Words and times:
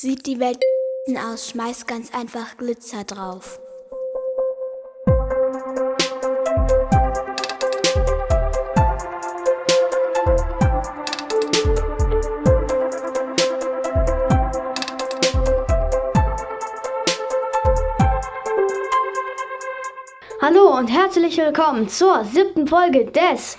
Sieht 0.00 0.26
die 0.26 0.38
Welt 0.38 0.60
aus, 1.28 1.50
schmeiß 1.50 1.84
ganz 1.86 2.14
einfach 2.14 2.56
Glitzer 2.56 3.02
drauf. 3.02 3.58
Hallo 20.40 20.78
und 20.78 20.86
herzlich 20.86 21.36
willkommen 21.38 21.88
zur 21.88 22.24
siebten 22.24 22.68
Folge 22.68 23.06
des 23.06 23.58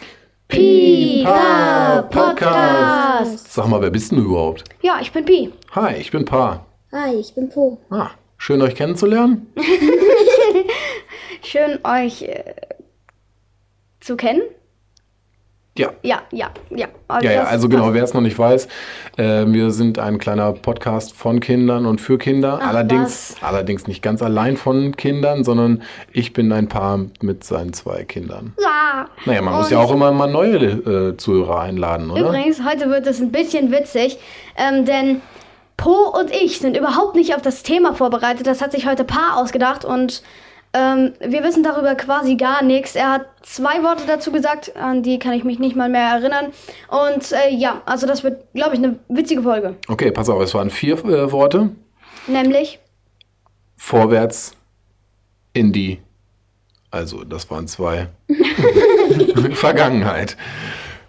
Pipa 0.50 2.02
Podcast. 2.10 3.54
Sag 3.54 3.68
mal, 3.68 3.80
wer 3.84 3.92
bist 3.92 4.12
denn 4.12 4.18
du 4.18 4.26
überhaupt? 4.26 4.64
Ja, 4.82 4.98
ich 5.00 5.12
bin 5.12 5.24
Pi. 5.24 5.54
Hi, 5.74 5.96
ich 5.98 6.10
bin 6.10 6.26
Pa. 6.26 6.66
Hi, 6.92 7.14
ich 7.14 7.36
bin 7.36 7.50
Po. 7.50 7.78
Ah, 7.92 8.10
schön 8.38 8.60
euch 8.64 8.74
kennenzulernen. 8.74 9.54
Schön 11.44 11.80
euch 11.84 12.24
äh, 12.24 12.56
zu 14.00 14.18
kennen. 14.18 14.42
Ja. 15.80 15.92
Ja, 16.02 16.22
ja, 16.32 16.50
ja. 16.72 16.88
Ja, 17.22 17.32
ja, 17.32 17.42
das 17.42 17.52
also 17.52 17.70
genau, 17.70 17.94
wer 17.94 18.04
es 18.04 18.14
noch 18.14 18.20
nicht 18.20 18.38
weiß, 18.38 18.68
äh, 19.16 19.46
wir 19.48 19.72
sind 19.72 19.98
ein 19.98 20.18
kleiner 20.18 20.52
Podcast 20.52 21.14
von 21.14 21.40
Kindern 21.40 21.86
und 21.86 22.02
für 22.02 22.18
Kinder. 22.18 22.60
Ach, 22.62 22.68
allerdings, 22.68 23.38
allerdings 23.40 23.88
nicht 23.88 24.02
ganz 24.02 24.22
allein 24.22 24.58
von 24.58 24.98
Kindern, 24.98 25.46
sondern 25.46 25.82
ich 26.12 26.34
bin 26.34 26.52
ein 26.52 26.68
Paar 26.68 27.00
mit 27.22 27.46
seinen 27.46 27.72
zwei 27.72 28.04
Kindern. 28.04 28.54
Ja. 28.62 29.08
Naja, 29.24 29.42
man 29.42 29.54
muss 29.54 29.68
Und 29.68 29.72
ja 29.72 29.80
auch 29.80 29.94
immer 29.94 30.12
mal 30.12 30.28
neue 30.28 30.58
äh, 30.58 31.16
Zuhörer 31.16 31.62
einladen, 31.62 32.12
oder? 32.12 32.28
Übrigens, 32.28 32.62
heute 32.70 32.90
wird 32.90 33.08
es 33.08 33.22
ein 33.22 33.32
bisschen 33.32 33.72
witzig, 33.72 34.20
ähm, 34.58 34.84
denn 34.84 35.22
Po 35.78 36.14
und 36.20 36.30
ich 36.30 36.60
sind 36.60 36.76
überhaupt 36.76 37.16
nicht 37.16 37.36
auf 37.36 37.42
das 37.42 37.64
Thema 37.64 37.94
vorbereitet. 37.94 38.48
Das 38.48 38.62
hat 38.62 38.74
sich 38.74 38.86
heute 38.86 39.06
Pa 39.06 39.36
ausgedacht 39.38 39.86
und 39.86 40.24
ähm, 40.74 41.14
wir 41.20 41.44
wissen 41.44 41.64
darüber 41.64 41.96
quasi 41.96 42.36
gar 42.36 42.64
nichts. 42.64 42.96
Er 42.96 43.12
hat 43.12 43.26
zwei 43.42 43.84
Worte 43.84 44.04
dazu 44.06 44.32
gesagt, 44.32 44.76
an 44.76 45.02
die 45.02 45.18
kann 45.18 45.34
ich 45.34 45.44
mich 45.44 45.60
nicht 45.60 45.76
mal 45.76 45.90
mehr 45.90 46.10
erinnern. 46.10 46.54
Und 46.90 47.32
äh, 47.32 47.50
ja, 47.50 47.82
also 47.86 48.06
das 48.06 48.24
wird, 48.24 48.54
glaube 48.54 48.76
ich, 48.76 48.84
eine 48.84 49.00
witzige 49.08 49.42
Folge. 49.42 49.76
Okay, 49.88 50.12
pass 50.12 50.30
auf, 50.30 50.42
es 50.42 50.54
waren 50.54 50.70
vier 50.70 50.98
äh, 51.06 51.32
Worte. 51.32 51.72
Nämlich, 52.28 52.80
Vorwärts 53.78 54.56
in 55.54 55.72
die, 55.72 56.00
also 56.92 57.24
das 57.24 57.50
waren 57.50 57.68
zwei. 57.68 58.08
Vergangenheit. 59.54 60.38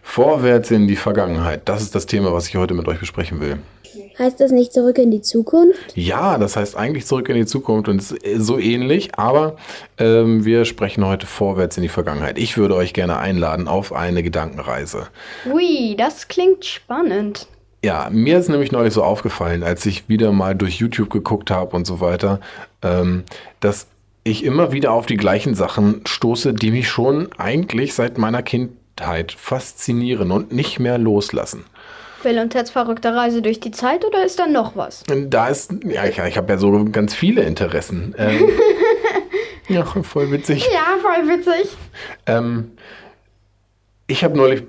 Vorwärts 0.03 0.70
in 0.70 0.88
die 0.88 0.97
Vergangenheit. 0.97 1.69
Das 1.69 1.83
ist 1.83 1.94
das 1.94 2.06
Thema, 2.06 2.33
was 2.33 2.48
ich 2.48 2.56
heute 2.56 2.75
mit 2.75 2.88
euch 2.88 2.98
besprechen 2.98 3.41
will. 3.41 3.58
Heißt 4.19 4.41
das 4.41 4.52
nicht 4.52 4.72
zurück 4.72 4.98
in 4.98 5.10
die 5.10 5.22
Zukunft? 5.22 5.96
Ja, 5.96 6.38
das 6.38 6.56
heißt 6.56 6.77
eigentlich 6.77 7.06
zurück 7.06 7.28
in 7.28 7.36
die 7.36 7.46
Zukunft 7.46 7.88
und 7.88 8.00
es 8.00 8.12
ist 8.12 8.47
so 8.47 8.58
ähnlich, 8.58 9.14
aber 9.16 9.56
ähm, 9.98 10.44
wir 10.44 10.64
sprechen 10.64 11.05
heute 11.06 11.27
vorwärts 11.27 11.77
in 11.77 11.82
die 11.82 11.88
Vergangenheit. 11.88 12.38
Ich 12.38 12.56
würde 12.56 12.74
euch 12.74 12.92
gerne 12.92 13.19
einladen 13.19 13.69
auf 13.69 13.92
eine 13.92 14.22
Gedankenreise. 14.22 15.08
ui, 15.50 15.94
das 15.97 16.28
klingt 16.28 16.64
spannend. 16.64 17.47
Ja, 17.82 18.08
mir 18.10 18.38
ist 18.38 18.48
nämlich 18.48 18.72
neulich 18.72 18.92
so 18.92 19.02
aufgefallen, 19.02 19.62
als 19.62 19.86
ich 19.86 20.08
wieder 20.08 20.32
mal 20.32 20.54
durch 20.54 20.77
YouTube 20.77 21.08
geguckt 21.08 21.50
habe 21.50 21.75
und 21.75 21.86
so 21.86 22.00
weiter, 22.00 22.41
ähm, 22.82 23.25
dass 23.60 23.86
ich 24.22 24.44
immer 24.44 24.72
wieder 24.72 24.92
auf 24.92 25.06
die 25.06 25.16
gleichen 25.16 25.54
Sachen 25.54 26.02
stoße, 26.06 26.52
die 26.52 26.70
mich 26.70 26.88
schon 26.88 27.30
eigentlich 27.38 27.94
seit 27.94 28.19
meiner 28.19 28.42
Kindheit 28.42 29.32
faszinieren 29.32 30.30
und 30.30 30.52
nicht 30.52 30.78
mehr 30.78 30.98
loslassen. 30.98 31.64
Will 32.24 32.38
und 32.38 32.50
Teds 32.50 32.70
verrückte 32.70 33.14
Reise 33.14 33.42
durch 33.42 33.60
die 33.60 33.70
Zeit 33.70 34.04
oder 34.04 34.24
ist 34.24 34.38
da 34.38 34.46
noch 34.46 34.76
was? 34.76 35.02
Da 35.06 35.48
ist, 35.48 35.72
ja, 35.84 36.04
ich, 36.04 36.18
ich 36.18 36.36
habe 36.36 36.52
ja 36.52 36.58
so 36.58 36.84
ganz 36.92 37.14
viele 37.14 37.42
Interessen. 37.42 38.14
Ähm, 38.18 38.48
ja, 39.68 39.84
voll 39.84 40.30
witzig. 40.30 40.66
Ja, 40.72 40.96
voll 41.00 41.28
witzig. 41.28 41.76
Ähm, 42.26 42.72
ich 44.06 44.25
habe 44.25 44.36
neulich 44.36 44.64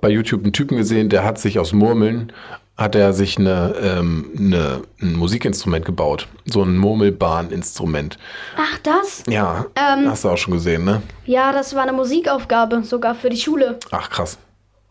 bei 0.00 0.08
YouTube 0.10 0.42
einen 0.44 0.52
Typen 0.52 0.76
gesehen, 0.76 1.08
der 1.08 1.24
hat 1.24 1.38
sich 1.38 1.58
aus 1.58 1.72
Murmeln, 1.72 2.32
hat 2.76 2.94
er 2.94 3.12
sich 3.14 3.38
eine, 3.38 3.74
ähm, 3.80 4.30
eine, 4.38 4.82
ein 5.00 5.14
Musikinstrument 5.14 5.84
gebaut. 5.84 6.28
So 6.44 6.62
ein 6.62 6.76
Murmelbahninstrument. 6.76 8.18
Ach, 8.56 8.78
das? 8.82 9.22
Ja, 9.28 9.66
Ähm. 9.74 10.08
hast 10.10 10.24
du 10.24 10.28
auch 10.28 10.36
schon 10.36 10.54
gesehen, 10.54 10.84
ne? 10.84 11.02
Ja, 11.24 11.52
das 11.52 11.74
war 11.74 11.82
eine 11.82 11.92
Musikaufgabe, 11.94 12.82
sogar 12.84 13.14
für 13.14 13.30
die 13.30 13.38
Schule. 13.38 13.78
Ach, 13.90 14.10
krass. 14.10 14.38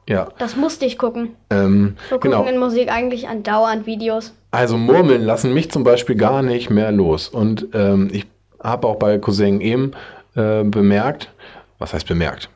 Ja, 0.07 0.29
Das 0.37 0.55
musste 0.55 0.85
ich 0.85 0.97
gucken. 0.97 1.35
ähm, 1.49 1.95
gucken 2.09 2.31
genau. 2.31 2.45
in 2.45 2.57
Musik 2.59 2.91
eigentlich 2.91 3.27
andauernd 3.27 3.85
Videos. 3.87 4.33
Also 4.51 4.77
Murmeln 4.77 5.23
lassen 5.23 5.53
mich 5.53 5.71
zum 5.71 5.83
Beispiel 5.83 6.15
gar 6.15 6.41
nicht 6.43 6.69
mehr 6.69 6.91
los. 6.91 7.27
Und 7.27 7.67
ähm, 7.73 8.09
ich 8.11 8.25
habe 8.61 8.87
auch 8.87 8.97
bei 8.97 9.17
Cousin 9.17 9.61
Em 9.61 9.91
äh, 10.35 10.63
bemerkt, 10.63 11.29
was 11.79 11.93
heißt 11.93 12.07
bemerkt? 12.07 12.49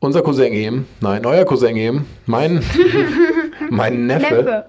Unser 0.00 0.22
Cousin 0.22 0.52
Em, 0.52 0.84
nein, 1.00 1.24
euer 1.24 1.44
Cousin 1.44 1.76
Em, 1.76 2.04
mein, 2.26 2.62
mein 3.72 4.06
Neffe, 4.06 4.34
Neffe. 4.34 4.64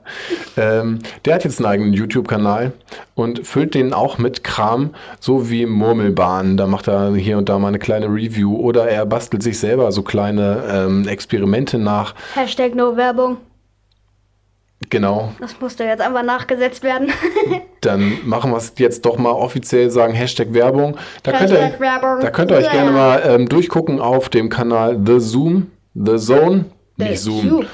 Ähm, 0.57 0.99
der 1.25 1.35
hat 1.35 1.43
jetzt 1.43 1.59
einen 1.59 1.67
eigenen 1.67 1.93
YouTube-Kanal 1.93 2.71
und 3.15 3.45
füllt 3.45 3.75
den 3.75 3.93
auch 3.93 4.17
mit 4.17 4.43
Kram, 4.43 4.95
so 5.19 5.49
wie 5.49 5.65
Murmelbahnen. 5.65 6.57
Da 6.57 6.67
macht 6.67 6.87
er 6.87 7.13
hier 7.15 7.37
und 7.37 7.49
da 7.49 7.59
mal 7.59 7.67
eine 7.67 7.79
kleine 7.79 8.07
Review 8.07 8.55
oder 8.57 8.87
er 8.87 9.05
bastelt 9.05 9.43
sich 9.43 9.59
selber 9.59 9.91
so 9.91 10.01
kleine 10.03 10.63
ähm, 10.69 11.07
Experimente 11.07 11.77
nach. 11.77 12.15
Hashtag 12.35 12.75
No 12.75 12.95
Werbung. 12.97 13.37
Genau, 14.89 15.31
Das 15.39 15.59
musste 15.59 15.85
jetzt 15.85 16.01
einfach 16.01 16.23
nachgesetzt 16.23 16.83
werden. 16.83 17.09
Dann 17.81 18.17
machen 18.25 18.51
wir 18.51 18.57
es 18.57 18.73
jetzt 18.77 19.05
doch 19.05 19.17
mal 19.17 19.31
offiziell, 19.31 19.89
sagen 19.89 20.13
Hashtag 20.13 20.53
Werbung. 20.53 20.97
Da 21.23 21.31
könnt 21.31 21.51
ihr, 21.51 21.57
Hashtag 21.61 21.79
Werbung. 21.79 22.19
da 22.21 22.29
könnt 22.29 22.51
ihr 22.51 22.57
euch 22.57 22.65
Ja. 22.65 22.71
gerne 22.71 22.91
mal 22.91 23.23
ähm, 23.25 23.49
durchgucken 23.49 23.99
auf 24.01 24.29
dem 24.29 24.49
Kanal 24.49 24.99
The 25.05 25.19
Zoom, 25.19 25.71
The 25.95 26.17
Zone, 26.17 26.65
nicht 26.97 27.19
Zoom, 27.19 27.49
Tube. 27.49 27.67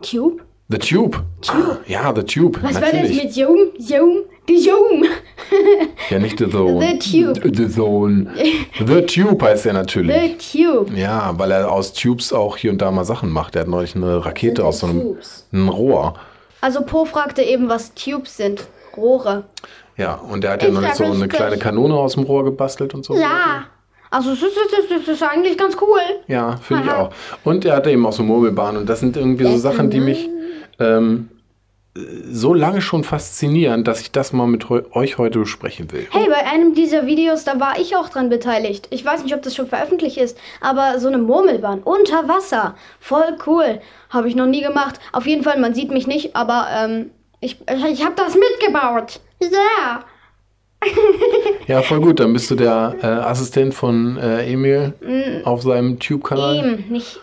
Tube? 0.00 0.42
The 0.70 0.78
Tube. 0.78 1.16
Ah, 1.48 1.78
ja, 1.86 2.12
The 2.14 2.22
Tube, 2.22 2.58
Was 2.62 2.74
war 2.74 2.82
das 2.82 2.92
natürlich. 2.92 3.24
mit 3.24 3.32
Zoom? 3.32 3.58
Zoom? 3.78 4.24
Die 4.48 4.58
Zoom. 4.58 5.04
Ja, 6.10 6.18
nicht 6.18 6.38
The 6.38 6.50
Zone. 6.50 6.98
The 7.00 7.24
Tube. 7.24 7.56
The 7.56 7.68
Zone. 7.70 8.30
The 8.86 9.02
Tube 9.02 9.42
heißt 9.42 9.64
er 9.64 9.72
natürlich. 9.72 10.14
The 10.14 10.62
Tube. 10.62 10.92
Ja, 10.94 11.32
weil 11.38 11.52
er 11.52 11.72
aus 11.72 11.94
Tubes 11.94 12.34
auch 12.34 12.58
hier 12.58 12.70
und 12.70 12.82
da 12.82 12.90
mal 12.90 13.04
Sachen 13.04 13.30
macht. 13.30 13.56
Er 13.56 13.62
hat 13.62 13.68
neulich 13.68 13.96
eine 13.96 14.24
Rakete 14.24 14.62
aus 14.64 14.80
so 14.80 14.88
einem 14.88 15.16
ein 15.52 15.68
Rohr. 15.68 16.14
Also 16.60 16.82
Po 16.82 17.06
fragte 17.06 17.42
eben, 17.42 17.70
was 17.70 17.94
Tubes 17.94 18.36
sind. 18.36 18.66
Rohre. 18.94 19.44
Ja, 19.96 20.16
und 20.16 20.44
er 20.44 20.52
hat 20.52 20.62
ja 20.62 20.70
neulich 20.70 20.90
ja 20.90 20.94
so 20.96 21.04
eine 21.04 21.14
richtig. 21.14 21.32
kleine 21.32 21.56
Kanone 21.56 21.94
aus 21.94 22.14
dem 22.14 22.24
Rohr 22.24 22.44
gebastelt 22.44 22.92
und 22.92 23.06
so. 23.06 23.14
Ja. 23.14 23.64
Also 24.10 24.30
das 24.30 24.42
ist, 24.42 24.56
das 24.56 24.84
ist, 24.84 25.08
das 25.08 25.16
ist 25.16 25.22
eigentlich 25.22 25.56
ganz 25.56 25.76
cool. 25.80 26.00
Ja, 26.28 26.56
finde 26.56 26.84
ich 26.84 26.90
auch. 26.90 27.10
Und 27.44 27.64
er 27.64 27.76
hatte 27.76 27.90
eben 27.90 28.04
auch 28.06 28.12
so 28.12 28.22
Murmelbahn 28.22 28.76
und 28.76 28.88
das 28.88 29.00
sind 29.00 29.16
irgendwie 29.16 29.44
so 29.44 29.58
Sachen, 29.58 29.90
die 29.90 30.00
mich 30.00 30.28
ähm, 30.78 31.28
so 32.30 32.54
lange 32.54 32.80
schon 32.80 33.04
faszinieren, 33.04 33.84
dass 33.84 34.00
ich 34.00 34.12
das 34.12 34.32
mal 34.32 34.46
mit 34.46 34.70
euch 34.70 35.18
heute 35.18 35.40
besprechen 35.40 35.90
will. 35.90 36.06
Hey, 36.10 36.28
bei 36.28 36.46
einem 36.46 36.74
dieser 36.74 37.06
Videos, 37.06 37.44
da 37.44 37.58
war 37.58 37.78
ich 37.78 37.96
auch 37.96 38.08
dran 38.08 38.28
beteiligt. 38.28 38.88
Ich 38.90 39.04
weiß 39.04 39.24
nicht, 39.24 39.34
ob 39.34 39.42
das 39.42 39.54
schon 39.54 39.66
veröffentlicht 39.66 40.16
ist, 40.16 40.38
aber 40.60 41.00
so 41.00 41.08
eine 41.08 41.18
Murmelbahn 41.18 41.80
unter 41.80 42.28
Wasser. 42.28 42.76
Voll 43.00 43.36
cool. 43.46 43.80
Habe 44.10 44.28
ich 44.28 44.36
noch 44.36 44.46
nie 44.46 44.62
gemacht. 44.62 45.00
Auf 45.12 45.26
jeden 45.26 45.42
Fall, 45.42 45.58
man 45.58 45.74
sieht 45.74 45.90
mich 45.90 46.06
nicht, 46.06 46.36
aber 46.36 46.68
ähm, 46.72 47.10
ich, 47.40 47.58
ich 47.90 48.04
habe 48.04 48.14
das 48.16 48.34
mitgebaut. 48.34 49.20
Ja. 49.40 50.04
Ja, 51.66 51.82
voll 51.82 52.00
gut. 52.00 52.18
Dann 52.18 52.32
bist 52.32 52.50
du 52.50 52.54
der 52.54 52.94
äh, 53.02 53.06
Assistent 53.06 53.74
von 53.74 54.16
äh, 54.16 54.50
Emil 54.50 55.42
auf 55.44 55.62
seinem 55.62 55.98
Tube-Kanal. 55.98 56.56
Eben, 56.56 56.84
nicht. 56.90 57.20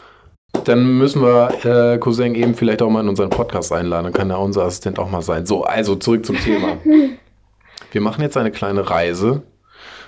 Dann 0.66 0.98
müssen 0.98 1.22
wir 1.22 1.94
äh, 1.94 1.98
Cousin 1.98 2.36
eben 2.36 2.56
vielleicht 2.56 2.82
auch 2.82 2.90
mal 2.90 3.02
in 3.02 3.10
unseren 3.10 3.30
Podcast 3.30 3.72
einladen. 3.72 4.06
Dann 4.06 4.14
kann 4.14 4.30
er 4.30 4.40
unser 4.40 4.64
Assistent 4.64 5.00
auch 5.00 5.10
mal 5.10 5.22
sein. 5.22 5.46
So, 5.46 5.64
also 5.64 5.96
zurück 5.96 6.26
zum 6.26 6.38
Thema. 6.38 6.78
Wir 7.92 8.02
machen 8.02 8.22
jetzt 8.22 8.36
eine 8.36 8.52
kleine 8.52 8.90
Reise. 8.90 9.44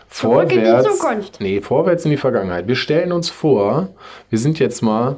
Zurück 0.09 0.51
in 0.51 0.63
die 0.63 0.83
Zukunft. 0.83 1.39
Nee, 1.39 1.61
vorwärts 1.61 2.03
in 2.05 2.11
die 2.11 2.17
Vergangenheit. 2.17 2.67
Wir 2.67 2.75
stellen 2.75 3.11
uns 3.11 3.29
vor, 3.29 3.89
wir 4.29 4.39
sind 4.39 4.57
jetzt 4.59 4.81
mal 4.81 5.17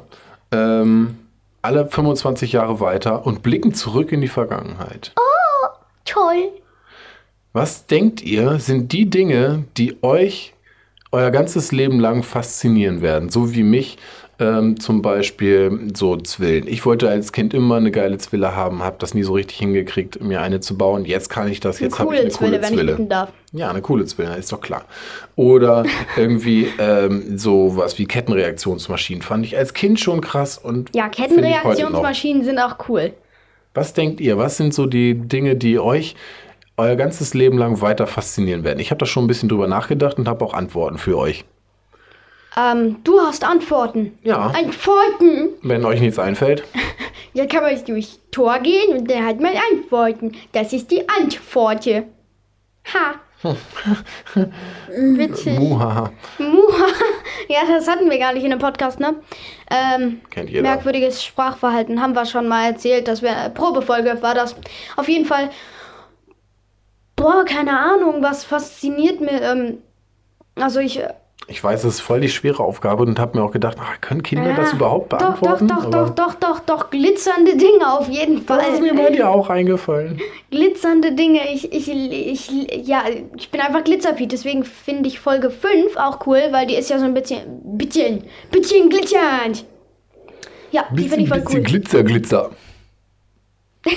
ähm, 0.52 1.16
alle 1.62 1.86
25 1.86 2.52
Jahre 2.52 2.80
weiter 2.80 3.24
und 3.26 3.42
blicken 3.42 3.72
zurück 3.72 4.12
in 4.12 4.20
die 4.20 4.28
Vergangenheit. 4.28 5.12
Toll. 6.04 6.50
Was 7.52 7.86
denkt 7.86 8.22
ihr, 8.22 8.58
sind 8.58 8.92
die 8.92 9.08
Dinge, 9.08 9.64
die 9.76 10.02
euch 10.02 10.54
euer 11.12 11.30
ganzes 11.30 11.72
Leben 11.72 11.98
lang 11.98 12.22
faszinieren 12.22 13.02
werden? 13.02 13.28
So 13.28 13.54
wie 13.54 13.62
mich 13.62 13.98
ähm, 14.40 14.80
zum 14.80 15.02
Beispiel 15.02 15.90
so 15.94 16.16
Zwillen. 16.16 16.66
Ich 16.66 16.84
wollte 16.86 17.08
als 17.08 17.32
Kind 17.32 17.54
immer 17.54 17.76
eine 17.76 17.90
geile 17.90 18.18
Zwille 18.18 18.56
haben, 18.56 18.82
habe 18.82 18.96
das 18.98 19.14
nie 19.14 19.22
so 19.22 19.34
richtig 19.34 19.58
hingekriegt, 19.58 20.22
mir 20.22 20.40
eine 20.40 20.60
zu 20.60 20.76
bauen. 20.76 21.04
Jetzt 21.04 21.28
kann 21.28 21.48
ich 21.48 21.60
das, 21.60 21.78
jetzt 21.78 21.98
habe 21.98 22.14
ich 22.14 22.20
eine 22.22 22.30
Zwille, 22.30 22.58
coole 22.58 22.62
wenn 22.62 22.88
ich 22.88 22.94
Zwille. 22.94 23.06
darf. 23.08 23.32
Ja, 23.52 23.70
eine 23.70 23.82
coole 23.82 24.06
Zwille, 24.06 24.34
ist 24.36 24.50
doch 24.52 24.60
klar. 24.60 24.84
Oder 25.36 25.84
irgendwie 26.16 26.68
ähm, 26.78 27.38
so 27.38 27.76
was 27.76 27.98
wie 27.98 28.06
Kettenreaktionsmaschinen 28.06 29.22
fand 29.22 29.44
ich 29.44 29.56
als 29.56 29.74
Kind 29.74 30.00
schon 30.00 30.20
krass 30.20 30.58
und 30.58 30.94
Ja. 30.96 31.08
Kettenreaktionsmaschinen 31.08 32.42
sind 32.44 32.58
auch 32.58 32.76
cool. 32.88 33.12
Was 33.74 33.92
denkt 33.92 34.20
ihr? 34.20 34.38
Was 34.38 34.56
sind 34.56 34.74
so 34.74 34.86
die 34.86 35.14
Dinge, 35.14 35.54
die 35.54 35.78
euch 35.78 36.16
euer 36.76 36.96
ganzes 36.96 37.34
Leben 37.34 37.58
lang 37.58 37.80
weiter 37.80 38.06
faszinieren 38.06 38.64
werden? 38.64 38.80
Ich 38.80 38.90
habe 38.90 38.98
da 38.98 39.06
schon 39.06 39.24
ein 39.24 39.28
bisschen 39.28 39.48
drüber 39.48 39.68
nachgedacht 39.68 40.18
und 40.18 40.26
habe 40.26 40.44
auch 40.44 40.54
Antworten 40.54 40.98
für 40.98 41.16
euch. 41.18 41.44
Ähm, 42.56 42.96
du 43.04 43.20
hast 43.20 43.44
Antworten. 43.44 44.18
Ja. 44.22 44.48
Antworten? 44.48 45.50
Wenn 45.62 45.84
euch 45.84 46.00
nichts 46.00 46.18
einfällt. 46.18 46.64
Da 47.32 47.46
kann 47.46 47.62
man 47.62 47.84
durchs 47.84 48.18
Tor 48.32 48.58
gehen 48.58 48.98
und 48.98 49.08
dann 49.08 49.24
hat 49.24 49.38
man 49.38 49.52
Antworten. 49.72 50.32
Das 50.50 50.72
ist 50.72 50.90
die 50.90 51.08
Antworte. 51.08 52.08
Ha. 52.92 53.14
Witzig. 54.88 55.58
Muhaha. 55.58 56.10
Muha. 56.38 56.86
Ja, 57.48 57.60
das 57.68 57.88
hatten 57.88 58.10
wir 58.10 58.18
gar 58.18 58.32
nicht 58.32 58.42
in 58.44 58.50
dem 58.50 58.58
Podcast, 58.58 58.98
ne? 58.98 59.14
Ähm, 59.70 60.20
Kennt 60.30 60.50
jeder. 60.50 60.62
merkwürdiges 60.62 61.22
Sprachverhalten 61.24 62.02
haben 62.02 62.14
wir 62.14 62.26
schon 62.26 62.48
mal 62.48 62.66
erzählt. 62.66 63.06
Das 63.06 63.22
wäre 63.22 63.50
Probefolge 63.50 64.20
war 64.22 64.34
das. 64.34 64.56
Auf 64.96 65.08
jeden 65.08 65.24
Fall. 65.24 65.50
Boah, 67.14 67.44
keine 67.44 67.78
Ahnung, 67.78 68.22
was 68.22 68.44
fasziniert 68.44 69.20
mir. 69.20 69.40
Ähm, 69.40 69.78
also 70.56 70.80
ich. 70.80 71.00
Ich 71.50 71.64
weiß, 71.64 71.82
es 71.82 71.94
ist 71.94 72.00
voll 72.00 72.20
die 72.20 72.28
schwere 72.28 72.62
Aufgabe 72.62 73.02
und 73.02 73.18
habe 73.18 73.36
mir 73.36 73.44
auch 73.44 73.50
gedacht, 73.50 73.76
ach, 73.80 74.00
können 74.00 74.22
Kinder 74.22 74.54
das 74.54 74.70
ja, 74.70 74.76
überhaupt 74.76 75.12
Doch, 75.12 75.18
doch, 75.18 75.40
beantworten? 75.40 75.66
doch, 75.66 75.84
Aber 75.84 75.90
doch, 75.90 76.14
doch, 76.14 76.34
doch, 76.34 76.60
doch. 76.60 76.90
Glitzernde 76.90 77.56
Dinge 77.56 77.92
auf 77.92 78.08
jeden 78.08 78.42
Fall. 78.42 78.58
Das 78.58 78.74
ist 78.74 78.80
mir 78.80 78.94
bei 78.94 79.10
dir 79.10 79.28
auch 79.28 79.50
eingefallen. 79.50 80.20
glitzernde 80.52 81.10
Dinge. 81.12 81.40
Ich, 81.52 81.72
ich, 81.72 81.88
ich, 81.90 82.86
ja, 82.86 83.02
ich 83.36 83.50
bin 83.50 83.60
einfach 83.60 83.82
Glitzerpiet, 83.82 84.30
deswegen 84.30 84.62
finde 84.62 85.08
ich 85.08 85.18
Folge 85.18 85.50
5 85.50 85.96
auch 85.96 86.24
cool, 86.28 86.40
weil 86.52 86.68
die 86.68 86.76
ist 86.76 86.88
ja 86.88 87.00
so 87.00 87.04
ein 87.04 87.14
bisschen, 87.14 87.40
bisschen, 87.76 88.22
bisschen 88.52 88.88
glitzernd. 88.88 89.64
Ja, 90.70 90.84
die 90.92 91.08
finde 91.08 91.24
ich 91.24 91.28
voll 91.28 91.42
cool. 91.52 91.62
Glitzer, 91.62 92.04
Glitzer. 92.04 92.50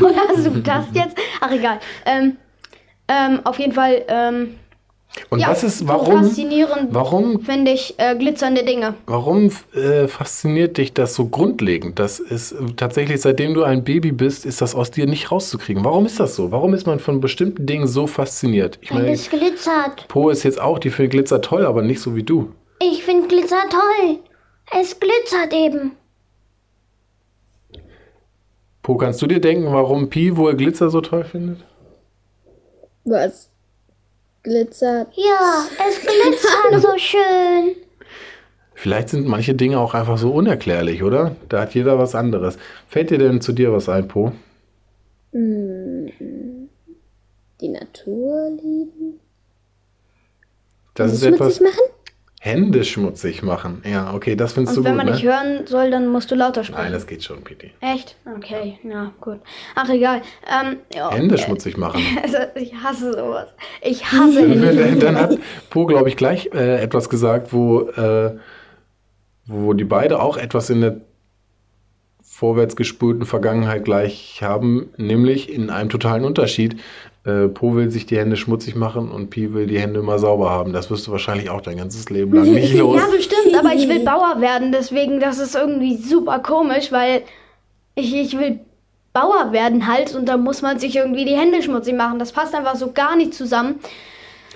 Oder 0.00 0.28
hast 0.28 0.46
du 0.46 0.50
das 0.60 0.84
jetzt? 0.92 1.16
Ach, 1.40 1.50
egal. 1.50 1.80
Ähm, 2.06 2.36
ähm, 3.08 3.40
auf 3.42 3.58
jeden 3.58 3.72
Fall, 3.72 4.04
ähm, 4.06 4.58
Und 5.28 5.40
ja, 5.40 5.48
was 5.48 5.62
ist, 5.62 5.86
warum, 5.86 6.24
faszinierend 6.24 6.88
warum, 6.90 7.40
finde 7.40 7.72
ich 7.72 7.94
äh, 7.98 8.16
glitzernde 8.16 8.64
Dinge. 8.64 8.94
warum 9.06 9.50
äh, 9.74 10.08
fasziniert 10.08 10.78
dich 10.78 10.94
das 10.94 11.14
so 11.14 11.26
grundlegend? 11.26 11.98
Das 11.98 12.18
ist 12.18 12.52
äh, 12.52 12.56
tatsächlich, 12.76 13.20
seitdem 13.20 13.54
du 13.54 13.62
ein 13.62 13.84
Baby 13.84 14.12
bist, 14.12 14.46
ist 14.46 14.62
das 14.62 14.74
aus 14.74 14.90
dir 14.90 15.06
nicht 15.06 15.30
rauszukriegen. 15.30 15.84
Warum 15.84 16.06
ist 16.06 16.18
das 16.18 16.34
so? 16.34 16.50
Warum 16.50 16.72
ist 16.74 16.86
man 16.86 16.98
von 16.98 17.20
bestimmten 17.20 17.66
Dingen 17.66 17.86
so 17.86 18.06
fasziniert? 18.06 18.78
Ich 18.80 18.92
meine, 18.92 19.10
es 19.10 19.28
glitzert. 19.28 20.08
Po 20.08 20.30
ist 20.30 20.44
jetzt 20.44 20.60
auch, 20.60 20.78
die 20.78 20.90
findet 20.90 21.12
Glitzer 21.12 21.42
toll, 21.42 21.66
aber 21.66 21.82
nicht 21.82 22.00
so 22.00 22.16
wie 22.16 22.22
du. 22.22 22.52
Ich 22.80 23.04
finde 23.04 23.28
Glitzer 23.28 23.62
toll. 23.70 24.18
Es 24.80 24.98
glitzert 24.98 25.52
eben. 25.52 25.92
Po, 28.82 28.96
kannst 28.96 29.22
du 29.22 29.26
dir 29.26 29.40
denken, 29.40 29.66
warum 29.72 30.08
Pi 30.08 30.36
wohl 30.36 30.56
Glitzer 30.56 30.90
so 30.90 31.00
toll 31.00 31.24
findet? 31.24 31.58
Was? 33.04 33.51
Glitzert. 34.42 35.08
Ja, 35.14 35.66
es 35.88 36.00
glitzert 36.00 36.82
so 36.90 36.98
schön. 36.98 37.76
Vielleicht 38.74 39.10
sind 39.10 39.28
manche 39.28 39.54
Dinge 39.54 39.78
auch 39.78 39.94
einfach 39.94 40.18
so 40.18 40.32
unerklärlich, 40.32 41.04
oder? 41.04 41.36
Da 41.48 41.60
hat 41.60 41.74
jeder 41.74 41.98
was 41.98 42.16
anderes. 42.16 42.58
Fällt 42.88 43.10
dir 43.10 43.18
denn 43.18 43.40
zu 43.40 43.52
dir 43.52 43.72
was 43.72 43.88
ein, 43.88 44.08
Po? 44.08 44.32
Die 45.32 46.12
Natur 47.68 48.50
lieben. 48.50 49.20
Das 50.94 51.12
ist 51.12 51.22
etwas. 51.22 51.60
machen? 51.60 51.78
Hände 52.44 52.82
schmutzig 52.82 53.44
machen. 53.44 53.82
Ja, 53.88 54.12
okay, 54.14 54.34
das 54.34 54.54
findest 54.54 54.76
Und 54.76 54.82
du 54.82 54.88
wenn 54.88 54.96
gut, 54.96 55.04
man 55.04 55.14
nicht 55.14 55.22
ne? 55.22 55.30
hören 55.30 55.66
soll, 55.68 55.92
dann 55.92 56.08
musst 56.08 56.28
du 56.28 56.34
lauter 56.34 56.64
sprechen. 56.64 56.82
Nein, 56.82 56.92
das 56.92 57.06
geht 57.06 57.22
schon, 57.22 57.44
Piti. 57.44 57.70
Echt? 57.80 58.16
Okay, 58.36 58.80
na 58.82 59.12
gut. 59.20 59.38
Ach, 59.76 59.88
egal. 59.88 60.22
Ähm, 60.50 60.78
ja, 60.92 61.12
Hände 61.12 61.38
schmutzig 61.38 61.76
machen. 61.76 62.02
Also, 62.20 62.38
ich 62.56 62.74
hasse 62.74 63.12
sowas. 63.12 63.46
Ich 63.80 64.04
hasse 64.10 64.40
Hände. 64.40 64.96
Dann 65.00 65.16
hat 65.20 65.38
Po, 65.70 65.86
glaube 65.86 66.08
ich, 66.08 66.16
gleich 66.16 66.50
äh, 66.52 66.82
etwas 66.82 67.08
gesagt, 67.08 67.52
wo, 67.52 67.82
äh, 67.82 68.36
wo 69.46 69.72
die 69.72 69.84
beide 69.84 70.20
auch 70.20 70.36
etwas 70.36 70.68
in 70.68 70.80
der 70.80 70.96
vorwärts 72.24 72.74
gespulten 72.74 73.24
Vergangenheit 73.24 73.84
gleich 73.84 74.42
haben, 74.42 74.88
nämlich 74.96 75.48
in 75.48 75.70
einem 75.70 75.90
totalen 75.90 76.24
Unterschied. 76.24 76.74
Äh, 77.24 77.48
po 77.48 77.74
will 77.76 77.88
sich 77.90 78.06
die 78.06 78.18
Hände 78.18 78.36
schmutzig 78.36 78.74
machen 78.74 79.10
und 79.10 79.30
Pi 79.30 79.54
will 79.54 79.66
die 79.68 79.78
Hände 79.78 80.00
immer 80.00 80.18
sauber 80.18 80.50
haben. 80.50 80.72
Das 80.72 80.90
wirst 80.90 81.06
du 81.06 81.12
wahrscheinlich 81.12 81.50
auch 81.50 81.60
dein 81.60 81.76
ganzes 81.76 82.10
Leben 82.10 82.32
lang 82.34 82.52
nicht 82.52 82.74
los. 82.74 82.96
Ja, 82.96 83.06
bestimmt, 83.06 83.54
aber 83.56 83.72
ich 83.74 83.88
will 83.88 84.00
Bauer 84.04 84.40
werden, 84.40 84.72
deswegen, 84.72 85.20
das 85.20 85.38
ist 85.38 85.54
irgendwie 85.54 85.96
super 85.96 86.40
komisch, 86.40 86.90
weil 86.90 87.22
ich, 87.94 88.12
ich 88.14 88.36
will 88.36 88.58
Bauer 89.12 89.52
werden 89.52 89.86
halt 89.86 90.14
und 90.16 90.26
da 90.26 90.36
muss 90.36 90.62
man 90.62 90.78
sich 90.80 90.96
irgendwie 90.96 91.24
die 91.24 91.36
Hände 91.36 91.62
schmutzig 91.62 91.94
machen. 91.94 92.18
Das 92.18 92.32
passt 92.32 92.54
einfach 92.56 92.74
so 92.76 92.90
gar 92.90 93.14
nicht 93.14 93.34
zusammen. 93.34 93.76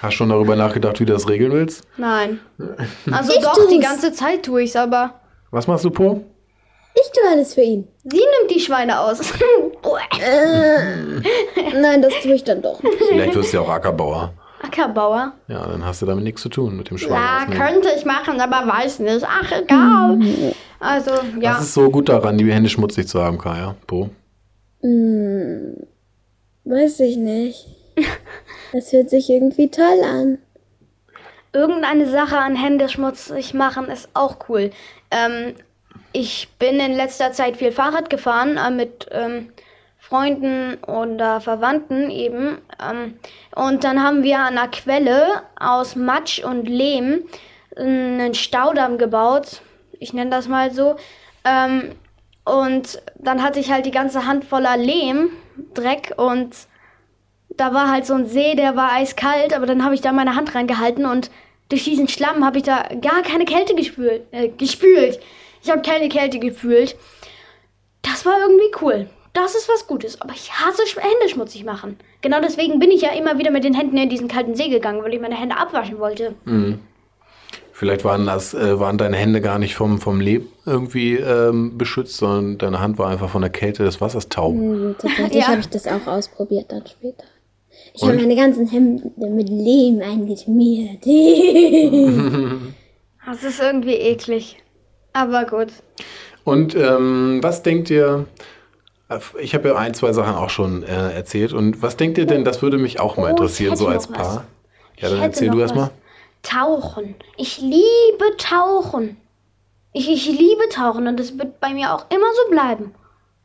Hast 0.02 0.14
schon 0.14 0.30
darüber 0.30 0.56
nachgedacht, 0.56 0.98
wie 0.98 1.04
du 1.04 1.12
das 1.12 1.28
regeln 1.28 1.52
willst? 1.52 1.84
Nein. 1.96 2.40
Also 3.12 3.32
Ich 3.32 3.40
doch, 3.44 3.54
tu's. 3.54 3.68
die 3.68 3.78
ganze 3.78 4.12
Zeit 4.12 4.42
tue 4.44 4.62
ich's, 4.62 4.74
aber 4.74 5.14
Was 5.52 5.66
machst 5.68 5.84
du, 5.84 5.90
Po? 5.90 6.24
Ich 6.94 7.12
tue 7.12 7.30
alles 7.30 7.54
für 7.54 7.60
ihn. 7.62 7.86
sie 8.04 8.16
nimmt 8.16 8.50
die 8.50 8.60
Schweine 8.60 8.98
aus. 9.00 9.20
Nein, 11.80 12.02
das 12.02 12.14
tue 12.22 12.34
ich 12.34 12.44
dann 12.44 12.62
doch. 12.62 12.80
Vielleicht 13.08 13.34
wirst 13.34 13.52
du 13.52 13.58
ja 13.58 13.62
auch 13.62 13.68
Ackerbauer. 13.68 14.32
Ackerbauer. 14.62 15.32
Ja, 15.48 15.66
dann 15.66 15.84
hast 15.84 16.02
du 16.02 16.06
damit 16.06 16.24
nichts 16.24 16.42
zu 16.42 16.48
tun 16.48 16.76
mit 16.76 16.90
dem 16.90 16.98
Schwein 16.98 17.12
Ja, 17.12 17.46
könnte 17.46 17.88
ich 17.96 18.04
machen, 18.04 18.40
aber 18.40 18.66
weiß 18.66 19.00
nicht. 19.00 19.24
Ach, 19.28 19.52
egal. 19.52 20.18
Also, 20.80 21.10
ja. 21.40 21.54
Was 21.54 21.62
ist 21.62 21.74
so 21.74 21.90
gut 21.90 22.08
daran, 22.08 22.38
die 22.38 22.50
Hände 22.52 22.68
schmutzig 22.68 23.06
zu 23.08 23.22
haben, 23.22 23.38
Kaya? 23.38 23.76
Po? 23.86 24.10
Hm, 24.80 25.76
weiß 26.64 27.00
ich 27.00 27.16
nicht. 27.16 27.66
Das 28.72 28.92
hört 28.92 29.08
sich 29.08 29.30
irgendwie 29.30 29.70
toll 29.70 30.02
an. 30.04 30.38
Irgendeine 31.52 32.10
Sache 32.10 32.36
an 32.36 32.56
Hände 32.56 32.88
schmutzig 32.88 33.54
machen 33.54 33.86
ist 33.86 34.10
auch 34.12 34.36
cool. 34.48 34.70
Ähm, 35.10 35.54
ich 36.12 36.48
bin 36.58 36.80
in 36.80 36.92
letzter 36.92 37.32
Zeit 37.32 37.56
viel 37.56 37.72
Fahrrad 37.72 38.10
gefahren 38.10 38.58
äh, 38.58 38.70
mit 38.70 39.06
ähm, 39.12 39.48
Freunden 40.08 40.78
oder 40.84 41.40
Verwandten 41.40 42.10
eben. 42.10 42.58
Ähm, 42.80 43.18
und 43.54 43.82
dann 43.82 44.02
haben 44.02 44.22
wir 44.22 44.38
an 44.38 44.56
einer 44.56 44.68
Quelle 44.68 45.42
aus 45.58 45.96
Matsch 45.96 46.44
und 46.44 46.68
Lehm 46.68 47.24
einen 47.76 48.34
Staudamm 48.34 48.98
gebaut. 48.98 49.62
Ich 49.98 50.12
nenne 50.12 50.30
das 50.30 50.46
mal 50.46 50.70
so. 50.70 50.96
Ähm, 51.44 51.92
und 52.44 53.02
dann 53.16 53.42
hatte 53.42 53.58
ich 53.58 53.72
halt 53.72 53.84
die 53.84 53.90
ganze 53.90 54.26
Hand 54.26 54.44
voller 54.44 54.76
Lehm, 54.76 55.30
Dreck 55.74 56.14
und 56.16 56.54
da 57.56 57.74
war 57.74 57.90
halt 57.90 58.06
so 58.06 58.14
ein 58.14 58.26
See, 58.26 58.54
der 58.54 58.76
war 58.76 58.92
eiskalt, 58.92 59.54
aber 59.54 59.66
dann 59.66 59.84
habe 59.84 59.94
ich 59.94 60.02
da 60.02 60.12
meine 60.12 60.36
Hand 60.36 60.54
reingehalten 60.54 61.06
und 61.06 61.30
durch 61.68 61.82
diesen 61.82 62.06
Schlamm 62.06 62.44
habe 62.44 62.58
ich 62.58 62.64
da 62.64 62.84
gar 63.00 63.22
keine 63.22 63.44
Kälte 63.44 63.74
gespült. 63.74 64.22
Äh, 64.30 64.50
gespült. 64.50 65.18
Ich 65.64 65.70
habe 65.70 65.82
keine 65.82 66.08
Kälte 66.08 66.38
gefühlt. 66.38 66.94
Das 68.02 68.24
war 68.24 68.38
irgendwie 68.38 68.70
cool. 68.80 69.08
Das 69.36 69.54
ist 69.54 69.68
was 69.68 69.86
Gutes. 69.86 70.18
Aber 70.22 70.32
ich 70.32 70.50
hasse 70.50 70.82
Hände 70.98 71.28
schmutzig 71.28 71.64
machen. 71.64 71.98
Genau 72.22 72.40
deswegen 72.40 72.78
bin 72.78 72.90
ich 72.90 73.02
ja 73.02 73.10
immer 73.10 73.38
wieder 73.38 73.50
mit 73.50 73.64
den 73.64 73.74
Händen 73.74 73.98
in 73.98 74.08
diesen 74.08 74.28
kalten 74.28 74.54
See 74.54 74.70
gegangen, 74.70 75.02
weil 75.02 75.12
ich 75.12 75.20
meine 75.20 75.38
Hände 75.38 75.58
abwaschen 75.58 75.98
wollte. 75.98 76.34
Vielleicht 77.72 78.04
waren 78.04 78.24
das, 78.24 78.54
äh, 78.54 78.80
waren 78.80 78.96
deine 78.96 79.18
Hände 79.18 79.42
gar 79.42 79.58
nicht 79.58 79.74
vom, 79.74 80.00
vom 80.00 80.20
Leben 80.20 80.48
irgendwie 80.64 81.16
ähm, 81.16 81.76
beschützt, 81.76 82.16
sondern 82.16 82.56
deine 82.56 82.80
Hand 82.80 82.96
war 82.96 83.10
einfach 83.10 83.28
von 83.28 83.42
der 83.42 83.50
Kälte 83.50 83.84
des 83.84 84.00
Wassers 84.00 84.30
taub. 84.30 84.54
Hm, 84.54 84.96
tatsächlich 84.98 85.42
Ja. 85.42 85.48
habe 85.48 85.60
ich 85.60 85.68
das 85.68 85.86
auch 85.86 86.06
ausprobiert 86.06 86.72
dann 86.72 86.86
später. 86.86 87.24
Ich 87.92 88.02
habe 88.02 88.14
meine 88.14 88.36
ganzen 88.36 88.66
Hemden 88.66 89.36
mit 89.36 89.50
Lehm 89.50 90.00
eingeschmiert. 90.00 91.04
Das 93.28 93.42
ist 93.42 93.60
irgendwie 93.60 93.94
eklig. 93.94 94.56
Aber 95.12 95.46
gut. 95.46 95.72
Und 96.44 96.76
ähm, 96.76 97.40
was 97.42 97.64
denkt 97.64 97.90
ihr, 97.90 98.26
ich 99.40 99.54
habe 99.54 99.68
ja 99.68 99.76
ein, 99.76 99.94
zwei 99.94 100.12
Sachen 100.12 100.34
auch 100.34 100.50
schon 100.50 100.82
äh, 100.82 101.12
erzählt, 101.12 101.52
und 101.52 101.80
was 101.82 101.96
denkt 101.96 102.18
ihr 102.18 102.26
denn, 102.26 102.44
das 102.44 102.62
würde 102.62 102.78
mich 102.78 102.98
auch 103.00 103.16
mal 103.16 103.26
Oh, 103.26 103.30
interessieren, 103.30 103.76
so 103.76 103.86
als 103.86 104.10
was. 104.10 104.16
Paar? 104.16 104.44
Ja, 104.98 105.08
Ich 105.08 105.14
dann 105.14 105.22
erzähl 105.22 105.48
du 105.50 105.56
was. 105.56 105.62
erstmal. 105.62 105.90
Tauchen. 106.42 107.14
Ich 107.36 107.60
liebe 107.60 108.36
Tauchen. 108.38 109.16
Ich, 109.92 110.10
ich 110.10 110.26
liebe 110.26 110.68
Tauchen 110.70 111.06
und 111.08 111.18
das 111.18 111.38
wird 111.38 111.58
bei 111.60 111.72
mir 111.72 111.94
auch 111.94 112.06
immer 112.10 112.26
so 112.44 112.50
bleiben. 112.50 112.94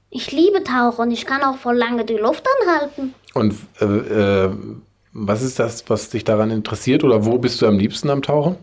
Ich 0.10 0.32
liebe 0.32 0.64
Tauchen. 0.64 1.10
Ich 1.12 1.26
kann 1.26 1.42
auch 1.44 1.56
voll 1.58 1.78
lange 1.78 2.04
die 2.06 2.18
Luft 2.18 2.46
anhalten. 2.62 3.14
Und 3.34 3.56
äh, 3.80 3.86
äh, 3.86 4.50
was 5.14 5.42
ist 5.42 5.60
das, 5.60 5.86
was 5.90 6.10
dich 6.10 6.24
daran 6.26 6.52
interessiert, 6.52 7.04
oder 7.04 7.26
wo 7.26 7.38
bist 7.38 7.62
du 7.62 7.68
am 7.68 7.78
liebsten 7.78 8.10
am 8.10 8.22
Tauchen? 8.22 8.58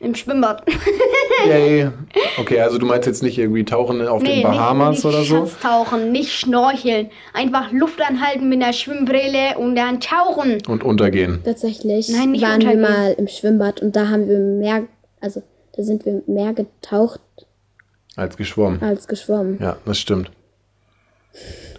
Im 0.00 0.14
Schwimmbad. 0.14 0.62
Yay. 1.48 1.90
Okay, 2.38 2.60
also 2.60 2.76
du 2.76 2.84
meinst 2.84 3.06
jetzt 3.06 3.22
nicht 3.22 3.38
irgendwie 3.38 3.64
Tauchen 3.64 4.06
auf 4.06 4.22
den 4.22 4.42
Bahamas 4.42 4.96
nicht, 4.96 5.04
oder 5.06 5.20
nicht 5.20 5.28
so? 5.30 5.46
Schatztauchen, 5.46 6.12
nicht 6.12 6.32
schnorcheln. 6.32 7.08
Einfach 7.32 7.72
Luft 7.72 7.98
anhalten 8.02 8.50
mit 8.50 8.62
einer 8.62 8.74
Schwimmbrille 8.74 9.56
und 9.56 9.74
dann 9.74 10.00
tauchen. 10.00 10.58
Und 10.68 10.84
untergehen. 10.84 11.40
Tatsächlich 11.44 12.10
Nein, 12.10 12.32
nicht 12.32 12.42
waren 12.42 12.60
wir 12.60 12.72
untergehen. 12.72 12.80
mal 12.82 13.12
im 13.12 13.26
Schwimmbad 13.28 13.80
und 13.80 13.96
da 13.96 14.08
haben 14.08 14.28
wir 14.28 14.38
mehr, 14.38 14.82
also 15.20 15.42
da 15.74 15.82
sind 15.82 16.04
wir 16.04 16.22
mehr 16.26 16.52
getaucht 16.52 17.20
Als 18.16 18.36
geschwommen. 18.36 18.82
als 18.82 19.08
geschwommen. 19.08 19.58
Ja, 19.60 19.78
das 19.86 19.98
stimmt. 19.98 20.30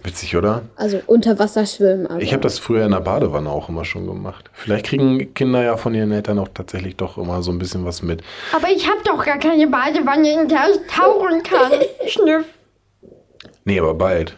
Witzig, 0.07 0.37
oder? 0.37 0.61
Also 0.77 1.01
unter 1.05 1.37
Wasser 1.37 1.65
schwimmen. 1.65 2.07
Aber 2.07 2.21
Ich 2.21 2.31
habe 2.31 2.41
das 2.41 2.59
früher 2.59 2.85
in 2.85 2.91
der 2.91 3.01
Badewanne 3.01 3.49
auch 3.49 3.67
immer 3.67 3.83
schon 3.83 4.07
gemacht. 4.07 4.49
Vielleicht 4.53 4.85
kriegen 4.85 5.33
Kinder 5.33 5.61
ja 5.61 5.75
von 5.75 5.93
ihren 5.93 6.13
Eltern 6.13 6.39
auch 6.39 6.47
tatsächlich 6.53 6.95
doch 6.95 7.17
immer 7.17 7.41
so 7.41 7.51
ein 7.51 7.59
bisschen 7.59 7.83
was 7.83 8.01
mit. 8.01 8.21
Aber 8.55 8.69
ich 8.69 8.87
habe 8.89 8.99
doch 9.03 9.25
gar 9.25 9.37
keine 9.37 9.67
Badewanne, 9.67 10.43
in 10.43 10.47
der 10.47 10.69
ich 10.71 10.79
tauchen 10.89 11.43
kann. 11.43 11.73
Schnüff. 12.07 12.45
Nee, 13.65 13.79
aber 13.81 13.95
bald. 13.95 14.37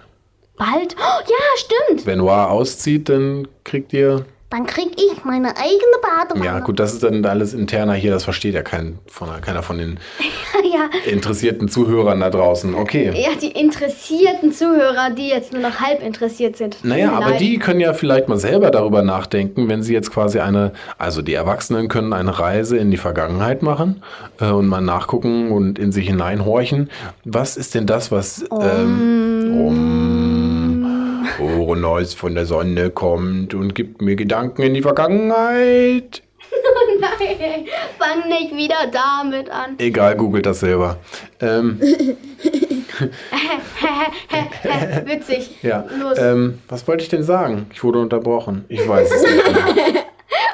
Bald? 0.57 0.95
Oh, 0.97 1.21
ja, 1.29 1.35
stimmt. 1.57 2.07
Wenn 2.07 2.17
Noir 2.17 2.49
auszieht, 2.49 3.07
dann 3.07 3.47
kriegt 3.63 3.93
ihr. 3.93 4.25
Dann 4.49 4.65
krieg 4.65 4.89
ich 4.95 5.23
meine 5.25 5.49
eigene 5.49 5.99
Badewanne. 6.01 6.43
Ja, 6.43 6.59
gut, 6.59 6.79
das 6.79 6.93
ist 6.93 7.03
dann 7.03 7.23
alles 7.23 7.53
interner 7.53 7.93
hier, 7.93 8.09
das 8.09 8.23
versteht 8.23 8.55
ja 8.55 8.63
kein, 8.63 8.97
von, 9.05 9.29
keiner 9.41 9.61
von 9.61 9.77
den 9.77 9.99
ja. 10.73 10.89
interessierten 11.05 11.69
Zuhörern 11.69 12.19
da 12.19 12.31
draußen. 12.31 12.73
Okay. 12.73 13.11
Ja, 13.13 13.29
die 13.39 13.51
interessierten 13.51 14.51
Zuhörer, 14.51 15.11
die 15.11 15.27
jetzt 15.27 15.53
nur 15.53 15.61
noch 15.61 15.79
halb 15.79 16.01
interessiert 16.01 16.57
sind. 16.57 16.83
Naja, 16.83 17.11
aber 17.11 17.29
leid. 17.29 17.41
die 17.41 17.59
können 17.59 17.79
ja 17.79 17.93
vielleicht 17.93 18.27
mal 18.27 18.39
selber 18.39 18.71
darüber 18.71 19.03
nachdenken, 19.03 19.69
wenn 19.69 19.83
sie 19.83 19.93
jetzt 19.93 20.09
quasi 20.09 20.39
eine, 20.39 20.71
also 20.97 21.21
die 21.21 21.35
Erwachsenen 21.35 21.87
können 21.87 22.11
eine 22.11 22.39
Reise 22.39 22.77
in 22.77 22.89
die 22.89 22.97
Vergangenheit 22.97 23.61
machen 23.61 24.01
äh, 24.41 24.49
und 24.49 24.67
mal 24.67 24.81
nachgucken 24.81 25.51
und 25.51 25.77
in 25.77 25.91
sich 25.91 26.07
hineinhorchen. 26.07 26.89
Was 27.23 27.55
ist 27.55 27.75
denn 27.75 27.85
das, 27.85 28.11
was 28.11 28.43
ähm, 28.51 29.53
um, 29.53 30.18
Neues 31.41 32.13
von 32.13 32.35
der 32.35 32.45
Sonne 32.45 32.89
kommt 32.89 33.53
und 33.53 33.75
gibt 33.75 34.01
mir 34.01 34.15
Gedanken 34.15 34.61
in 34.63 34.73
die 34.73 34.81
Vergangenheit? 34.81 36.23
Nein, 36.99 37.65
fang 37.97 38.27
nicht 38.27 38.53
wieder 38.55 38.75
damit 38.91 39.49
an. 39.49 39.75
Egal, 39.77 40.15
googelt 40.17 40.45
das 40.45 40.59
selber. 40.59 40.97
Ähm, 41.39 41.79
Witzig. 45.05 45.51
ja, 45.61 45.85
Los. 45.99 46.17
ähm, 46.17 46.59
was 46.67 46.87
wollte 46.87 47.03
ich 47.03 47.09
denn 47.09 47.23
sagen? 47.23 47.67
Ich 47.73 47.83
wurde 47.83 47.99
unterbrochen. 47.99 48.65
Ich 48.67 48.85
weiß 48.87 49.09
es 49.11 49.21
nicht. 49.21 49.43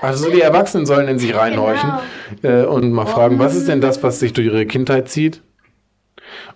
Also 0.02 0.30
die 0.30 0.42
Erwachsenen 0.42 0.86
sollen 0.86 1.08
in 1.08 1.18
sich 1.18 1.36
reinhorchen 1.36 1.94
Genau. 2.42 2.64
äh, 2.64 2.66
und 2.66 2.92
mal 2.92 3.06
fragen, 3.08 3.40
was 3.40 3.56
ist 3.56 3.68
denn 3.68 3.82
das, 3.82 4.04
was 4.04 4.20
sich 4.20 4.34
durch 4.34 4.48
ihre 4.48 4.66
Kindheit 4.68 5.10
zieht? 5.10 5.42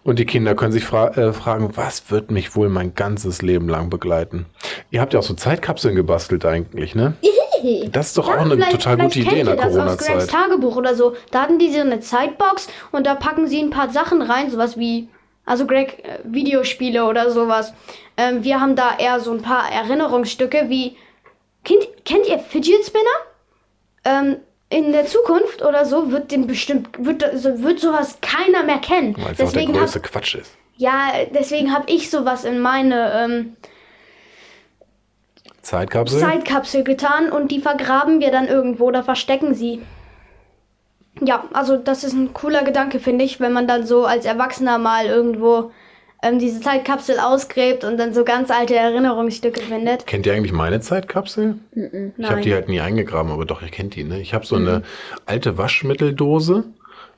Und 0.03 0.19
die 0.19 0.25
Kinder 0.25 0.55
können 0.55 0.71
sich 0.71 0.85
fra 0.85 1.09
äh, 1.09 1.33
fragen, 1.33 1.75
was 1.75 2.09
wird 2.09 2.31
mich 2.31 2.55
wohl 2.55 2.69
mein 2.69 2.95
ganzes 2.95 3.41
Leben 3.41 3.67
lang 3.67 3.89
begleiten? 3.89 4.45
Ihr 4.91 5.01
habt 5.01 5.13
ja 5.13 5.19
auch 5.19 5.23
so 5.23 5.33
Zeitkapseln 5.33 5.95
gebastelt 5.95 6.45
eigentlich, 6.45 6.95
ne? 6.95 7.13
Das 7.91 8.07
ist 8.07 8.17
doch 8.17 8.29
auch 8.29 8.37
eine 8.37 8.57
total 8.69 8.97
gute 8.97 9.19
Idee 9.19 9.41
in 9.41 9.45
der 9.45 9.55
ihr 9.55 9.61
das 9.61 9.65
aus 9.65 9.97
Corona-Zeit. 9.97 10.29
Tagebuch 10.29 10.77
oder 10.77 10.95
so. 10.95 11.15
Da 11.31 11.41
hatten 11.41 11.59
die 11.59 11.73
so 11.73 11.81
eine 11.81 11.99
Zeitbox 11.99 12.69
und 12.91 13.05
da 13.05 13.15
packen 13.15 13.47
sie 13.47 13.59
ein 13.61 13.69
paar 13.69 13.89
Sachen 13.89 14.21
rein, 14.21 14.49
sowas 14.49 14.77
wie, 14.77 15.09
also 15.45 15.67
Greg, 15.67 16.05
äh, 16.05 16.19
Videospiele 16.23 17.03
oder 17.03 17.31
sowas. 17.31 17.73
Ähm, 18.15 18.45
wir 18.45 18.61
haben 18.61 18.77
da 18.77 18.97
eher 18.97 19.19
so 19.19 19.33
ein 19.33 19.41
paar 19.41 19.69
Erinnerungsstücke 19.69 20.69
wie, 20.69 20.95
kennt, 21.65 21.85
kennt 22.05 22.27
ihr 22.27 22.39
Fidget 22.39 22.85
Spinner? 22.85 23.03
Ähm, 24.05 24.37
in 24.69 24.91
der 24.91 25.05
Zukunft 25.07 25.63
oder 25.63 25.85
so 25.85 26.11
wird 26.11 26.31
den 26.31 26.45
bestimmt, 26.47 26.89
wird, 26.99 27.21
da- 27.23 27.35
so- 27.37 27.63
wird 27.63 27.79
sowas 27.79 28.19
keiner 28.21 28.63
mehr 28.63 28.77
kennen. 28.79 29.15
Weil 29.17 29.23
es 29.23 29.31
auch 29.31 29.35
der 29.37 29.45
Deswegen 29.47 29.73
hab, 29.73 29.81
größte 29.81 29.99
Quatsch 30.01 30.35
ist. 30.35 30.55
ja, 30.77 31.11
deswegen 31.33 31.73
habe 31.73 31.85
ich 31.91 32.09
sowas 32.11 32.45
in 32.45 32.59
meine 32.59 33.11
ähm, 33.13 33.55
Zeitkapsel? 35.61 36.19
Zeitkapsel 36.19 36.83
getan 36.83 37.31
und 37.31 37.51
die 37.51 37.59
vergraben 37.59 38.19
wir 38.19 38.31
dann 38.31 38.47
irgendwo 38.47 38.85
oder 38.85 39.03
verstecken 39.03 39.53
sie. 39.53 39.81
Ja, 41.21 41.43
also 41.53 41.75
das 41.75 42.03
ist 42.03 42.13
ein 42.13 42.33
cooler 42.33 42.63
Gedanke, 42.63 42.99
finde 42.99 43.25
ich, 43.25 43.39
wenn 43.39 43.51
man 43.51 43.67
dann 43.67 43.85
so 43.85 44.05
als 44.05 44.25
Erwachsener 44.25 44.77
mal 44.77 45.05
irgendwo 45.05 45.71
ähm, 46.21 46.39
diese 46.39 46.59
Zeitkapsel 46.59 47.19
ausgräbt 47.19 47.83
und 47.83 47.97
dann 47.97 48.13
so 48.13 48.23
ganz 48.23 48.51
alte 48.51 48.75
Erinnerungsstücke 48.75 49.61
findet. 49.61 50.05
Kennt 50.05 50.25
ihr 50.25 50.33
eigentlich 50.33 50.51
meine 50.51 50.81
Zeitkapsel? 50.81 51.55
Ich 52.17 52.29
habe 52.29 52.41
die 52.41 52.53
halt 52.53 52.67
nie 52.67 52.81
eingegraben, 52.81 53.31
aber 53.31 53.45
doch, 53.45 53.61
ihr 53.61 53.69
kennt 53.69 53.95
die, 53.95 54.03
ne? 54.03 54.19
Ich 54.19 54.33
habe 54.33 54.45
so 54.45 54.55
eine 54.55 54.83
alte 55.25 55.57
Waschmitteldose 55.57 56.65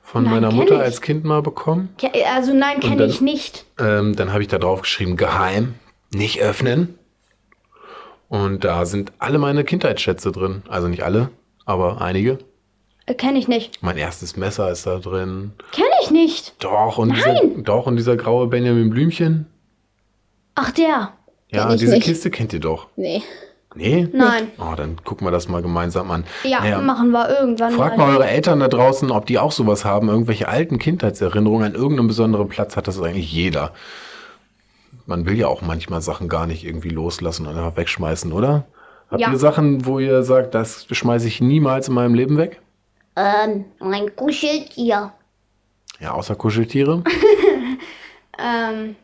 von 0.02 0.24
Nein, 0.24 0.34
meiner 0.34 0.52
Mutter 0.52 0.76
ich. 0.76 0.82
als 0.82 1.00
Kind 1.00 1.24
mal 1.24 1.42
bekommen. 1.42 1.94
Also 2.34 2.52
nein, 2.52 2.80
kenne 2.80 3.06
ich 3.06 3.20
nicht. 3.20 3.64
Ähm, 3.78 4.14
dann 4.14 4.32
habe 4.32 4.42
ich 4.42 4.48
da 4.48 4.58
drauf 4.58 4.82
geschrieben, 4.82 5.16
geheim, 5.16 5.74
nicht 6.12 6.40
öffnen. 6.40 6.98
Und 8.28 8.64
da 8.64 8.86
sind 8.86 9.12
alle 9.18 9.38
meine 9.38 9.64
Kindheitsschätze 9.64 10.32
drin. 10.32 10.62
Also 10.68 10.88
nicht 10.88 11.02
alle, 11.02 11.30
aber 11.64 12.00
einige. 12.00 12.38
Kenne 13.14 13.38
ich 13.38 13.48
nicht. 13.48 13.82
Mein 13.82 13.96
erstes 13.96 14.36
Messer 14.36 14.70
ist 14.70 14.86
da 14.86 14.98
drin. 14.98 15.52
Kenne 15.72 15.88
ich 16.02 16.10
nicht. 16.10 16.54
Doch, 16.62 16.98
und 16.98 17.14
dieser, 17.14 17.40
doch, 17.58 17.86
und 17.86 17.96
dieser 17.96 18.16
graue 18.16 18.46
Benjamin 18.46 18.90
Blümchen. 18.90 19.46
Ach, 20.54 20.70
der. 20.70 21.12
Ja, 21.50 21.74
diese 21.74 21.92
nicht. 21.94 22.04
Kiste 22.04 22.30
kennt 22.30 22.52
ihr 22.52 22.60
doch. 22.60 22.88
Nee. 22.96 23.22
Nee? 23.74 24.06
Nein. 24.12 24.48
Oh, 24.58 24.74
dann 24.76 24.96
gucken 25.02 25.26
wir 25.26 25.30
das 25.30 25.48
mal 25.48 25.62
gemeinsam 25.62 26.10
an. 26.10 26.24
Ja, 26.44 26.60
Naja, 26.60 26.80
machen 26.80 27.10
wir 27.10 27.28
irgendwann 27.30 27.72
Fragt 27.72 27.96
mal 27.96 28.14
eure 28.14 28.26
Eltern 28.26 28.60
da 28.60 28.68
draußen, 28.68 29.10
ob 29.10 29.26
die 29.26 29.38
auch 29.38 29.52
sowas 29.52 29.84
haben. 29.84 30.08
Irgendwelche 30.08 30.48
alten 30.48 30.78
Kindheitserinnerungen 30.78 31.64
an 31.66 31.74
irgendeinem 31.74 32.08
besonderen 32.08 32.48
Platz 32.48 32.76
hat 32.76 32.86
das 32.86 33.00
eigentlich 33.00 33.32
jeder. 33.32 33.72
Man 35.06 35.26
will 35.26 35.36
ja 35.38 35.48
auch 35.48 35.62
manchmal 35.62 36.00
Sachen 36.02 36.28
gar 36.28 36.46
nicht 36.46 36.64
irgendwie 36.64 36.90
loslassen 36.90 37.46
und 37.46 37.56
einfach 37.56 37.76
wegschmeißen, 37.76 38.32
oder? 38.32 38.64
Habt 39.10 39.20
Ja. 39.20 39.30
ihr 39.30 39.38
Sachen, 39.38 39.84
wo 39.84 39.98
ihr 39.98 40.22
sagt, 40.22 40.54
das 40.54 40.86
schmeiße 40.90 41.28
ich 41.28 41.40
niemals 41.42 41.88
in 41.88 41.94
meinem 41.94 42.14
Leben 42.14 42.38
weg? 42.38 42.61
Ähm, 43.16 43.66
mein 43.78 44.14
Kuscheltier. 44.16 45.12
Ja, 46.00 46.12
außer 46.12 46.34
Kuscheltiere. 46.34 47.02
Ähm, 48.38 48.96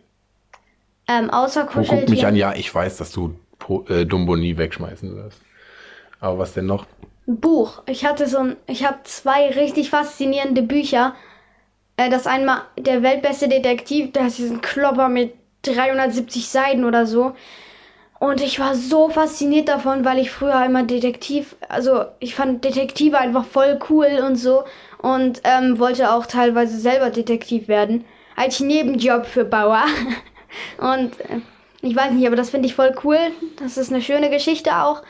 ähm, 1.07 1.31
außer 1.31 1.69
Wo 1.73 1.83
guckt 1.83 2.09
mich 2.09 2.27
an? 2.27 2.35
Ja, 2.35 2.55
ich 2.55 2.75
weiß, 2.75 2.97
dass 2.97 3.13
du 3.13 3.35
Po- 3.59 3.85
äh, 3.89 4.07
Dumbo 4.07 4.37
nie 4.37 4.57
wegschmeißen 4.57 5.15
wirst. 5.17 5.41
Aber 6.19 6.39
was 6.39 6.55
denn 6.55 6.67
noch? 6.67 6.87
Ein 7.27 7.39
Buch. 7.39 7.83
Ich 7.87 8.07
hatte 8.07 8.27
so 8.27 8.39
ein, 8.39 8.57
ich 8.67 8.87
habe 8.87 8.99
zwei 9.05 9.51
richtig 9.51 9.91
faszinierende 9.91 10.63
Bücher. 10.63 11.15
Äh, 11.99 12.09
das 12.11 12.27
einmal 12.27 12.63
der 12.79 13.03
weltbeste 13.03 13.49
Detektiv, 13.49 14.13
das 14.13 14.39
ist 14.41 14.51
ein 14.51 14.61
Klopper 14.63 15.09
mit 15.11 15.35
370 15.63 16.49
Seiten 16.49 16.85
oder 16.85 17.07
so. 17.07 17.37
Und 18.19 18.41
ich 18.41 18.59
war 18.59 18.75
so 18.75 19.09
fasziniert 19.09 19.69
davon, 19.69 20.05
weil 20.05 20.19
ich 20.19 20.31
früher 20.31 20.65
immer 20.65 20.83
Detektiv, 20.83 21.55
also 21.69 22.05
ich 22.19 22.35
fand 22.35 22.65
Detektive 22.65 23.19
einfach 23.19 23.45
voll 23.45 23.79
cool 23.89 24.23
und 24.27 24.37
so 24.37 24.65
und 24.99 25.41
ähm, 25.45 25.79
wollte 25.79 26.13
auch 26.13 26.27
teilweise 26.27 26.79
selber 26.79 27.11
Detektiv 27.11 27.69
werden. 27.69 28.05
Als 28.35 28.61
Nebenjob 28.61 29.27
für 29.27 29.45
Bauer. 29.45 29.83
Und 30.79 31.21
äh, 31.21 31.41
ich 31.83 31.95
weiß 31.95 32.13
nicht, 32.13 32.27
aber 32.27 32.37
das 32.37 32.51
finde 32.51 32.69
ich 32.69 32.75
voll 32.75 32.95
cool. 33.03 33.19
Das 33.59 33.77
ist 33.77 33.93
eine 33.93 34.01
schöne 34.01 34.31
Geschichte 34.31 34.77
auch. 34.77 35.03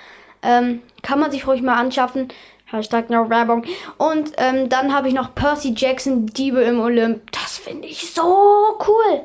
Ähm, 0.42 0.80
kann 1.02 1.20
man 1.20 1.30
sich 1.30 1.46
ruhig 1.46 1.60
mal 1.60 1.76
anschaffen. 1.76 2.28
Hashtag 2.66 3.10
no 3.10 3.28
Werbung. 3.28 3.64
Und 3.96 4.32
ähm, 4.38 4.68
dann 4.68 4.94
habe 4.94 5.08
ich 5.08 5.14
noch 5.14 5.34
Percy 5.34 5.74
Jackson, 5.76 6.26
Diebe 6.26 6.62
im 6.62 6.80
Olymp. 6.80 7.30
Das 7.32 7.58
finde 7.58 7.88
ich 7.88 8.12
so 8.12 8.78
cool. 8.86 9.24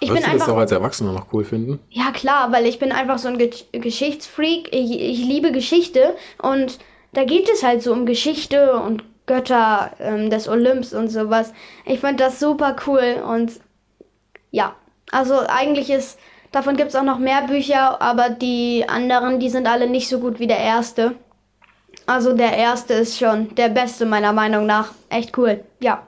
Ich 0.00 0.10
Wirst 0.10 0.22
bin 0.22 0.32
du 0.32 0.38
das 0.38 0.48
einfach. 0.48 0.54
auch 0.54 0.58
als 0.58 0.72
Erwachsener 0.72 1.12
noch 1.12 1.32
cool 1.32 1.44
finden? 1.44 1.80
Ja, 1.90 2.10
klar, 2.12 2.52
weil 2.52 2.66
ich 2.66 2.78
bin 2.78 2.92
einfach 2.92 3.18
so 3.18 3.28
ein 3.28 3.38
Ge 3.38 3.50
Geschichtsfreak. 3.72 4.68
Ich, 4.72 4.90
ich 5.00 5.18
liebe 5.24 5.52
Geschichte 5.52 6.16
und 6.42 6.78
da 7.12 7.24
geht 7.24 7.48
es 7.48 7.62
halt 7.62 7.82
so 7.82 7.92
um 7.92 8.04
Geschichte 8.04 8.74
und 8.80 9.04
Götter 9.26 9.92
ähm, 9.98 10.30
des 10.30 10.48
Olymps 10.48 10.92
und 10.92 11.08
sowas. 11.08 11.52
Ich 11.84 12.00
finde 12.00 12.24
das 12.24 12.38
super 12.40 12.76
cool 12.86 13.22
und 13.26 13.52
ja, 14.50 14.74
also 15.10 15.40
eigentlich 15.48 15.90
ist, 15.90 16.18
davon 16.52 16.76
gibt 16.76 16.90
es 16.90 16.96
auch 16.96 17.02
noch 17.02 17.18
mehr 17.18 17.42
Bücher, 17.46 18.00
aber 18.02 18.30
die 18.30 18.84
anderen, 18.88 19.40
die 19.40 19.50
sind 19.50 19.66
alle 19.66 19.88
nicht 19.88 20.08
so 20.08 20.20
gut 20.20 20.38
wie 20.38 20.46
der 20.46 20.58
erste. 20.58 21.14
Also 22.06 22.34
der 22.34 22.56
erste 22.56 22.94
ist 22.94 23.18
schon 23.18 23.54
der 23.56 23.68
beste 23.68 24.06
meiner 24.06 24.32
Meinung 24.32 24.66
nach. 24.66 24.92
Echt 25.08 25.36
cool, 25.38 25.64
ja. 25.80 26.06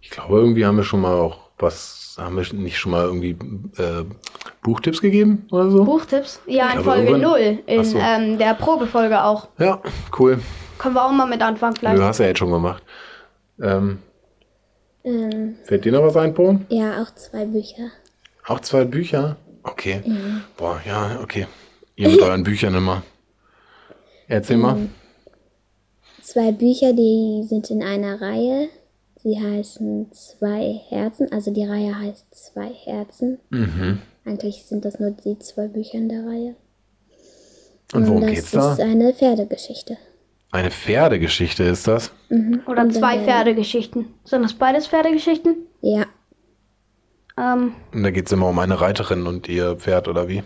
Ich 0.00 0.10
glaube, 0.10 0.38
irgendwie 0.38 0.64
haben 0.64 0.76
wir 0.76 0.84
schon 0.84 1.00
mal 1.02 1.14
auch 1.18 1.50
was, 1.58 1.99
haben 2.18 2.36
wir 2.36 2.54
nicht 2.54 2.78
schon 2.78 2.92
mal 2.92 3.04
irgendwie 3.04 3.36
äh, 3.78 4.04
Buchtipps 4.62 5.00
gegeben 5.00 5.46
oder 5.50 5.70
so? 5.70 5.84
Buchtipps? 5.84 6.40
Ja, 6.46 6.70
in 6.70 6.78
aber 6.78 6.84
Folge 6.84 7.08
irgendwann- 7.10 7.30
0, 7.32 7.58
in 7.66 7.84
so. 7.84 7.98
ähm, 7.98 8.38
der 8.38 8.54
Probefolge 8.54 9.22
auch. 9.22 9.48
Ja, 9.58 9.80
cool. 10.18 10.40
Können 10.78 10.94
wir 10.94 11.04
auch 11.04 11.12
mal 11.12 11.26
mit 11.26 11.42
anfangen 11.42 11.76
vielleicht. 11.76 11.98
Du 11.98 12.02
hast 12.04 12.18
ja 12.18 12.26
jetzt 12.26 12.38
schon 12.38 12.50
gemacht. 12.50 12.82
Ähm, 13.62 13.98
Ähm, 15.04 15.56
fällt 15.64 15.84
dir 15.84 15.92
noch 15.92 16.02
was 16.02 16.16
ein, 16.16 16.34
Po? 16.34 16.58
ja, 16.68 17.02
auch 17.02 17.14
zwei 17.14 17.44
Bücher. 17.44 17.90
Auch 18.46 18.60
zwei 18.60 18.84
Bücher? 18.84 19.36
Okay. 19.62 20.02
Boah, 20.56 20.80
ja, 20.86 21.18
okay. 21.22 21.46
Ihr 21.96 22.08
mit 22.08 22.20
euren 22.22 22.42
Büchern 22.42 22.74
immer. 22.74 23.02
Erzähl 24.28 24.56
mal. 24.56 24.88
Zwei 26.22 26.52
Bücher, 26.52 26.92
die 26.92 27.44
sind 27.46 27.70
in 27.70 27.82
einer 27.82 28.20
Reihe. 28.20 28.68
Sie 29.22 29.38
heißen 29.40 30.12
Zwei 30.12 30.80
Herzen. 30.88 31.30
Also 31.32 31.52
die 31.52 31.64
Reihe 31.64 31.98
heißt 31.98 32.26
Zwei 32.34 32.70
Herzen. 32.84 33.38
Mhm. 33.50 33.98
Eigentlich 34.24 34.64
sind 34.64 34.84
das 34.84 34.98
nur 35.00 35.10
die 35.10 35.38
zwei 35.38 35.68
Bücher 35.68 35.98
in 35.98 36.08
der 36.08 36.26
Reihe. 36.26 36.54
Und 37.92 38.06
worum 38.08 38.22
das 38.22 38.30
geht's 38.30 38.50
da? 38.52 38.72
ist 38.74 38.80
eine 38.80 39.12
Pferdegeschichte. 39.12 39.96
Eine 40.52 40.70
Pferdegeschichte 40.70 41.64
ist 41.64 41.86
das? 41.86 42.12
Oder 42.66 42.82
Und 42.82 42.94
zwei 42.94 43.18
Pferdegeschichten. 43.20 44.06
Sind 44.24 44.42
das 44.42 44.54
beides 44.54 44.86
Pferdegeschichten? 44.88 45.56
Ja, 45.80 46.06
Ähm, 47.38 47.72
Und 47.92 48.02
da 48.02 48.10
geht 48.10 48.26
es 48.26 48.32
immer 48.32 48.48
um 48.48 48.58
eine 48.58 48.80
Reiterin 48.80 49.26
und 49.26 49.48
ihr 49.48 49.76
Pferd 49.76 50.08
oder 50.08 50.28
wie? 50.28 50.42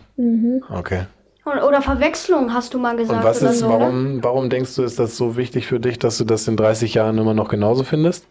Okay. 0.71 1.07
oder, 1.47 1.67
oder 1.67 1.81
Verwechslung 1.83 2.53
hast 2.53 2.75
du 2.75 2.79
mal 2.79 2.97
gesagt. 2.97 3.19
Und 3.19 3.25
was 3.25 3.43
oder 3.43 3.51
ist, 3.51 3.59
so, 3.61 3.69
warum, 3.69 4.23
warum 4.23 4.51
denkst 4.51 4.75
du, 4.77 4.83
ist 4.83 4.99
das 4.99 5.17
so 5.17 5.37
wichtig 5.37 5.67
für 5.67 5.81
dich, 5.81 5.99
dass 5.99 6.19
du 6.19 6.25
das 6.25 6.47
in 6.49 6.57
30 6.57 6.95
Jahren 6.95 7.19
immer 7.19 7.35
noch 7.35 7.49
genauso 7.49 7.83
findest? 7.83 8.27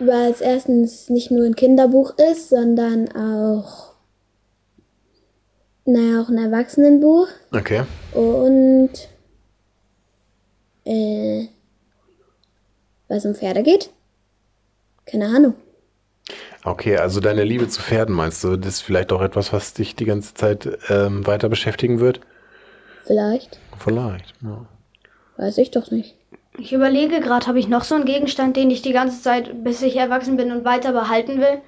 Weil 0.00 0.32
es 0.32 0.40
erstens 0.40 1.10
nicht 1.10 1.30
nur 1.30 1.44
ein 1.44 1.54
Kinderbuch 1.54 2.14
ist, 2.32 2.48
sondern 2.48 3.08
auch, 3.12 3.92
naja, 5.84 6.22
auch 6.22 6.28
ein 6.28 6.38
Erwachsenenbuch. 6.38 7.28
Okay. 7.52 7.82
Und, 8.14 8.90
äh, 10.84 11.48
es 13.08 13.26
um 13.26 13.34
Pferde 13.34 13.62
geht? 13.62 13.90
Keine 15.04 15.26
Ahnung. 15.26 15.54
Okay, 16.64 16.96
also 16.96 17.20
deine 17.20 17.44
Liebe 17.44 17.68
zu 17.68 17.82
Pferden 17.82 18.14
meinst 18.14 18.44
du, 18.44 18.56
das 18.56 18.74
ist 18.74 18.80
vielleicht 18.82 19.12
auch 19.12 19.22
etwas, 19.22 19.52
was 19.52 19.74
dich 19.74 19.96
die 19.96 20.04
ganze 20.04 20.34
Zeit 20.34 20.68
ähm, 20.88 21.26
weiter 21.26 21.48
beschäftigen 21.48 22.00
wird? 22.00 22.20
Vielleicht. 23.04 23.58
Vielleicht, 23.78 24.34
ja. 24.42 24.66
Weiß 25.36 25.58
ich 25.58 25.70
doch 25.70 25.90
nicht. 25.90 26.16
Ich 26.58 26.72
überlege 26.72 27.20
gerade, 27.20 27.46
habe 27.46 27.58
ich 27.58 27.68
noch 27.68 27.84
so 27.84 27.94
einen 27.94 28.04
Gegenstand, 28.04 28.56
den 28.56 28.70
ich 28.70 28.82
die 28.82 28.92
ganze 28.92 29.22
Zeit, 29.22 29.64
bis 29.64 29.82
ich 29.82 29.96
erwachsen 29.96 30.36
bin 30.36 30.52
und 30.52 30.64
weiter 30.64 30.92
behalten 30.92 31.40
will? 31.40 31.60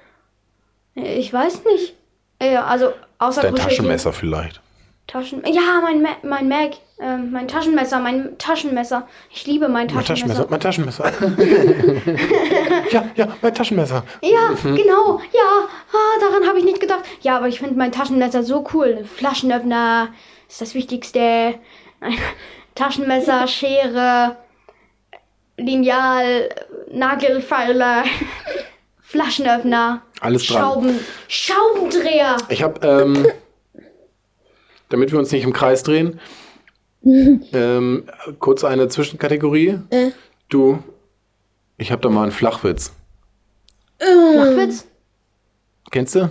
Ich 0.95 1.31
weiß 1.33 1.63
nicht. 1.65 1.95
Ja, 2.41 2.65
also 2.65 2.91
außer 3.17 3.41
Dein 3.41 3.53
Kuscheltier- 3.53 3.69
Taschenmesser 3.77 4.13
vielleicht. 4.13 4.61
Taschen. 5.07 5.43
Ja, 5.45 5.81
mein 5.81 6.01
Ma 6.01 6.09
mein 6.23 6.47
Mac, 6.47 6.71
ähm, 6.99 7.31
mein 7.31 7.47
Taschenmesser, 7.47 7.99
mein 7.99 8.37
Taschenmesser. 8.37 9.05
Ich 9.31 9.45
liebe 9.45 9.67
mein 9.67 9.87
Mein 9.93 10.05
Taschenmesser. 10.05 10.47
Taschenmesser, 10.47 11.11
mein 11.11 11.11
Taschenmesser. 11.31 12.89
ja, 12.91 13.05
ja, 13.15 13.27
mein 13.41 13.53
Taschenmesser. 13.53 14.03
Ja, 14.21 14.49
genau. 14.63 15.19
Ja, 15.33 15.67
ah, 15.93 16.19
daran 16.21 16.47
habe 16.47 16.59
ich 16.59 16.65
nicht 16.65 16.79
gedacht. 16.79 17.01
Ja, 17.21 17.35
aber 17.37 17.47
ich 17.49 17.59
finde 17.59 17.75
mein 17.75 17.91
Taschenmesser 17.91 18.43
so 18.43 18.65
cool. 18.73 19.03
Flaschenöffner 19.17 20.09
ist 20.47 20.61
das 20.61 20.73
Wichtigste. 20.73 21.55
Taschenmesser, 22.75 23.45
Schere, 23.47 24.37
Lineal, 25.57 26.49
Nagelfeiler, 26.91 28.05
Flaschenöffner, 29.01 30.01
Alles 30.19 30.45
dran. 30.47 30.57
Schrauben, 30.57 30.99
Schraubendreher. 31.27 32.37
Ich 32.49 32.63
habe, 32.63 32.85
ähm, 32.85 33.27
damit 34.89 35.11
wir 35.11 35.19
uns 35.19 35.31
nicht 35.31 35.43
im 35.43 35.53
Kreis 35.53 35.83
drehen, 35.83 36.19
ähm, 37.03 38.05
kurz 38.39 38.63
eine 38.63 38.87
Zwischenkategorie. 38.87 39.79
Äh. 39.89 40.11
Du, 40.49 40.81
ich 41.77 41.91
habe 41.91 42.01
da 42.01 42.09
mal 42.09 42.23
einen 42.23 42.31
Flachwitz. 42.31 42.93
Flachwitz? 43.99 44.87
Kennst 45.91 46.15
du? 46.15 46.29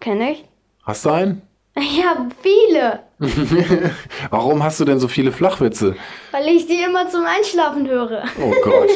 Kenne 0.00 0.32
ich. 0.32 0.44
Hast 0.82 1.04
du 1.04 1.10
einen? 1.10 1.42
Ja, 1.80 2.26
viele. 2.42 3.00
Warum 4.30 4.62
hast 4.62 4.80
du 4.80 4.84
denn 4.84 4.98
so 5.00 5.08
viele 5.08 5.32
Flachwitze? 5.32 5.96
Weil 6.32 6.48
ich 6.48 6.66
die 6.66 6.82
immer 6.82 7.08
zum 7.08 7.24
Einschlafen 7.24 7.86
höre. 7.86 8.24
Oh 8.40 8.54
Gott. 8.62 8.90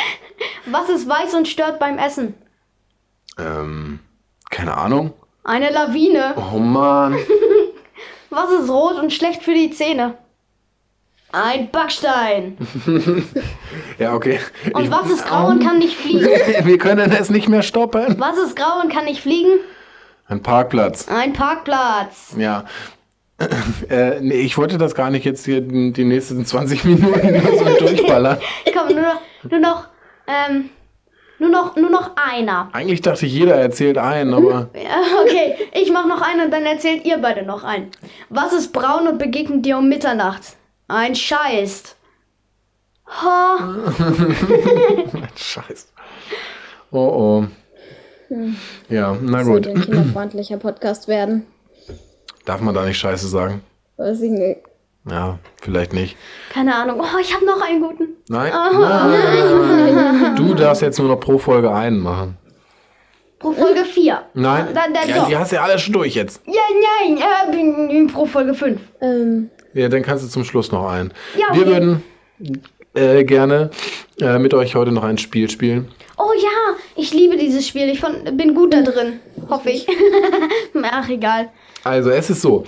Was 0.66 0.88
ist 0.88 1.08
weiß 1.08 1.34
und 1.34 1.48
stört 1.48 1.78
beim 1.78 1.98
Essen? 1.98 2.34
ähm, 3.38 4.00
keine 4.50 4.76
Ahnung. 4.76 5.12
Eine 5.44 5.70
Lawine. 5.70 6.34
Oh 6.36 6.58
Mann. 6.58 7.16
Was 8.30 8.50
ist 8.52 8.68
rot 8.70 8.96
und 9.00 9.12
schlecht 9.12 9.42
für 9.42 9.54
die 9.54 9.70
Zähne? 9.70 10.14
Ein 11.32 11.70
Backstein. 11.70 12.58
Ja, 13.98 14.14
okay. 14.14 14.40
Und 14.72 14.84
Ich- 14.84 14.90
was 14.90 15.08
ist 15.10 15.24
grau 15.26 15.46
und 15.46 15.62
kann 15.62 15.78
nicht 15.78 15.96
fliegen? 15.96 16.26
Wir 16.26 16.78
können 16.78 17.12
es 17.12 17.30
nicht 17.30 17.48
mehr 17.48 17.62
stoppen. 17.62 18.16
Was 18.18 18.36
ist 18.36 18.56
grau 18.56 18.80
und 18.82 18.92
kann 18.92 19.04
nicht 19.04 19.20
fliegen? 19.22 19.60
Ein 20.30 20.42
Parkplatz. 20.42 21.08
Ein 21.08 21.32
Parkplatz. 21.32 22.34
Ja. 22.38 22.64
Äh, 23.88 24.20
nee, 24.20 24.34
ich 24.34 24.58
wollte 24.58 24.76
das 24.76 24.94
gar 24.94 25.08
nicht 25.08 25.24
jetzt 25.24 25.46
hier 25.46 25.62
die 25.62 26.04
nächsten 26.04 26.44
20 26.44 26.84
Minuten 26.84 27.40
so 27.58 27.64
durchballern. 27.86 28.38
Komm, 28.72 28.94
nur 28.94 29.02
noch, 29.02 29.20
nur 29.50 29.60
noch, 29.60 29.88
ähm, 30.26 30.68
nur 31.38 31.48
noch, 31.48 31.74
nur 31.74 31.88
noch 31.88 32.10
einer. 32.16 32.68
Eigentlich 32.72 33.00
dachte 33.00 33.24
ich, 33.24 33.32
jeder 33.32 33.54
erzählt 33.54 33.96
einen, 33.96 34.34
aber 34.34 34.68
okay, 35.24 35.54
ich 35.72 35.90
mach 35.90 36.06
noch 36.06 36.20
einen 36.20 36.44
und 36.44 36.50
dann 36.52 36.66
erzählt 36.66 37.06
ihr 37.06 37.16
beide 37.16 37.42
noch 37.42 37.64
einen. 37.64 37.90
Was 38.28 38.52
ist 38.52 38.74
braun 38.74 39.08
und 39.08 39.18
begegnet 39.18 39.64
dir 39.64 39.78
um 39.78 39.88
Mitternacht? 39.88 40.42
Ein 40.86 41.14
Scheiß. 41.14 41.96
Ha, 43.06 43.58
scheiße. 45.34 45.86
Oh 46.90 46.98
oh. 46.98 47.46
Ja, 48.88 49.16
na 49.20 49.38
Das 49.38 49.46
gut. 49.46 49.64
sollte 49.64 49.70
ein 49.70 49.80
kinderfreundlicher 49.80 50.56
Podcast 50.56 51.08
werden. 51.08 51.46
Darf 52.44 52.60
man 52.60 52.74
da 52.74 52.84
nicht 52.84 52.98
Scheiße 52.98 53.28
sagen? 53.28 53.62
Weiß 53.96 54.20
ich 54.22 54.30
nicht. 54.30 54.60
Ja, 55.08 55.38
vielleicht 55.62 55.92
nicht. 55.92 56.16
keine 56.52 56.74
Ahnung. 56.74 57.00
Oh, 57.00 57.18
ich 57.20 57.34
habe 57.34 57.44
noch 57.46 57.60
einen 57.62 57.80
guten. 57.80 58.08
Nein? 58.28 58.52
Nein. 58.52 60.34
Du 60.36 60.54
darfst 60.54 60.82
jetzt 60.82 60.98
nur 60.98 61.08
noch 61.08 61.18
pro 61.20 61.38
Folge 61.38 61.72
einen 61.72 62.00
machen. 62.00 62.36
Pro 63.38 63.52
Folge 63.52 63.84
4. 63.84 64.20
Nein? 64.34 64.66
Dann, 64.74 64.92
dann 64.92 65.08
Ja, 65.08 65.16
doch. 65.16 65.28
die 65.28 65.36
hast 65.36 65.52
du 65.52 65.56
ja 65.56 65.62
alle 65.62 65.78
schon 65.78 65.94
durch 65.94 66.14
jetzt. 66.14 66.42
Ja, 66.46 66.60
nein, 67.06 67.18
äh, 67.18 67.50
bin- 67.88 68.06
pro 68.08 68.26
Folge 68.26 68.52
5. 68.54 68.78
Ähm, 69.00 69.48
Ja, 69.72 69.88
dann 69.88 70.02
kannst 70.02 70.24
du 70.24 70.28
zum 70.28 70.44
Schluss 70.44 70.70
noch 70.72 70.86
einen. 70.88 71.12
Ja, 71.38 71.54
Wir 71.54 71.62
okay. 71.62 71.70
würden 71.70 72.02
äh, 72.94 73.24
gerne 73.24 73.70
äh, 74.20 74.38
mit 74.38 74.52
euch 74.52 74.74
heute 74.74 74.92
noch 74.92 75.04
ein 75.04 75.16
Spiel 75.16 75.48
spielen. 75.48 75.88
Oh 76.22 76.32
ja, 76.36 76.76
ich 76.96 77.14
liebe 77.14 77.38
dieses 77.38 77.66
Spiel. 77.66 77.88
Ich 77.88 78.00
von, 78.00 78.12
bin 78.36 78.54
gut 78.54 78.74
da 78.74 78.82
drin. 78.82 79.20
Hoffe 79.48 79.70
ich. 79.70 79.86
Ach, 80.82 81.08
egal. 81.08 81.48
Also 81.82 82.10
es 82.10 82.28
ist 82.28 82.42
so, 82.42 82.64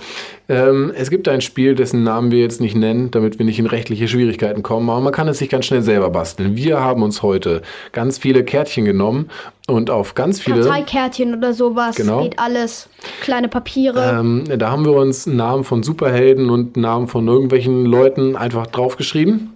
ähm, 0.49 0.91
es 0.95 1.11
gibt 1.11 1.27
ein 1.27 1.41
Spiel, 1.41 1.75
dessen 1.75 2.03
Namen 2.03 2.31
wir 2.31 2.39
jetzt 2.39 2.59
nicht 2.59 2.75
nennen, 2.75 3.11
damit 3.11 3.37
wir 3.37 3.45
nicht 3.45 3.59
in 3.59 3.67
rechtliche 3.67 4.07
Schwierigkeiten 4.07 4.63
kommen, 4.63 4.89
aber 4.89 5.01
man 5.01 5.13
kann 5.13 5.27
es 5.27 5.37
sich 5.37 5.49
ganz 5.49 5.65
schnell 5.65 5.83
selber 5.83 6.09
basteln. 6.09 6.55
Wir 6.55 6.79
haben 6.79 7.03
uns 7.03 7.21
heute 7.21 7.61
ganz 7.91 8.17
viele 8.17 8.43
Kärtchen 8.43 8.85
genommen 8.85 9.29
und 9.67 9.91
auf 9.91 10.15
ganz 10.15 10.39
viele, 10.39 10.61
Karteikärtchen 10.61 11.35
oder 11.35 11.53
sowas. 11.53 11.95
Genau. 11.95 12.23
Geht 12.23 12.39
alles. 12.39 12.89
Kleine 13.21 13.49
Papiere. 13.49 14.17
ähm, 14.19 14.45
da 14.57 14.71
haben 14.71 14.83
wir 14.83 14.93
uns 14.93 15.27
Namen 15.27 15.63
von 15.63 15.83
Superhelden 15.83 16.49
und 16.49 16.75
Namen 16.75 17.07
von 17.07 17.27
irgendwelchen 17.27 17.85
Leuten 17.85 18.35
einfach 18.35 18.65
draufgeschrieben. 18.65 19.53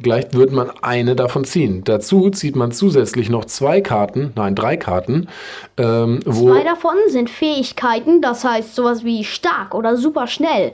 Gleich 0.00 0.26
wird 0.32 0.52
man 0.52 0.70
eine 0.82 1.16
davon 1.16 1.44
ziehen. 1.44 1.82
Dazu 1.84 2.30
zieht 2.30 2.54
man 2.54 2.70
zusätzlich 2.72 3.30
noch 3.30 3.44
zwei 3.46 3.80
Karten, 3.80 4.32
nein, 4.36 4.54
drei 4.54 4.76
Karten, 4.76 5.28
ähm, 5.76 6.20
Zwei 6.22 6.62
davon 6.62 6.94
sind 7.08 7.28
Fähigkeiten, 7.30 8.22
das 8.22 8.44
heißt 8.44 8.74
sowas 8.76 9.04
wie 9.04 9.24
stark 9.24 9.74
oder 9.74 9.96
super 9.96 10.26
schnell. 10.26 10.72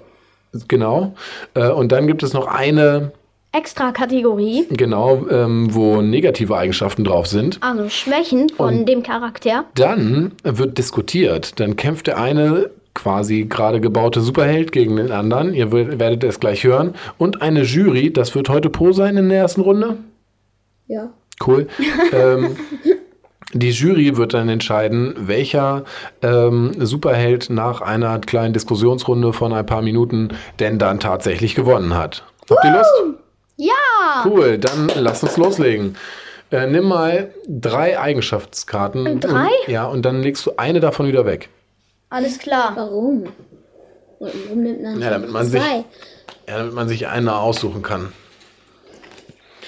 genau. 0.68 1.14
Äh, 1.54 1.70
und 1.70 1.90
dann 1.92 2.06
gibt 2.06 2.22
es 2.22 2.32
noch 2.32 2.46
eine 2.46 3.12
Extra 3.52 3.92
Kategorie, 3.92 4.66
Genau, 4.70 5.26
ähm, 5.30 5.72
wo 5.72 6.02
negative 6.02 6.56
Eigenschaften 6.56 7.04
drauf 7.04 7.26
sind. 7.28 7.58
also 7.62 7.88
Schwächen 7.88 8.48
von 8.48 8.78
Und- 8.80 8.86
dem 8.88 9.02
Charakter. 9.04 9.64
Dann 9.76 10.32
wird 10.42 10.76
diskutiert. 10.76 11.60
Dann 11.60 11.76
kämpft 11.76 12.08
der 12.08 12.18
eine 12.20 12.70
quasi 12.94 13.44
gerade 13.44 13.80
gebaute 13.80 14.20
Superheld 14.20 14.72
gegen 14.72 14.96
den 14.96 15.10
anderen. 15.12 15.52
Ihr 15.54 15.72
wer- 15.72 15.98
werdet 15.98 16.24
es 16.24 16.40
gleich 16.40 16.64
hören. 16.64 16.94
Und 17.18 17.42
eine 17.42 17.62
Jury, 17.62 18.12
das 18.12 18.34
wird 18.34 18.48
heute 18.48 18.70
Pro 18.70 18.92
sein 18.92 19.16
in 19.16 19.28
der 19.28 19.38
ersten 19.38 19.60
Runde. 19.60 19.96
ja. 20.86 21.10
Cool. 21.44 21.66
ähm, 22.12 22.56
die 23.52 23.70
Jury 23.70 24.16
wird 24.16 24.34
dann 24.34 24.48
entscheiden, 24.48 25.14
welcher 25.18 25.84
ähm, 26.22 26.72
Superheld 26.78 27.50
nach 27.50 27.80
einer 27.80 28.20
kleinen 28.20 28.54
Diskussionsrunde 28.54 29.32
von 29.32 29.52
ein 29.52 29.66
paar 29.66 29.82
Minuten 29.82 30.28
denn 30.60 30.78
dann 30.78 31.00
tatsächlich 31.00 31.56
gewonnen 31.56 31.94
hat. 31.96 32.24
Habt 32.48 32.64
ihr 32.64 32.72
Lust? 32.72 33.18
Ja! 33.56 34.24
Cool, 34.24 34.58
dann 34.58 34.90
lass 34.96 35.22
uns 35.24 35.36
loslegen. 35.36 35.96
Äh, 36.52 36.68
nimm 36.68 36.84
mal 36.86 37.30
drei 37.48 37.98
Eigenschaftskarten. 37.98 39.18
Drei? 39.20 39.46
Und, 39.46 39.50
ja, 39.68 39.86
und 39.86 40.02
dann 40.02 40.22
legst 40.22 40.46
du 40.46 40.52
eine 40.56 40.78
davon 40.80 41.08
wieder 41.08 41.26
weg. 41.26 41.48
Alles 42.14 42.38
klar. 42.38 42.72
Warum? 42.76 43.24
Warum 44.20 44.62
nimmt 44.62 44.82
man 44.82 45.00
Ja, 45.00 45.10
damit 45.10 45.30
man 45.30 45.46
sich- 45.46 45.60
zwei? 45.60 45.84
Ja, 46.48 46.58
damit 46.58 46.72
man 46.74 46.88
sich 46.88 47.08
eine 47.08 47.36
aussuchen 47.36 47.82
kann. 47.82 48.12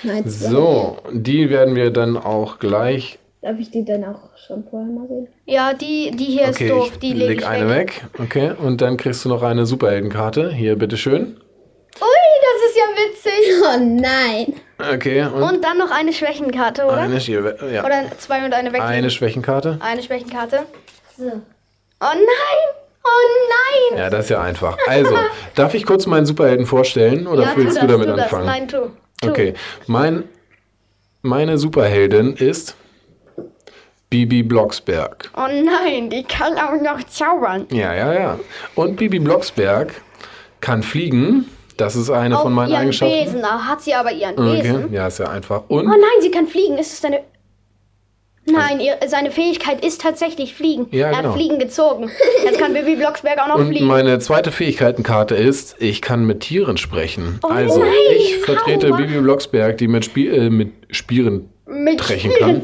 Nein. 0.05 0.23
So, 0.29 0.99
die 1.13 1.51
werden 1.51 1.75
wir 1.75 1.91
dann 1.91 2.17
auch 2.17 2.59
gleich. 2.61 3.19
Darf 3.43 3.59
ich 3.59 3.71
die 3.71 3.85
dann 3.85 4.05
auch 4.05 4.37
schon 4.47 4.65
vorher 4.71 4.89
mal 4.93 5.09
sehen? 5.09 5.29
Ja, 5.47 5.73
die, 5.73 6.11
die 6.13 6.25
hier 6.27 6.49
Okay, 6.51 6.65
ist 6.67 6.71
doof. 6.71 6.91
ich 6.93 6.99
Die 7.01 7.13
lege 7.15 7.27
leg 7.31 7.39
ich 7.41 7.47
eine 7.47 7.69
weg. 7.69 8.05
weg. 8.13 8.21
Okay, 8.27 8.53
und 8.63 8.81
dann 8.81 8.97
kriegst 8.97 9.25
du 9.25 9.29
noch 9.29 9.43
eine 9.43 9.67
Superheldenkarte. 9.67 10.53
Hier, 10.53 10.77
bitteschön. 10.77 11.37
Ui, 12.01 12.33
das 12.47 12.71
ist 12.71 12.77
ja 12.77 12.85
witzig. 13.03 13.33
Oh 13.69 13.79
nein. 13.81 14.53
Okay, 14.95 15.23
und, 15.25 15.43
Und 15.43 15.65
dann 15.65 15.79
noch 15.79 15.91
eine 15.91 16.13
Schwächenkarte, 16.13 16.85
oder? 16.85 16.99
eine, 16.99 17.19
ja, 17.19 17.85
Oder 17.85 18.05
zwei 18.19 18.45
und 18.45 18.53
eine 18.55 18.73
weg. 18.73 18.83
eine 18.83 19.11
Schwächenkarte. 19.11 19.79
Eine 19.81 20.03
Schwächenkarte. 20.03 20.67
So. 21.17 21.41
Oh 22.01 22.05
nein! 22.13 22.77
Oh 23.05 23.09
nein! 23.49 23.99
Ja, 23.99 24.11
das 24.11 24.25
ist 24.25 24.31
ja 24.31 24.41
einfach. 24.43 24.77
Also, 24.87 25.17
darf 25.55 25.75
ich 25.75 25.87
kurz 25.87 26.07
meinen 26.07 26.27
Superhelden 26.27 26.67
vorstellen 26.67 27.27
oder 27.27 27.43
ja, 27.43 27.53
willst 27.57 27.77
du 27.81 27.87
das, 27.87 27.91
damit 27.91 28.09
das. 28.09 28.19
anfangen? 28.25 28.47
Nein, 28.47 28.69
tu. 28.69 28.91
tu. 29.23 29.29
Okay, 29.31 29.55
mein, 29.87 30.25
meine 31.23 31.57
Superheldin 31.59 32.35
ist 32.35 32.77
Bibi 34.11 34.43
Blocksberg. 34.43 35.31
Oh 35.37 35.49
nein, 35.49 36.11
die 36.11 36.23
kann 36.23 36.57
auch 36.59 36.81
noch 36.81 37.03
zaubern. 37.05 37.67
Ja, 37.71 37.95
ja, 37.95 38.13
ja. 38.13 38.41
Und 38.75 38.97
Bibi 38.97 39.19
Blocksberg 39.19 39.95
kann 40.61 40.83
fliegen. 40.83 41.51
Das 41.77 41.97
ist 41.97 42.11
eine 42.11 42.37
Auf 42.37 42.43
von 42.43 42.53
meinen 42.55 42.71
ihren 42.71 42.81
Eigenschaften. 42.83 43.25
Besen. 43.25 43.43
Da 43.43 43.65
hat 43.65 43.83
sie 43.83 43.95
aber 43.95 44.13
ihren 44.13 44.39
Okay. 44.39 44.63
Besen. 44.63 44.93
Ja, 44.93 45.09
ist 45.09 45.19
ja 45.19 45.29
einfach. 45.29 45.65
Oh 45.69 45.79
Und 45.79 45.87
nein, 45.87 46.21
sie 46.21 46.31
kann 46.31 46.47
fliegen. 46.47 46.79
Ist 46.79 46.93
es 46.93 47.01
deine... 47.01 47.21
Nein, 48.49 48.79
ihr, 48.81 48.97
seine 49.09 49.33
Fähigkeit 49.33 49.85
ist 49.85 50.01
tatsächlich 50.01 50.55
Fliegen. 50.55 50.87
Ja, 50.93 51.09
er 51.09 51.17
genau. 51.17 51.29
hat 51.31 51.35
Fliegen 51.37 51.59
gezogen. 51.59 52.11
Jetzt 52.45 52.59
kann 52.59 52.73
Bibi 52.73 52.95
Blocksberg 52.97 53.39
auch 53.41 53.49
noch 53.49 53.57
Und 53.57 53.69
fliegen. 53.69 53.87
meine 53.87 54.19
zweite 54.21 54.53
Fähigkeitenkarte 54.53 55.35
ist, 55.35 55.77
ich 55.81 56.01
kann 56.01 56.25
mit 56.25 56.41
Tieren 56.41 56.77
sprechen. 56.77 57.41
Oh 57.43 57.49
also, 57.49 57.81
nein, 57.81 57.91
ich 58.17 58.37
vertrete 58.39 58.89
Aua. 58.89 58.97
Bibi 58.99 59.19
Blocksberg, 59.19 59.79
die 59.79 59.89
mit, 59.89 60.05
Spiel, 60.05 60.33
äh, 60.33 60.51
mit 60.51 60.73
Spieren, 60.91 61.51
Mit 61.67 62.01
sprechen 62.01 62.33
kann. 62.39 62.63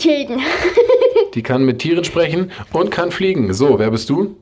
Die 1.34 1.42
kann 1.42 1.64
mit 1.64 1.80
Tieren 1.80 2.04
sprechen 2.04 2.52
und 2.72 2.90
kann 2.90 3.10
fliegen. 3.10 3.52
So, 3.52 3.78
wer 3.78 3.90
bist 3.90 4.08
du? 4.08 4.36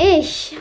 Ich. 0.00 0.56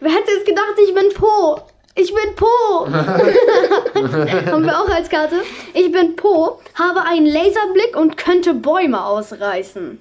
Wer 0.00 0.10
hätte 0.12 0.30
es 0.38 0.44
gedacht, 0.44 0.74
ich 0.86 0.94
bin 0.94 1.08
Po? 1.14 1.60
Ich 1.94 2.14
bin 2.14 2.34
Po. 2.36 2.86
Haben 2.92 4.64
wir 4.64 4.80
auch 4.80 4.88
als 4.88 5.08
Karte. 5.08 5.36
Ich 5.74 5.90
bin 5.90 6.16
Po, 6.16 6.60
habe 6.74 7.02
einen 7.02 7.26
Laserblick 7.26 7.96
und 7.96 8.16
könnte 8.16 8.54
Bäume 8.54 9.04
ausreißen. 9.04 10.00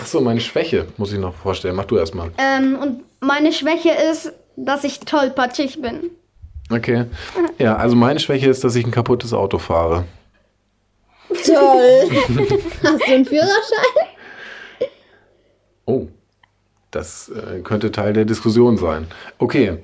Achso, 0.00 0.20
meine 0.20 0.40
Schwäche 0.40 0.86
muss 0.96 1.12
ich 1.12 1.18
noch 1.18 1.34
vorstellen. 1.34 1.76
Mach 1.76 1.84
du 1.84 1.98
erstmal. 1.98 2.30
Ähm, 2.38 2.78
und 2.80 3.02
meine 3.20 3.52
Schwäche 3.52 3.90
ist, 4.10 4.32
dass 4.56 4.84
ich 4.84 5.00
tollpatschig 5.00 5.80
bin. 5.82 6.10
Okay. 6.70 7.06
Ja, 7.58 7.76
also 7.76 7.96
meine 7.96 8.20
Schwäche 8.20 8.48
ist, 8.48 8.64
dass 8.64 8.76
ich 8.76 8.86
ein 8.86 8.92
kaputtes 8.92 9.32
Auto 9.32 9.58
fahre. 9.58 10.04
Toll. 11.28 12.10
Hast 12.82 13.00
du 13.00 13.12
einen 13.12 13.24
Führerschein? 13.24 14.08
Oh, 15.86 16.06
das 16.90 17.28
äh, 17.28 17.60
könnte 17.60 17.92
Teil 17.92 18.12
der 18.12 18.24
Diskussion 18.24 18.76
sein. 18.76 19.06
Okay, 19.38 19.78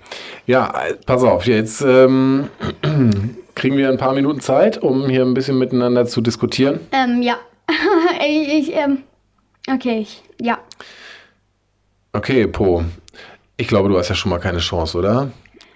ja, 0.47 0.73
äh, 0.87 0.95
pass 1.07 1.23
auf, 1.23 1.47
jetzt 1.47 1.83
ähm, 1.83 2.49
kriegen 3.55 3.77
wir 3.77 3.89
ein 3.89 3.99
paar 3.99 4.15
Minuten 4.15 4.41
Zeit, 4.41 4.83
um 4.83 5.09
hier 5.09 5.23
ein 5.23 5.35
bisschen 5.35 5.59
miteinander 5.59 6.07
zu 6.07 6.21
diskutieren. 6.21 6.81
Ähm, 6.93 7.23
ja. 7.23 7.37
ich, 8.27 8.49
ich, 8.49 8.75
ähm, 8.75 9.03
okay, 9.73 10.01
ich, 10.01 10.23
ja. 10.41 10.59
Okay, 12.13 12.47
Po, 12.47 12.85
ich 13.57 13.69
glaube, 13.69 13.89
du 13.89 13.99
hast 13.99 14.09
ja 14.09 14.15
schon 14.15 14.31
mal 14.31 14.39
keine 14.39 14.59
Chance, 14.59 14.99
oder? 14.99 15.31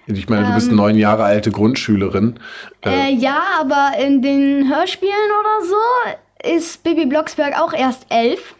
Ich 0.07 0.27
meine, 0.29 0.47
du 0.47 0.53
bist 0.53 0.69
Ähm. 0.69 0.75
neun 0.75 0.97
Jahre 0.97 1.23
alte 1.23 1.51
Grundschülerin. 1.51 2.39
Äh, 2.83 3.13
ja, 3.13 3.41
aber 3.59 3.91
in 3.99 4.21
den 4.21 4.67
Hörspielen 4.67 5.13
oder 5.39 5.67
so 5.67 6.55
ist 6.57 6.83
Bibi 6.83 7.05
Blocksberg 7.05 7.59
auch 7.59 7.73
erst 7.73 8.07
elf. 8.09 8.55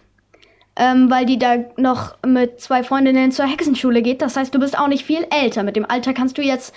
Ähm, 0.83 1.11
weil 1.11 1.27
die 1.27 1.37
da 1.37 1.57
noch 1.77 2.15
mit 2.25 2.59
zwei 2.59 2.81
Freundinnen 2.81 3.31
zur 3.31 3.45
Hexenschule 3.45 4.01
geht. 4.01 4.19
Das 4.23 4.35
heißt, 4.35 4.51
du 4.55 4.57
bist 4.59 4.75
auch 4.75 4.87
nicht 4.87 5.05
viel 5.05 5.27
älter. 5.29 5.61
Mit 5.61 5.75
dem 5.75 5.85
Alter 5.85 6.11
kannst 6.11 6.39
du 6.39 6.41
jetzt, 6.41 6.73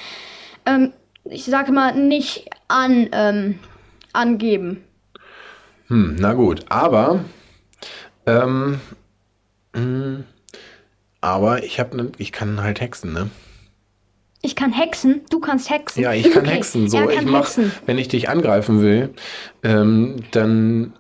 ähm, 0.67 0.93
ich 1.25 1.47
sage 1.47 1.73
mal, 1.73 1.95
nicht 1.97 2.51
an, 2.69 3.09
ähm, 3.12 3.59
angeben. 4.12 4.85
Hm, 5.87 6.17
na 6.19 6.35
gut, 6.35 6.67
aber, 6.69 7.25
ähm, 8.27 8.79
mh, 9.75 10.25
aber 11.23 11.64
ich 11.64 11.81
habe, 11.81 11.97
ne, 11.97 12.12
ich 12.19 12.31
kann 12.31 12.62
halt 12.62 12.83
hexen, 12.83 13.14
ne? 13.14 13.31
Ich 14.43 14.55
kann 14.55 14.73
hexen, 14.73 15.23
du 15.31 15.40
kannst 15.40 15.71
hexen. 15.71 16.03
Ja, 16.03 16.12
ich 16.12 16.31
kann 16.31 16.43
Okay, 16.45 16.57
hexen. 16.57 16.90
So, 16.90 17.09
ich 17.09 17.23
mach, 17.23 17.40
hexen. 17.47 17.73
wenn 17.87 17.97
ich 17.97 18.09
dich 18.09 18.29
angreifen 18.29 18.83
will, 18.83 19.14
ähm, 19.62 20.17
dann 20.33 20.93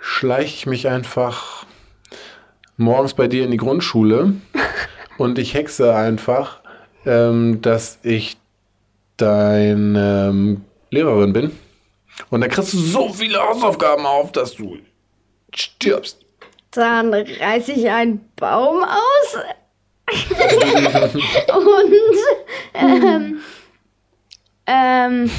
schleiche 0.00 0.56
ich 0.56 0.66
mich 0.66 0.88
einfach 0.88 1.64
morgens 2.82 3.14
bei 3.14 3.28
dir 3.28 3.44
in 3.44 3.50
die 3.50 3.56
Grundschule 3.56 4.34
und 5.18 5.38
ich 5.38 5.54
hexe 5.54 5.94
einfach, 5.94 6.60
ähm, 7.06 7.62
dass 7.62 7.98
ich 8.02 8.36
deine 9.16 10.28
ähm, 10.30 10.64
Lehrerin 10.90 11.32
bin. 11.32 11.52
Und 12.30 12.42
dann 12.42 12.50
kriegst 12.50 12.74
du 12.74 12.78
so 12.78 13.08
viele 13.08 13.38
Hausaufgaben 13.38 14.04
auf, 14.04 14.32
dass 14.32 14.54
du 14.54 14.76
stirbst. 15.54 16.18
Dann 16.72 17.12
reiße 17.12 17.72
ich 17.72 17.88
einen 17.90 18.20
Baum 18.36 18.82
aus. 18.82 19.38
Und 21.54 21.94
ähm, 22.74 23.40
ähm, 24.66 25.30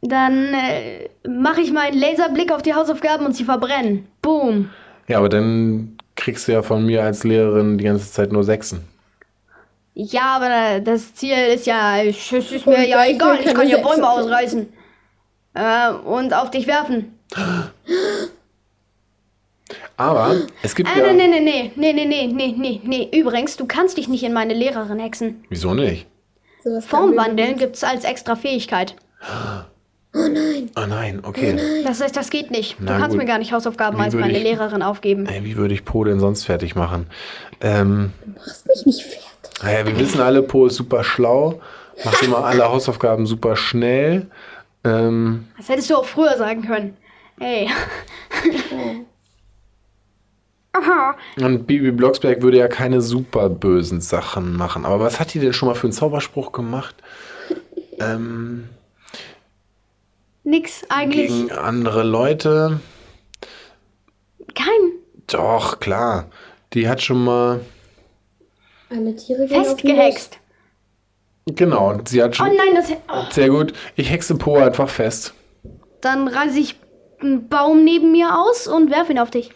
dann 0.00 0.54
äh, 0.54 1.08
mache 1.28 1.60
ich 1.60 1.72
meinen 1.72 1.98
Laserblick 1.98 2.52
auf 2.52 2.62
die 2.62 2.74
Hausaufgaben 2.74 3.26
und 3.26 3.34
sie 3.34 3.44
verbrennen. 3.44 4.06
Boom. 4.22 4.70
Ja, 5.08 5.18
aber 5.18 5.28
dann 5.28 5.97
kriegst 6.18 6.48
du 6.48 6.52
ja 6.52 6.62
von 6.62 6.84
mir 6.84 7.02
als 7.02 7.24
Lehrerin 7.24 7.78
die 7.78 7.84
ganze 7.84 8.10
Zeit 8.10 8.32
nur 8.32 8.44
Sechsen. 8.44 8.86
Ja, 9.94 10.36
aber 10.36 10.80
das 10.80 11.14
Ziel 11.14 11.36
ist 11.54 11.66
ja, 11.66 12.02
es 12.02 12.30
ist 12.32 12.66
Und 12.66 12.66
mir 12.66 12.86
ja 12.86 13.04
ich 13.04 13.14
egal, 13.14 13.38
ich 13.40 13.54
kann 13.54 13.68
ja 13.68 13.76
Sechse 13.76 13.82
Bäume 13.82 14.08
ausreißen. 14.08 14.72
Äh, 15.54 15.90
und 15.90 16.34
auf 16.34 16.50
dich 16.50 16.66
werfen. 16.66 17.18
Aber 19.96 20.36
es 20.62 20.74
gibt 20.74 20.88
Äh, 20.94 21.00
ja... 21.00 21.12
nee, 21.12 21.26
nee, 21.26 21.40
nee, 21.40 21.72
nee, 21.74 21.92
nee, 21.92 22.04
nee, 22.04 22.26
nee, 22.26 22.54
nee, 22.56 22.80
nee. 22.84 23.08
Übrigens, 23.12 23.56
du 23.56 23.66
kannst 23.66 23.96
dich 23.96 24.08
nicht 24.08 24.22
in 24.22 24.32
meine 24.32 24.54
Lehrerin 24.54 25.00
hexen. 25.00 25.44
Wieso 25.48 25.74
nicht? 25.74 26.06
Kann 26.62 26.82
Formwandeln 26.82 27.56
gibt's 27.56 27.82
als 27.82 28.04
extra 28.04 28.36
Fähigkeit. 28.36 28.94
Oh 30.76 30.86
nein, 30.86 31.20
okay. 31.22 31.82
Das 31.84 32.00
heißt, 32.00 32.16
das 32.16 32.30
geht 32.30 32.50
nicht. 32.50 32.78
Du 32.78 32.84
Na 32.84 32.98
kannst 32.98 33.10
gut. 33.10 33.18
mir 33.18 33.24
gar 33.26 33.38
nicht 33.38 33.52
Hausaufgaben 33.52 33.98
Wie 33.98 34.02
als 34.02 34.14
meine 34.14 34.36
ich- 34.36 34.42
Lehrerin 34.44 34.82
aufgeben. 34.82 35.26
Ey, 35.26 35.44
wie 35.44 35.56
würde 35.56 35.74
ich 35.74 35.84
Po 35.84 36.04
denn 36.04 36.20
sonst 36.20 36.44
fertig 36.44 36.74
machen? 36.74 37.06
Ähm, 37.60 38.12
Du 38.24 38.32
machst 38.32 38.66
mich 38.66 38.86
nicht 38.86 39.02
fertig. 39.02 39.62
naja, 39.62 39.86
wir 39.86 39.98
wissen 39.98 40.20
alle, 40.20 40.42
Po 40.42 40.66
ist 40.66 40.76
super 40.76 41.04
schlau, 41.04 41.60
macht 42.04 42.22
immer 42.22 42.44
alle 42.44 42.64
Hausaufgaben 42.68 43.26
super 43.26 43.56
schnell. 43.56 44.26
Ähm, 44.84 45.46
Das 45.56 45.68
hättest 45.68 45.90
du 45.90 45.96
auch 45.96 46.04
früher 46.04 46.36
sagen 46.36 46.62
können. 46.62 46.96
Ey. 47.40 47.68
Aha. 50.72 51.16
und 51.40 51.66
Bibi 51.66 51.90
Blocksberg 51.90 52.42
würde 52.42 52.58
ja 52.58 52.68
keine 52.68 53.00
super 53.00 53.48
bösen 53.48 54.00
Sachen 54.00 54.56
machen. 54.56 54.84
Aber 54.84 55.00
was 55.00 55.18
hat 55.18 55.34
die 55.34 55.40
denn 55.40 55.52
schon 55.52 55.68
mal 55.68 55.74
für 55.74 55.86
einen 55.86 55.92
Zauberspruch 55.92 56.52
gemacht? 56.52 56.94
Ähm, 58.00 58.68
Nix 60.48 60.82
eigentlich. 60.88 61.28
gegen 61.28 61.52
andere 61.52 62.02
Leute? 62.02 62.80
Kein. 64.54 64.92
Doch, 65.26 65.78
klar. 65.78 66.30
Die 66.72 66.88
hat 66.88 67.02
schon 67.02 67.22
mal. 67.22 67.60
Alle 68.90 69.14
Tiere 69.14 69.46
Festgehext. 69.46 70.38
Genau, 71.46 71.98
sie 72.06 72.22
hat 72.22 72.30
Oh 72.32 72.34
schon. 72.46 72.56
nein, 72.56 72.74
das. 72.74 72.90
Oh. 73.12 73.30
Sehr 73.30 73.50
gut. 73.50 73.74
Ich 73.96 74.10
hexe 74.10 74.36
Po 74.36 74.56
einfach 74.56 74.88
fest. 74.88 75.34
Dann 76.00 76.28
reiße 76.28 76.58
ich 76.58 76.76
einen 77.20 77.48
Baum 77.48 77.84
neben 77.84 78.12
mir 78.12 78.38
aus 78.38 78.66
und 78.66 78.90
werfe 78.90 79.12
ihn 79.12 79.18
auf 79.18 79.30
dich. 79.30 79.50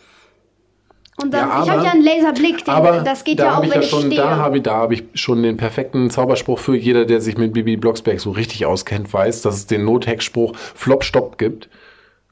Und 1.20 1.33
dann, 1.35 1.48
Ja, 1.48 1.62
ich 1.62 1.68
habe 1.68 1.72
aber- 1.81 1.85
ja 1.85 1.92
einen 1.92 2.05
Laserblick, 2.05 2.64
den, 2.64 2.75
Aber 2.75 3.01
das 3.01 3.22
geht 3.25 3.38
da 3.38 3.44
ja 3.44 3.59
auch, 3.59 3.62
ich 3.62 3.70
wenn 3.70 3.81
ja 3.81 3.85
ich 3.85 3.90
schon, 3.90 4.01
stehe. 4.07 4.16
Da 4.20 4.37
habe 4.37 4.57
ich, 4.57 4.62
da 4.62 4.77
hab 4.77 4.92
ich 4.92 5.05
schon 5.14 5.42
den 5.42 5.57
perfekten 5.59 6.11
Zauberspruch 6.11 6.59
für 6.59 6.75
jeder, 6.75 7.05
der 7.05 7.20
sich 7.20 7.37
mit 7.37 7.53
Bibi 7.53 7.77
Blocksberg 7.77 8.18
so 8.18 8.31
richtig 8.31 8.64
auskennt, 8.66 9.12
weiß, 9.12 9.42
dass 9.42 9.57
es 9.57 9.66
den 9.66 9.85
Nothexspruch 9.85 10.57
Flop 10.57 11.05
Stopp 11.05 11.37
gibt. 11.38 11.68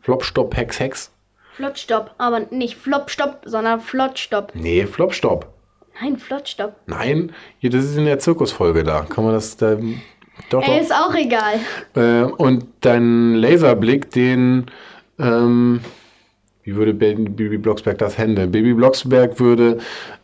Flop 0.00 0.24
Stopp 0.24 0.56
Hex 0.56 0.80
Hex. 0.80 1.10
Flottstopp, 1.56 2.12
aber 2.16 2.40
nicht 2.50 2.76
Flopstopp, 2.78 3.42
sondern 3.44 3.80
Flottstopp. 3.80 4.52
Nee, 4.54 4.86
Flop 4.86 5.12
Stopp. 5.12 5.46
Nein, 6.00 6.16
Flottstopp. 6.16 6.74
Nein, 6.86 7.32
das 7.62 7.84
ist 7.84 7.98
in 7.98 8.06
der 8.06 8.18
Zirkusfolge 8.18 8.82
da. 8.82 9.02
Kann 9.02 9.24
man 9.24 9.34
das 9.34 9.58
da. 9.58 9.76
Doch, 10.48 10.66
Ey, 10.66 10.80
ist 10.80 10.90
auch 10.94 11.14
egal. 11.14 11.56
Äh, 11.94 12.22
und 12.24 12.64
dein 12.80 13.34
Laserblick, 13.34 14.10
den. 14.10 14.70
Ähm, 15.18 15.80
wie 16.62 16.76
würde 16.76 16.92
Bibi 16.92 17.58
Blocksberg 17.58 17.98
das 17.98 18.18
handeln? 18.18 18.50
Bibi 18.50 18.74
Blocksberg 18.74 19.40
würde 19.40 19.78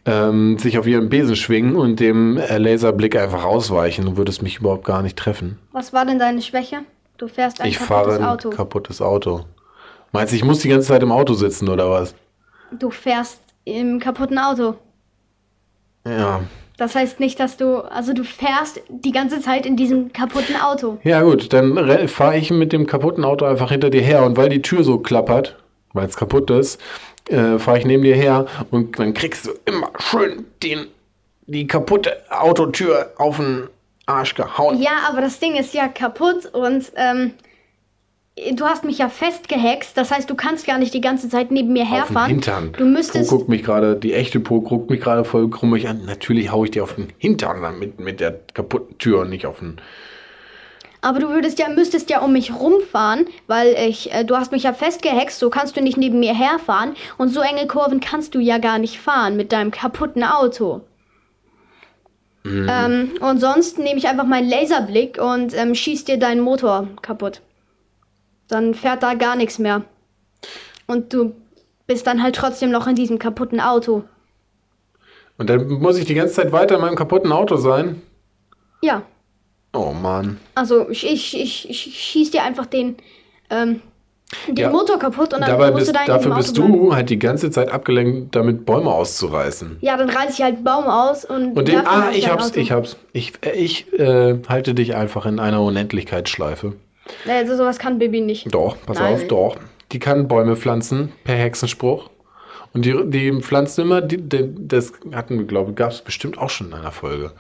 ähm, 0.05 0.59
sich 0.59 0.79
auf 0.79 0.87
ihren 0.87 1.09
Besen 1.09 1.35
schwingen 1.37 1.77
und 1.77 1.99
dem 1.99 2.37
äh, 2.37 2.59
Laserblick 2.59 3.16
einfach 3.16 3.44
ausweichen 3.44 4.07
und 4.07 4.16
würde 4.16 4.31
es 4.31 4.42
mich 4.42 4.59
überhaupt 4.59 4.85
gar 4.85 5.03
nicht 5.03 5.16
treffen. 5.16 5.59
Was 5.72 5.92
war 5.92 6.05
denn 6.05 6.18
deine 6.18 6.42
Schwäche? 6.42 6.81
Du 7.16 7.29
fährst 7.29 7.61
ein 7.61 7.68
Ich 7.68 7.79
fahre 7.79 8.11
kaputtes 8.11 8.18
ein 8.18 8.25
Auto. 8.25 8.51
kaputtes 8.51 9.03
Auto. 9.03 9.44
Meinst 10.12 10.33
du, 10.33 10.37
ich 10.37 10.44
muss 10.44 10.59
die 10.61 10.68
ganze 10.68 10.88
Zeit 10.88 11.03
im 11.03 11.12
Auto 11.12 11.35
sitzen 11.35 11.68
oder 11.68 11.90
was? 11.90 12.14
Du 12.79 12.90
fährst 12.90 13.40
im 13.64 13.99
kaputten 13.99 14.38
Auto. 14.38 14.75
Ja. 16.07 16.40
Das 16.77 16.94
heißt 16.94 17.20
nicht, 17.20 17.40
dass 17.40 17.57
du, 17.57 17.79
also 17.79 18.12
du 18.12 18.22
fährst 18.22 18.83
die 18.90 19.12
ganze 19.12 19.40
Zeit 19.40 19.64
in 19.64 19.77
diesem 19.77 20.12
kaputten 20.12 20.57
Auto. 20.57 20.99
Ja, 21.05 21.22
gut, 21.22 21.53
dann 21.55 22.07
fahre 22.09 22.37
ich 22.37 22.51
mit 22.51 22.72
dem 22.72 22.87
kaputten 22.87 23.25
Auto 23.25 23.46
einfach 23.46 23.70
hinter 23.70 23.88
dir 23.88 24.03
her 24.03 24.25
und 24.25 24.37
weil 24.37 24.51
die 24.51 24.61
Tür 24.61 24.85
so 24.85 24.99
klappert, 24.99 25.57
weil 25.97 26.07
es 26.07 26.17
kaputt 26.17 26.51
ist, 26.51 26.81
äh, 27.29 27.59
fahre 27.59 27.79
ich 27.79 27.85
neben 27.85 28.03
dir 28.03 28.15
her 28.15 28.47
und 28.71 28.99
dann 28.99 29.15
kriegst 29.15 29.47
du 29.47 29.53
immer 29.65 29.91
schön 29.99 30.45
den, 30.63 30.87
die 31.47 31.67
kaputte 31.67 32.17
Autotür 32.31 33.13
auf 33.17 33.39
den 33.39 33.69
Arsch 34.07 34.35
gehauen. 34.35 34.81
Ja, 34.81 35.09
aber 35.09 35.21
das 35.21 35.41
Ding 35.41 35.57
ist 35.57 35.75
ja 35.75 35.89
kaputt 35.89 36.47
und 36.53 36.93
ähm, 36.95 37.33
du 38.55 38.65
hast 38.65 38.85
mich 38.85 38.99
ja 38.99 39.09
festgehext. 39.09 39.97
Das 39.97 40.11
heißt, 40.11 40.29
du 40.29 40.35
kannst 40.35 40.67
gar 40.67 40.79
nicht 40.79 40.95
die 40.95 41.01
ganze 41.01 41.29
Zeit 41.29 41.51
neben 41.51 41.73
mir 41.73 41.83
Auf 41.83 41.89
den 41.89 41.97
herfahren. 41.97 42.31
Hintern. 42.31 42.73
Du 42.77 42.85
müsstest. 42.85 43.31
Po 43.31 43.39
guckt 43.39 43.49
mich 43.49 43.63
gerade, 43.63 43.97
die 43.97 44.13
echte 44.15 44.41
Po 44.41 44.61
guckt 44.61 44.91
mich 44.91 45.01
gerade 45.01 45.25
voll 45.25 45.49
krummig 45.51 45.89
an. 45.89 46.05
Natürlich 46.05 46.53
hau 46.53 46.65
ich 46.65 46.71
dir 46.71 46.85
auf 46.85 46.95
den 46.95 47.13
Hintern 47.19 47.79
mit, 47.79 47.99
mit 47.99 48.21
der 48.21 48.39
kaputten 48.55 48.99
Tür 48.99 49.21
und 49.21 49.31
nicht 49.31 49.47
auf 49.47 49.59
den. 49.59 49.81
Aber 51.01 51.19
du 51.19 51.29
würdest 51.29 51.59
ja, 51.59 51.69
müsstest 51.69 52.11
ja 52.11 52.21
um 52.21 52.33
mich 52.33 52.55
rumfahren, 52.55 53.27
weil 53.47 53.77
ich, 53.89 54.13
äh, 54.13 54.25
du 54.25 54.37
hast 54.37 54.53
mich 54.53 54.65
ja 54.65 54.73
festgehext, 54.73 55.39
so 55.39 55.51
kannst 55.51 55.77
du 55.77 55.83
nicht 55.83 55.97
neben 55.97 56.21
mir 56.21 56.35
herfahren. 56.35 56.95
Und 57.19 57.29
so 57.29 57.41
enge 57.41 57.67
Kurven 57.67 58.01
kannst 58.01 58.35
du 58.35 58.41
ja 58.41 58.59
gar 58.59 58.79
nicht 58.79 58.99
fahren 58.99 59.37
mit 59.37 59.53
deinem 59.53 59.71
kaputten 59.71 60.25
Auto. 60.25 60.83
Ähm, 62.47 63.11
und 63.21 63.41
sonst 63.41 63.79
nehme 63.79 63.99
ich 63.99 64.07
einfach 64.07 64.27
meinen 64.27 64.49
Laserblick 64.49 65.19
und 65.19 65.53
ähm, 65.57 65.75
schieß 65.75 66.05
dir 66.05 66.19
deinen 66.19 66.41
Motor 66.41 66.89
kaputt. 67.03 67.43
Dann 68.49 68.75
fährt 68.75 69.03
da 69.03 69.15
gar 69.15 69.35
nichts 69.35 69.59
mehr. 69.59 69.83
Und 70.87 71.13
du 71.13 71.35
bist 71.87 72.07
dann 72.07 72.23
halt 72.23 72.37
trotzdem 72.37 72.71
noch 72.71 72.87
in 72.87 72.95
diesem 72.95 73.19
kaputten 73.19 73.61
Auto. 73.61 74.05
Und 75.39 75.51
dann 75.51 75.69
muss 75.69 75.99
ich 75.99 76.05
die 76.05 76.15
ganze 76.15 76.35
Zeit 76.35 76.53
weiter 76.53 76.77
in 76.77 76.81
meinem 76.81 76.97
kaputten 76.97 77.33
Auto 77.33 77.57
sein. 77.57 78.03
Ja. 78.81 79.03
Oh 79.77 79.93
Mann. 79.93 80.39
Also 80.55 80.89
ich, 80.91 81.07
ich, 81.07 81.39
ich, 81.39 81.69
ich 81.69 82.01
schieß 82.01 82.31
dir 82.31 82.43
einfach 82.43 82.67
den, 82.67 82.97
ähm, 83.51 83.81
den 84.49 84.57
Ja. 84.57 84.71
Motor 84.71 84.99
kaputt 84.99 85.35
und 85.35 85.41
dann 85.43 85.57
musst 85.59 85.75
bist, 85.75 85.89
du 85.89 85.93
da 85.93 86.01
in 86.01 86.07
dafür 86.07 86.35
bist 86.35 86.55
bleiben. 86.55 86.73
du 86.73 86.95
halt 86.95 87.11
die 87.11 87.19
ganze 87.19 87.51
Zeit 87.51 87.71
abgelenkt, 87.71 88.35
damit 88.35 88.65
Bäume 88.65 88.91
auszureißen. 88.91 89.77
Ja, 89.83 89.97
dann 89.97 90.11
reiß 90.11 90.35
ich 90.39 90.43
halt 90.43 90.57
einen 90.57 90.65
Baum 90.65 90.85
aus 90.87 91.25
und. 91.25 91.57
Und 91.57 91.69
den, 91.69 91.87
ah, 91.87 92.11
ich 92.12 92.25
dein 92.25 92.33
hab's, 92.33 92.57
ich 92.57 92.73
hab's. 92.73 92.97
Ich, 93.12 93.35
äh, 93.45 93.53
ich 93.53 93.93
äh, 93.93 94.39
halte 94.49 94.75
dich 94.75 94.97
einfach 94.97 95.27
in 95.27 95.39
einer 95.39 95.62
Unendlichkeitsschleife. 95.62 96.73
Also 97.29 97.57
sowas 97.57 97.79
kann 97.79 97.99
Bibi 97.99 98.21
nicht. 98.21 98.53
Doch, 98.53 98.77
pass 98.85 98.99
Nein. 98.99 99.15
auf, 99.15 99.29
doch. 99.29 99.57
Die 99.93 100.01
kann 100.01 100.27
Bäume 100.27 100.57
pflanzen 100.57 101.12
per 101.23 101.37
Hexenspruch. 101.37 102.11
Und 102.77 102.85
die, 102.85 102.95
die 103.07 103.33
pflanzt 103.41 103.79
immer, 103.79 104.03
die, 104.03 104.19
die, 104.19 104.51
das 104.69 104.93
hatten 105.15 105.39
wir, 105.39 105.47
glaube 105.47 105.71
ich, 105.71 105.77
gab 105.77 105.93
es 105.93 106.03
bestimmt 106.03 106.37
auch 106.37 106.51
schon 106.51 106.67
in 106.67 106.75
einer 106.75 106.93
Folge. 106.93 107.33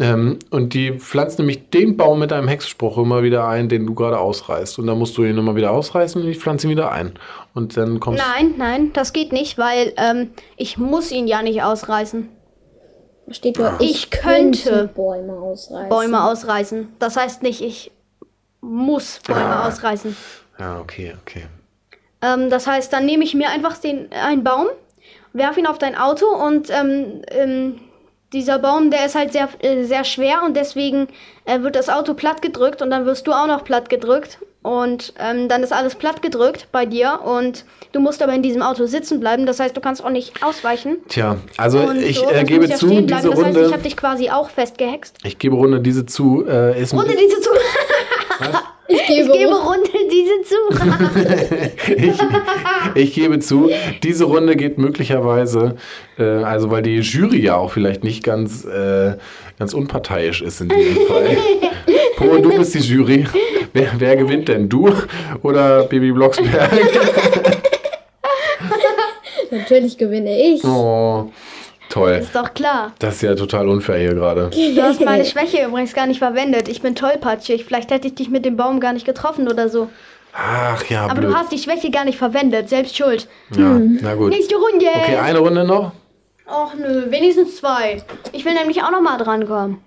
Ähm, 0.00 0.40
und 0.50 0.74
die 0.74 0.98
pflanzt 0.98 1.38
nämlich 1.38 1.70
den 1.70 1.96
Baum 1.96 2.18
mit 2.18 2.32
einem 2.32 2.48
Hexenspruch 2.48 2.98
immer 2.98 3.22
wieder 3.22 3.46
ein, 3.46 3.68
den 3.68 3.86
du 3.86 3.94
gerade 3.94 4.18
ausreißt. 4.18 4.80
Und 4.80 4.88
dann 4.88 4.98
musst 4.98 5.16
du 5.16 5.22
ihn 5.22 5.38
immer 5.38 5.54
wieder 5.54 5.70
ausreißen 5.70 6.20
und 6.20 6.28
ich 6.28 6.38
pflanze 6.38 6.66
ihn 6.66 6.70
wieder 6.70 6.90
ein. 6.90 7.12
Und 7.54 7.76
dann 7.76 8.00
kommst 8.00 8.20
Nein, 8.20 8.54
nein, 8.58 8.92
das 8.94 9.12
geht 9.12 9.30
nicht, 9.32 9.58
weil 9.58 9.92
ähm, 9.96 10.30
ich 10.56 10.76
muss 10.76 11.12
ihn 11.12 11.28
ja 11.28 11.40
nicht 11.42 11.62
ausreißen. 11.62 12.28
Steht 13.30 13.56
nur, 13.56 13.74
Ich 13.78 14.10
könnte 14.10 14.90
Bäume 14.92 15.34
ausreißen. 15.34 15.88
Bäume 15.88 16.24
ausreißen. 16.24 16.88
Das 16.98 17.16
heißt 17.16 17.44
nicht, 17.44 17.60
ich 17.60 17.92
muss 18.60 19.20
Bäume 19.24 19.40
Ah. 19.40 19.68
ausreißen. 19.68 20.16
Ja, 20.58 20.80
okay, 20.80 21.14
okay. 21.22 21.44
Ähm, 22.24 22.50
das 22.50 22.66
heißt, 22.66 22.92
dann 22.92 23.06
nehme 23.06 23.24
ich 23.24 23.34
mir 23.34 23.50
einfach 23.50 23.76
den, 23.78 24.10
einen 24.12 24.44
Baum, 24.44 24.66
werfe 25.32 25.60
ihn 25.60 25.66
auf 25.66 25.78
dein 25.78 25.96
Auto 25.96 26.26
und 26.26 26.70
ähm, 26.70 27.22
ähm, 27.30 27.74
dieser 28.32 28.58
Baum, 28.58 28.90
der 28.90 29.06
ist 29.06 29.14
halt 29.14 29.32
sehr, 29.32 29.48
äh, 29.60 29.84
sehr 29.84 30.04
schwer 30.04 30.42
und 30.44 30.56
deswegen 30.56 31.08
äh, 31.44 31.60
wird 31.60 31.76
das 31.76 31.88
Auto 31.88 32.14
platt 32.14 32.42
gedrückt 32.42 32.82
und 32.82 32.90
dann 32.90 33.06
wirst 33.06 33.26
du 33.26 33.32
auch 33.32 33.46
noch 33.46 33.64
platt 33.64 33.88
gedrückt. 33.88 34.38
Und 34.62 35.12
ähm, 35.18 35.48
dann 35.48 35.62
ist 35.62 35.74
alles 35.74 35.94
platt 35.94 36.22
gedrückt 36.22 36.68
bei 36.72 36.86
dir 36.86 37.20
und 37.22 37.66
du 37.92 38.00
musst 38.00 38.22
aber 38.22 38.32
in 38.32 38.42
diesem 38.42 38.62
Auto 38.62 38.86
sitzen 38.86 39.20
bleiben. 39.20 39.44
Das 39.44 39.60
heißt, 39.60 39.76
du 39.76 39.80
kannst 39.82 40.02
auch 40.02 40.08
nicht 40.08 40.42
ausweichen. 40.42 40.96
Tja, 41.08 41.36
also 41.58 41.80
und 41.80 42.00
ich 42.02 42.18
so, 42.18 42.30
äh, 42.30 42.44
gebe 42.44 42.64
ja 42.66 42.74
zu, 42.74 42.88
diese. 42.88 43.04
Das 43.04 43.24
heißt, 43.24 43.26
ich 43.26 43.44
Runde, 43.44 43.72
habe 43.72 43.82
dich 43.82 43.96
quasi 43.96 44.30
auch 44.30 44.48
festgehext. 44.48 45.18
ich 45.22 45.38
gebe 45.38 45.54
Runde 45.54 45.80
diese 45.80 46.06
zu, 46.06 46.46
äh, 46.48 46.80
ist 46.80 46.94
ein 46.94 46.98
Runde 46.98 47.14
diese 47.14 47.42
zu. 47.42 47.50
Ich 48.86 49.06
gebe, 49.06 49.32
Ich 49.32 49.32
gebe 49.32 49.54
Runde 49.54 49.90
diese 50.12 50.42
zu. 50.42 51.94
ich, 51.96 52.14
ich 53.02 53.14
gebe 53.14 53.38
zu, 53.38 53.70
diese 54.02 54.24
Runde 54.24 54.56
geht 54.56 54.76
möglicherweise, 54.76 55.76
äh, 56.18 56.22
also 56.22 56.70
weil 56.70 56.82
die 56.82 56.98
Jury 56.98 57.40
ja 57.40 57.56
auch 57.56 57.70
vielleicht 57.70 58.04
nicht 58.04 58.22
ganz, 58.22 58.64
äh, 58.64 59.16
ganz 59.58 59.72
unparteiisch 59.72 60.42
ist 60.42 60.60
in 60.60 60.68
diesem 60.68 60.96
Fall. 61.06 61.36
Po, 62.16 62.36
du 62.36 62.56
bist 62.56 62.74
die 62.74 62.80
Jury. 62.80 63.26
Wer, 63.72 63.88
wer 63.98 64.16
gewinnt 64.16 64.48
denn? 64.48 64.68
Du 64.68 64.90
oder 65.42 65.84
Baby 65.84 66.12
Blocksberg? 66.12 66.70
natürlich 69.50 69.96
gewinne 69.98 70.36
ich. 70.38 70.62
Oh, 70.64 71.30
toll. 71.94 72.12
ist 72.20 72.34
doch 72.34 72.54
klar. 72.54 72.92
Das 72.98 73.16
ist 73.16 73.22
ja 73.22 73.34
total 73.34 73.68
unfair 73.68 73.98
hier 73.98 74.14
gerade. 74.14 74.50
Du 74.50 74.82
hast 74.82 75.00
meine 75.00 75.24
Schwäche 75.30 75.64
übrigens 75.64 75.94
gar 75.94 76.06
nicht 76.06 76.18
verwendet. 76.18 76.68
Ich 76.68 76.82
bin 76.82 76.94
tollpatschig. 76.94 77.64
Vielleicht 77.64 77.90
hätte 77.90 78.08
ich 78.08 78.14
dich 78.14 78.30
mit 78.30 78.44
dem 78.44 78.56
Baum 78.56 78.80
gar 78.80 78.92
nicht 78.92 79.06
getroffen 79.06 79.48
oder 79.48 79.68
so. 79.68 79.88
Ach 80.32 80.84
ja, 80.86 81.04
Aber 81.04 81.20
blöd. 81.20 81.30
du 81.30 81.34
hast 81.36 81.52
die 81.52 81.58
Schwäche 81.58 81.90
gar 81.90 82.04
nicht 82.04 82.18
verwendet. 82.18 82.68
Selbst 82.68 82.96
schuld. 82.96 83.28
Ja, 83.56 83.78
na 83.78 84.14
gut. 84.14 84.30
Nächste 84.30 84.56
Runde. 84.56 84.86
Okay, 84.86 85.16
eine 85.16 85.38
Runde 85.38 85.64
noch. 85.64 85.92
Och 86.46 86.74
nö, 86.76 87.10
wenigstens 87.10 87.56
zwei. 87.56 88.02
Ich 88.32 88.44
will 88.44 88.54
nämlich 88.54 88.82
auch 88.82 88.90
noch 88.90 89.00
mal 89.00 89.16
drankommen. 89.16 89.78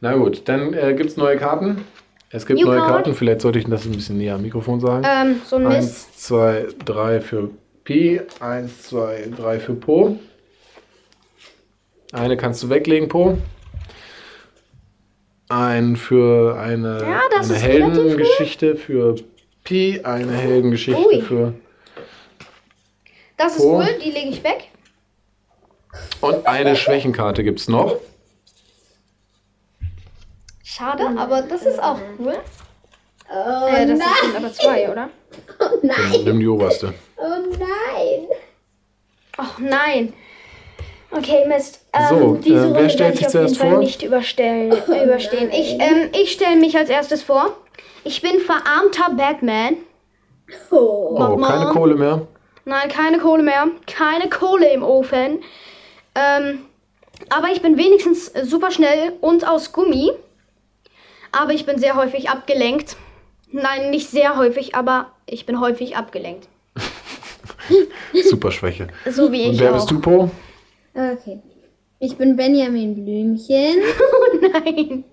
Na 0.00 0.14
gut, 0.14 0.48
dann 0.48 0.72
äh, 0.74 0.94
gibt 0.94 1.10
es 1.10 1.16
neue 1.16 1.36
Karten. 1.36 1.84
Es 2.30 2.46
gibt 2.46 2.60
New 2.60 2.66
neue 2.66 2.78
card. 2.78 2.90
Karten. 2.90 3.14
Vielleicht 3.14 3.40
sollte 3.40 3.58
ich 3.58 3.66
das 3.66 3.84
ein 3.84 3.92
bisschen 3.92 4.18
näher 4.18 4.34
am 4.34 4.42
Mikrofon 4.42 4.80
sagen. 4.80 5.04
Ähm, 5.06 5.40
so 5.44 5.56
ein 5.56 5.68
Mist. 5.68 5.76
Eins, 5.76 6.16
zwei, 6.16 6.66
drei 6.84 7.20
für 7.20 7.50
Pi. 7.84 8.20
Eins, 8.40 8.82
zwei, 8.82 9.28
drei 9.36 9.58
für 9.58 9.74
Po. 9.74 10.18
Eine 12.12 12.36
kannst 12.36 12.62
du 12.62 12.70
weglegen, 12.70 13.08
Po. 13.08 13.38
Ein 15.48 15.96
für 15.96 16.58
eine, 16.58 17.00
Ja, 17.02 17.20
eine 17.40 17.54
Heldengeschichte 17.54 18.76
für 18.76 19.16
Pi. 19.64 20.00
Eine 20.04 20.32
Heldengeschichte 20.32 21.06
Ui. 21.06 21.22
für. 21.22 21.54
Das 23.36 23.56
ist 23.56 23.62
Po. 23.62 23.76
cool, 23.78 23.88
die 24.04 24.10
lege 24.10 24.28
ich 24.30 24.42
weg. 24.44 24.68
Und 26.20 26.46
eine 26.46 26.76
Schwächenkarte 26.76 27.44
gibt 27.44 27.60
es 27.60 27.68
noch. 27.68 27.96
Schade, 30.62 31.06
aber 31.16 31.42
das 31.42 31.62
ist 31.64 31.82
auch 31.82 31.98
cool. 32.18 32.36
Oh 33.30 33.66
Äh, 33.68 33.86
das 33.86 33.98
nein. 33.98 34.08
sind 34.22 34.36
aber 34.36 34.52
zwei, 34.52 34.90
oder? 34.90 35.10
Oh 35.60 35.78
nein. 35.82 35.96
Nimm, 36.12 36.24
nimm 36.24 36.40
die 36.40 36.48
oberste. 36.48 36.94
Oh 37.16 37.22
nein. 37.58 38.28
Ach 39.36 39.58
nein. 39.58 40.12
Okay, 41.10 41.46
Mist. 41.46 41.80
Ähm, 41.92 42.06
So, 42.08 42.34
diese 42.36 42.56
äh, 42.56 42.60
wer 42.60 42.66
Runde 42.80 42.90
stellt 42.90 43.00
werde 43.00 43.16
sich 43.16 43.20
ich 43.22 43.26
auf 43.28 43.34
jeden 43.34 43.48
zuerst 43.48 43.56
Fall 43.60 43.70
vor? 43.70 43.78
nicht 43.78 44.02
überstellen, 44.02 44.72
überstehen. 44.86 45.50
Ich, 45.52 45.72
ähm, 45.80 46.10
ich 46.12 46.32
stelle 46.32 46.56
mich 46.56 46.76
als 46.76 46.90
erstes 46.90 47.22
vor. 47.22 47.56
Ich 48.04 48.20
bin 48.22 48.40
verarmter 48.40 49.10
Batman. 49.16 49.76
Oh. 50.70 50.76
Oh, 51.14 51.36
keine 51.36 51.36
Batman. 51.64 51.72
Kohle 51.74 51.94
mehr. 51.94 52.26
Nein, 52.64 52.88
keine 52.90 53.18
Kohle 53.18 53.42
mehr. 53.42 53.68
Keine 53.86 54.28
Kohle 54.28 54.70
im 54.72 54.82
Ofen. 54.82 55.38
Ähm, 56.14 56.60
aber 57.30 57.48
ich 57.52 57.62
bin 57.62 57.76
wenigstens 57.78 58.32
super 58.42 58.70
schnell 58.70 59.14
und 59.20 59.46
aus 59.48 59.72
Gummi. 59.72 60.12
Aber 61.32 61.52
ich 61.52 61.64
bin 61.66 61.78
sehr 61.78 61.96
häufig 61.96 62.28
abgelenkt. 62.30 62.96
Nein, 63.50 63.90
nicht 63.90 64.10
sehr 64.10 64.36
häufig, 64.36 64.74
aber 64.74 65.06
ich 65.26 65.46
bin 65.46 65.58
häufig 65.60 65.96
abgelenkt. 65.96 66.48
Super 68.28 68.50
Schwäche. 68.50 68.88
So 69.10 69.32
wie 69.32 69.42
ich 69.42 69.48
Und 69.50 69.60
wer 69.60 69.70
auch. 69.70 69.74
bist 69.74 69.90
du, 69.90 70.00
Po? 70.00 70.30
Okay. 70.98 71.40
Ich 72.00 72.16
bin 72.16 72.34
Benjamin 72.34 72.94
Blümchen. 72.96 73.82
Nein. 74.52 75.04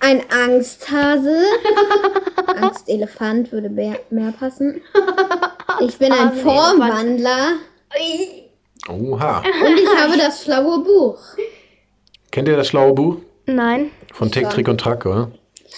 Ein 0.00 0.22
Angsthase. 0.28 1.40
Angstelefant 2.60 3.52
würde 3.52 3.70
mehr, 3.70 4.00
mehr 4.10 4.32
passen. 4.32 4.80
Ich 5.80 5.98
bin 5.98 6.10
ein. 6.10 6.32
Formwandler. 6.32 7.58
Oha. 8.88 9.38
Und 9.38 9.78
ich 9.78 9.88
habe 9.96 10.18
das 10.18 10.42
schlaue 10.42 10.82
Buch. 10.82 11.18
Kennt 12.32 12.48
ihr 12.48 12.56
das 12.56 12.66
schlaue 12.66 12.92
Buch? 12.92 13.18
Nein. 13.46 13.92
Von 14.12 14.32
Tick, 14.32 14.50
Trick 14.50 14.66
und 14.66 14.80
Track, 14.80 15.06
oder? 15.06 15.30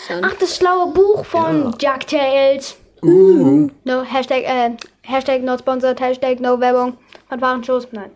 Schon. 0.06 0.24
Ach, 0.24 0.34
das 0.40 0.56
schlaue 0.56 0.92
Buch 0.92 1.26
von 1.26 1.74
Jack 1.78 2.06
Tales. 2.06 2.76
Uh. 3.02 3.68
No, 3.84 4.02
Hashtag, 4.02 4.44
äh, 4.44 4.70
Hashtag 5.02 5.42
not 5.42 5.60
sponsored, 5.60 6.00
Hashtag 6.00 6.40
no 6.40 6.58
Werbung. 6.58 6.96
Fanfarenstoß, 7.28 7.88
nein. 7.92 8.10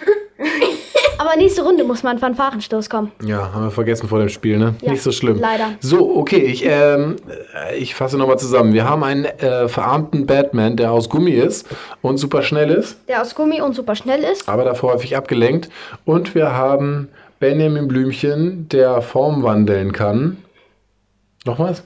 Aber 1.18 1.36
nächste 1.36 1.62
Runde 1.62 1.84
muss 1.84 2.02
man 2.02 2.18
Fanfarenstoß 2.18 2.88
kommen. 2.88 3.12
Ja, 3.22 3.52
haben 3.52 3.64
wir 3.64 3.70
vergessen 3.70 4.08
vor 4.08 4.18
dem 4.20 4.30
Spiel, 4.30 4.58
ne? 4.58 4.74
Ja, 4.80 4.92
Nicht 4.92 5.02
so 5.02 5.12
schlimm. 5.12 5.38
leider. 5.38 5.72
So, 5.80 6.16
okay, 6.16 6.38
ich, 6.38 6.64
ähm, 6.64 7.16
äh, 7.70 7.76
ich 7.76 7.94
fasse 7.94 8.16
nochmal 8.16 8.38
zusammen. 8.38 8.72
Wir 8.72 8.88
haben 8.88 9.04
einen 9.04 9.26
äh, 9.26 9.68
verarmten 9.68 10.24
Batman, 10.24 10.76
der 10.78 10.92
aus 10.92 11.10
Gummi 11.10 11.32
ist 11.32 11.66
und 12.00 12.16
super 12.16 12.40
schnell 12.42 12.70
ist, 12.70 12.96
Der 13.08 13.20
aus 13.20 13.34
Gummi 13.34 13.60
und 13.60 13.74
super 13.74 13.94
schnell 13.96 14.22
ist. 14.24 14.48
aber 14.48 14.64
davor 14.64 14.94
häufig 14.94 15.14
abgelenkt. 15.14 15.68
Und 16.06 16.34
wir 16.34 16.52
haben 16.54 17.08
Benjamin 17.38 17.86
Blümchen, 17.86 18.68
der 18.70 19.02
Form 19.02 19.42
wandeln 19.42 19.92
kann. 19.92 20.38
Noch 21.44 21.58
was? 21.58 21.82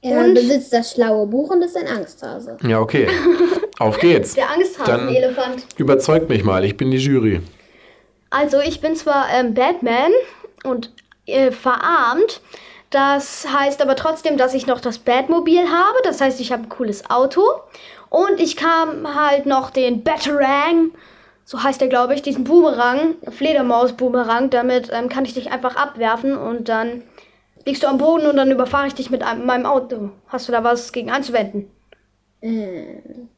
Er 0.00 0.24
Und- 0.26 0.34
besitzt 0.34 0.72
das 0.72 0.92
schlaue 0.92 1.26
Buch 1.26 1.50
und 1.50 1.62
ist 1.62 1.76
ein 1.76 1.88
Angsthase. 1.88 2.56
Ja, 2.66 2.78
okay. 2.80 3.08
Auf 3.78 3.98
geht's. 3.98 4.34
Der 4.34 4.50
Angsthasen-Elefant. 4.50 5.66
Überzeugt 5.76 6.28
mich 6.28 6.44
mal, 6.44 6.64
ich 6.64 6.76
bin 6.76 6.90
die 6.90 6.98
Jury. 6.98 7.40
Also, 8.30 8.60
ich 8.60 8.80
bin 8.80 8.96
zwar 8.96 9.26
ähm, 9.32 9.54
Batman 9.54 10.12
und 10.64 10.90
äh, 11.26 11.50
verarmt, 11.50 12.40
Das 12.90 13.46
heißt 13.52 13.82
aber 13.82 13.96
trotzdem, 13.96 14.36
dass 14.36 14.54
ich 14.54 14.66
noch 14.66 14.80
das 14.80 14.98
Batmobil 14.98 15.68
habe. 15.68 15.98
Das 16.04 16.20
heißt, 16.20 16.40
ich 16.40 16.52
habe 16.52 16.64
ein 16.64 16.68
cooles 16.68 17.10
Auto. 17.10 17.42
Und 18.08 18.38
ich 18.38 18.56
kam 18.56 19.14
halt 19.16 19.46
noch 19.46 19.70
den 19.70 20.04
Batarang, 20.04 20.92
so 21.44 21.62
heißt 21.62 21.80
der, 21.80 21.88
glaube 21.88 22.14
ich, 22.14 22.22
diesen 22.22 22.44
Boomerang, 22.44 23.16
Fledermaus-Boomerang. 23.28 24.50
Damit 24.50 24.90
ähm, 24.92 25.08
kann 25.08 25.24
ich 25.24 25.34
dich 25.34 25.50
einfach 25.50 25.74
abwerfen 25.74 26.36
und 26.36 26.68
dann 26.68 27.02
liegst 27.66 27.82
du 27.82 27.88
am 27.88 27.98
Boden 27.98 28.28
und 28.28 28.36
dann 28.36 28.50
überfahre 28.52 28.86
ich 28.86 28.94
dich 28.94 29.10
mit 29.10 29.22
einem, 29.24 29.44
meinem 29.46 29.66
Auto. 29.66 30.10
Hast 30.28 30.46
du 30.46 30.52
da 30.52 30.62
was 30.62 30.92
gegen 30.92 31.10
einzuwenden? 31.10 31.70
Ähm. 32.42 33.28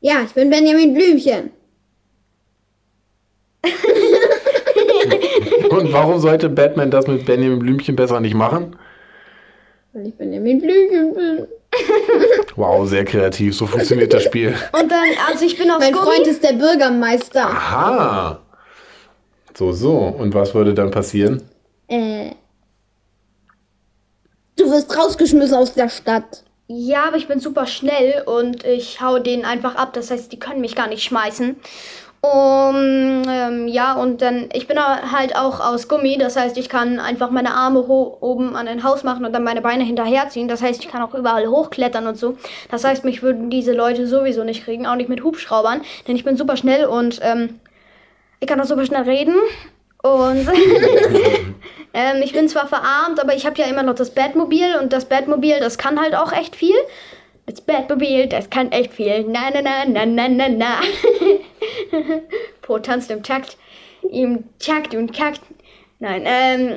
Ja, 0.00 0.22
ich 0.24 0.32
bin 0.34 0.50
Benjamin 0.50 0.94
Blümchen. 0.94 1.50
Und 5.70 5.92
warum 5.92 6.20
sollte 6.20 6.48
Batman 6.48 6.90
das 6.90 7.06
mit 7.06 7.26
Benjamin 7.26 7.58
Blümchen 7.58 7.96
besser 7.96 8.20
nicht 8.20 8.34
machen? 8.34 8.76
Weil 9.92 10.08
ich 10.08 10.14
Benjamin 10.14 10.60
Blümchen 10.60 11.14
bin. 11.14 11.46
Wow, 12.56 12.88
sehr 12.88 13.04
kreativ. 13.04 13.54
So 13.54 13.66
funktioniert 13.66 14.14
das 14.14 14.22
Spiel. 14.24 14.54
Und 14.72 14.90
dann, 14.90 15.08
also 15.28 15.44
ich 15.44 15.58
bin 15.58 15.70
aus 15.70 15.78
Mein 15.78 15.92
Gummi. 15.92 16.06
Freund 16.06 16.26
ist 16.26 16.42
der 16.42 16.54
Bürgermeister. 16.54 17.44
Aha. 17.44 18.40
So, 19.54 19.72
so. 19.72 19.98
Und 19.98 20.32
was 20.34 20.54
würde 20.54 20.72
dann 20.72 20.90
passieren? 20.90 21.42
Äh. 21.88 22.30
Du 24.56 24.70
wirst 24.70 24.96
rausgeschmissen 24.96 25.54
aus 25.54 25.74
der 25.74 25.90
Stadt. 25.90 26.44
Ja, 26.68 27.04
aber 27.06 27.16
ich 27.16 27.28
bin 27.28 27.38
super 27.38 27.66
schnell 27.66 28.22
und 28.26 28.64
ich 28.64 29.00
hau 29.00 29.18
denen 29.20 29.44
einfach 29.44 29.76
ab. 29.76 29.92
Das 29.92 30.10
heißt, 30.10 30.32
die 30.32 30.38
können 30.38 30.60
mich 30.60 30.74
gar 30.74 30.88
nicht 30.88 31.04
schmeißen. 31.04 31.56
Um, 32.22 33.22
ähm, 33.28 33.68
ja, 33.68 33.94
und 33.94 34.20
dann, 34.20 34.48
ich 34.52 34.66
bin 34.66 34.76
halt 34.80 35.36
auch 35.36 35.60
aus 35.60 35.86
Gummi. 35.86 36.18
Das 36.18 36.36
heißt, 36.36 36.56
ich 36.58 36.68
kann 36.68 36.98
einfach 36.98 37.30
meine 37.30 37.54
Arme 37.54 37.80
oben 37.86 38.56
an 38.56 38.66
ein 38.66 38.82
Haus 38.82 39.04
machen 39.04 39.24
und 39.24 39.32
dann 39.32 39.44
meine 39.44 39.62
Beine 39.62 39.84
hinterherziehen. 39.84 40.48
Das 40.48 40.60
heißt, 40.60 40.82
ich 40.82 40.88
kann 40.90 41.02
auch 41.02 41.14
überall 41.14 41.46
hochklettern 41.46 42.06
und 42.08 42.18
so. 42.18 42.36
Das 42.68 42.82
heißt, 42.82 43.04
mich 43.04 43.22
würden 43.22 43.48
diese 43.48 43.72
Leute 43.72 44.08
sowieso 44.08 44.42
nicht 44.42 44.64
kriegen, 44.64 44.86
auch 44.86 44.96
nicht 44.96 45.08
mit 45.08 45.22
Hubschraubern. 45.22 45.82
Denn 46.08 46.16
ich 46.16 46.24
bin 46.24 46.36
super 46.36 46.56
schnell 46.56 46.86
und 46.86 47.20
ähm, 47.22 47.60
ich 48.40 48.48
kann 48.48 48.60
auch 48.60 48.64
super 48.64 48.86
schnell 48.86 49.02
reden. 49.02 49.36
Und 50.06 50.48
ähm, 51.94 52.22
ich 52.22 52.32
bin 52.32 52.48
zwar 52.48 52.68
verarmt, 52.68 53.18
aber 53.20 53.34
ich 53.34 53.44
habe 53.44 53.60
ja 53.60 53.66
immer 53.66 53.82
noch 53.82 53.94
das 53.94 54.10
Batmobil 54.10 54.76
und 54.80 54.92
das 54.92 55.06
Batmobil, 55.06 55.58
das 55.58 55.78
kann 55.78 56.00
halt 56.00 56.14
auch 56.14 56.32
echt 56.32 56.54
viel. 56.54 56.76
Das 57.46 57.60
Batmobil, 57.60 58.28
das 58.28 58.50
kann 58.50 58.70
echt 58.72 58.92
viel. 58.92 59.24
Na 59.28 59.50
na 59.52 59.62
na 59.62 59.84
na 59.84 60.06
na 60.06 60.28
na 60.28 60.48
na. 60.48 60.80
Po 62.62 62.78
tanzt 62.78 63.10
im 63.10 63.22
Takt. 63.22 63.56
Im 64.10 64.44
Takt 64.58 64.94
und 64.94 65.12
Kakt. 65.12 65.42
Nein, 65.98 66.24
ähm. 66.26 66.76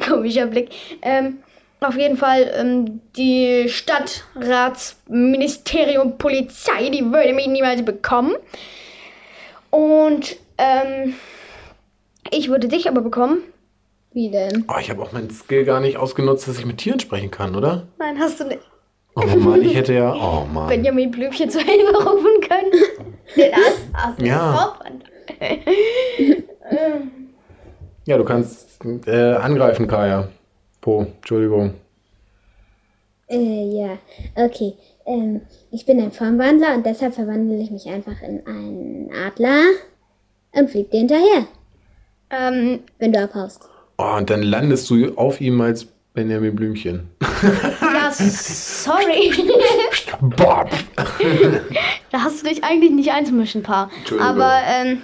komischer 0.08 0.46
Blick. 0.46 0.70
Ähm, 1.02 1.38
auf 1.80 1.96
jeden 1.96 2.16
Fall, 2.16 2.52
ähm, 2.56 3.02
die 3.16 3.68
Stadtratsministerium 3.68 6.16
Polizei, 6.16 6.88
die 6.88 7.04
würde 7.04 7.34
mich 7.34 7.48
niemals 7.48 7.84
bekommen. 7.84 8.34
Und, 9.70 10.36
ähm, 10.58 11.14
ich 12.30 12.48
würde 12.48 12.68
dich 12.68 12.88
aber 12.88 13.00
bekommen. 13.00 13.38
Wie 14.12 14.30
denn? 14.30 14.64
Oh, 14.68 14.78
ich 14.80 14.88
habe 14.90 15.02
auch 15.02 15.12
meinen 15.12 15.30
Skill 15.30 15.64
gar 15.64 15.80
nicht 15.80 15.98
ausgenutzt, 15.98 16.48
dass 16.48 16.58
ich 16.58 16.64
mit 16.64 16.78
Tieren 16.78 17.00
sprechen 17.00 17.30
kann, 17.30 17.54
oder? 17.54 17.86
Nein, 17.98 18.18
hast 18.18 18.40
du 18.40 18.44
nicht. 18.44 18.62
Oh 19.14 19.24
Mann, 19.24 19.62
ich 19.62 19.74
hätte 19.74 19.94
ja. 19.94 20.14
Oh 20.14 20.46
Mann. 20.46 20.68
Benjamin 20.68 21.10
Blümchen 21.10 21.50
zur 21.50 21.62
Hilfe 21.62 21.96
rufen 21.96 22.40
können. 22.48 22.72
Den 23.36 23.52
hast 23.94 24.20
du 24.20 24.24
Ja. 24.24 24.78
Ja, 28.06 28.16
du 28.16 28.24
kannst 28.24 28.78
äh, 29.06 29.32
angreifen, 29.34 29.88
Kaya. 29.88 30.28
Po, 30.80 31.06
Entschuldigung. 31.16 31.74
Äh, 33.28 33.64
ja. 33.76 33.98
Okay. 34.36 34.74
Ähm, 35.04 35.40
ich 35.70 35.86
bin 35.86 36.00
ein 36.00 36.12
Formwandler 36.12 36.74
und 36.74 36.86
deshalb 36.86 37.14
verwandle 37.14 37.56
ich 37.58 37.70
mich 37.70 37.86
einfach 37.88 38.22
in 38.22 38.46
einen 38.46 39.10
Adler 39.12 39.62
und 40.52 40.70
flieg 40.70 40.90
dir 40.90 40.98
hinterher, 40.98 41.46
Ähm, 42.30 42.80
wenn 42.98 43.12
du 43.12 43.22
abhaust. 43.22 43.68
Oh, 43.98 44.16
und 44.16 44.28
dann 44.30 44.42
landest 44.42 44.90
du 44.90 45.16
auf 45.16 45.40
ihm 45.40 45.60
als 45.60 45.86
Benjamin 46.14 46.56
Blümchen. 46.56 47.08
ja, 47.82 48.10
sorry. 48.10 49.32
Bob! 50.20 50.70
da 52.10 52.20
hast 52.22 52.42
du 52.42 52.48
dich 52.48 52.64
eigentlich 52.64 52.90
nicht 52.90 53.12
einzumischen, 53.12 53.62
Paar. 53.62 53.90
Entschuldigung. 53.98 54.26
Aber 54.26 54.52
ähm, 54.66 55.02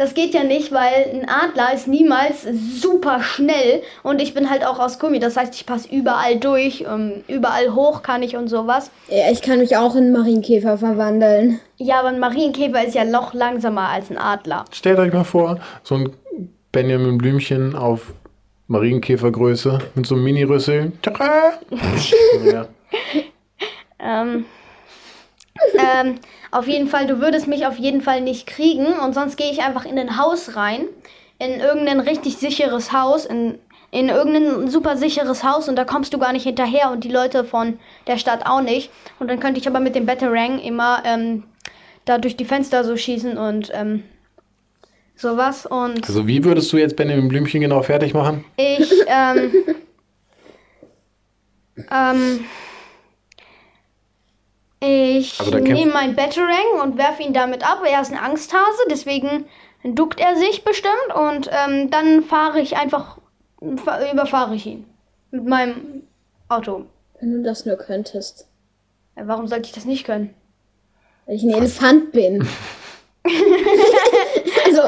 das 0.00 0.14
geht 0.14 0.32
ja 0.32 0.44
nicht, 0.44 0.72
weil 0.72 1.10
ein 1.12 1.28
Adler 1.28 1.74
ist 1.74 1.86
niemals 1.86 2.46
super 2.80 3.22
schnell 3.22 3.82
und 4.02 4.22
ich 4.22 4.32
bin 4.32 4.48
halt 4.48 4.64
auch 4.64 4.78
aus 4.78 4.98
Gummi. 4.98 5.18
Das 5.18 5.36
heißt, 5.36 5.54
ich 5.54 5.66
passe 5.66 5.94
überall 5.94 6.38
durch, 6.38 6.86
ähm, 6.90 7.22
überall 7.28 7.74
hoch 7.74 8.02
kann 8.02 8.22
ich 8.22 8.34
und 8.34 8.48
sowas. 8.48 8.90
Ja, 9.08 9.30
ich 9.30 9.42
kann 9.42 9.58
mich 9.58 9.76
auch 9.76 9.94
in 9.94 10.04
einen 10.04 10.12
Marienkäfer 10.12 10.78
verwandeln. 10.78 11.60
Ja, 11.76 12.00
aber 12.00 12.08
ein 12.08 12.18
Marienkäfer 12.18 12.82
ist 12.86 12.94
ja 12.94 13.04
noch 13.04 13.34
langsamer 13.34 13.90
als 13.90 14.10
ein 14.10 14.16
Adler. 14.16 14.64
Stellt 14.72 14.98
euch 14.98 15.12
mal 15.12 15.24
vor, 15.24 15.58
so 15.82 15.96
ein 15.96 16.10
Benjamin 16.72 17.18
Blümchen 17.18 17.74
auf 17.74 18.12
Marienkäfergröße 18.68 19.78
mit 19.96 20.06
so 20.06 20.14
einem 20.14 20.24
Mini-Rüssel. 20.24 20.92
Ja. 22.44 22.66
Ähm, 23.98 24.46
ähm, 25.74 26.14
auf 26.50 26.66
jeden 26.66 26.88
Fall, 26.88 27.06
du 27.06 27.20
würdest 27.20 27.48
mich 27.48 27.66
auf 27.66 27.76
jeden 27.76 28.00
Fall 28.00 28.20
nicht 28.20 28.46
kriegen 28.46 28.86
und 28.86 29.14
sonst 29.14 29.36
gehe 29.36 29.50
ich 29.50 29.62
einfach 29.62 29.84
in 29.84 29.98
ein 29.98 30.16
Haus 30.16 30.56
rein, 30.56 30.86
in 31.38 31.60
irgendein 31.60 32.00
richtig 32.00 32.38
sicheres 32.38 32.92
Haus, 32.92 33.26
in, 33.26 33.58
in 33.90 34.08
irgendein 34.08 34.68
super 34.68 34.96
sicheres 34.96 35.44
Haus 35.44 35.68
und 35.68 35.76
da 35.76 35.84
kommst 35.84 36.14
du 36.14 36.18
gar 36.18 36.32
nicht 36.32 36.44
hinterher 36.44 36.90
und 36.90 37.04
die 37.04 37.10
Leute 37.10 37.44
von 37.44 37.78
der 38.06 38.16
Stadt 38.16 38.46
auch 38.46 38.62
nicht. 38.62 38.90
Und 39.18 39.28
dann 39.28 39.40
könnte 39.40 39.60
ich 39.60 39.68
aber 39.68 39.80
mit 39.80 39.94
dem 39.94 40.06
Batarang 40.06 40.60
immer 40.60 41.02
ähm, 41.04 41.44
da 42.04 42.18
durch 42.18 42.36
die 42.36 42.44
Fenster 42.44 42.84
so 42.84 42.96
schießen 42.96 43.36
und 43.36 43.70
ähm, 43.74 44.04
sowas 45.20 45.66
und 45.66 46.06
Also, 46.08 46.26
wie 46.26 46.44
würdest 46.44 46.72
du 46.72 46.76
jetzt 46.78 46.96
Benjamin 46.96 47.28
Blümchen 47.28 47.60
genau 47.60 47.82
fertig 47.82 48.14
machen? 48.14 48.44
ich, 48.56 48.90
ähm, 49.06 49.52
ähm, 51.90 52.44
ich 54.80 55.38
Also 55.40 55.58
nehme 55.58 55.92
meinen 55.92 56.16
Batarang 56.16 56.80
und 56.82 56.96
werfe 56.96 57.22
ihn 57.22 57.32
damit 57.34 57.62
ab. 57.68 57.82
Er 57.86 58.00
ist 58.00 58.12
ein 58.12 58.18
Angsthase, 58.18 58.82
deswegen 58.90 59.44
duckt 59.84 60.20
er 60.20 60.36
sich 60.36 60.64
bestimmt 60.64 61.14
und 61.14 61.50
ähm, 61.52 61.90
dann 61.90 62.22
fahre 62.22 62.60
ich 62.60 62.76
einfach, 62.76 63.18
fa- 63.84 64.10
überfahre 64.10 64.54
ich 64.54 64.66
ihn 64.66 64.86
mit 65.30 65.46
meinem 65.46 66.02
Auto. 66.48 66.86
Wenn 67.20 67.32
du 67.32 67.42
das 67.42 67.66
nur 67.66 67.76
könntest. 67.76 68.46
Ja, 69.16 69.26
Warum 69.28 69.46
sollte 69.46 69.66
ich 69.66 69.72
das 69.72 69.84
nicht 69.84 70.04
können? 70.04 70.34
Weil 71.26 71.36
ich 71.36 71.42
ein 71.42 71.50
Elefant 71.50 72.12
bin. 72.12 72.46
also, 74.66 74.80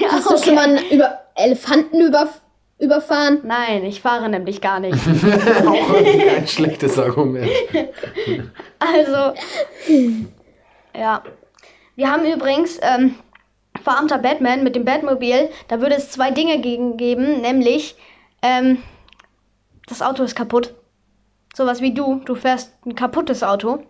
Ja, 0.00 0.12
hast 0.12 0.30
du 0.30 0.38
schon 0.38 0.54
mal 0.54 0.64
einen 0.64 0.90
über 0.90 1.20
Elefanten 1.34 2.00
über 2.00 2.28
überfahren? 2.78 3.40
Nein, 3.44 3.84
ich 3.84 4.00
fahre 4.00 4.28
nämlich 4.28 4.60
gar 4.60 4.80
nicht. 4.80 4.94
Auch 5.66 6.02
kein 6.34 6.46
schlechtes 6.48 6.98
Argument. 6.98 7.50
Also, 8.78 9.34
ja. 10.96 11.22
Wir 11.94 12.10
haben 12.10 12.24
übrigens 12.24 12.78
ähm, 12.82 13.14
verarmter 13.84 14.18
Batman 14.18 14.64
mit 14.64 14.74
dem 14.74 14.84
Batmobil. 14.84 15.50
Da 15.68 15.80
würde 15.80 15.94
es 15.94 16.10
zwei 16.10 16.30
Dinge 16.30 16.60
gegen 16.60 16.96
geben, 16.96 17.40
nämlich 17.40 17.96
ähm, 18.42 18.78
das 19.86 20.02
Auto 20.02 20.22
ist 20.24 20.34
kaputt. 20.34 20.74
Sowas 21.54 21.80
wie 21.80 21.94
du. 21.94 22.20
Du 22.24 22.34
fährst 22.34 22.72
ein 22.86 22.94
kaputtes 22.94 23.42
Auto. 23.42 23.84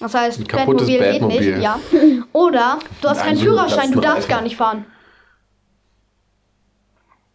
Das 0.00 0.14
heißt, 0.14 0.40
Ein 0.40 0.46
kaputtes 0.46 0.86
Batmobil 0.88 0.98
geht 0.98 1.20
Batmobil. 1.20 1.54
nicht. 1.56 1.62
Ja. 1.62 1.80
Oder 2.32 2.78
du 3.02 3.08
hast 3.08 3.22
keinen 3.22 3.38
Führerschein, 3.38 3.92
du 3.92 4.00
darfst 4.00 4.28
gar 4.28 4.42
nicht 4.42 4.56
fahren. 4.56 4.84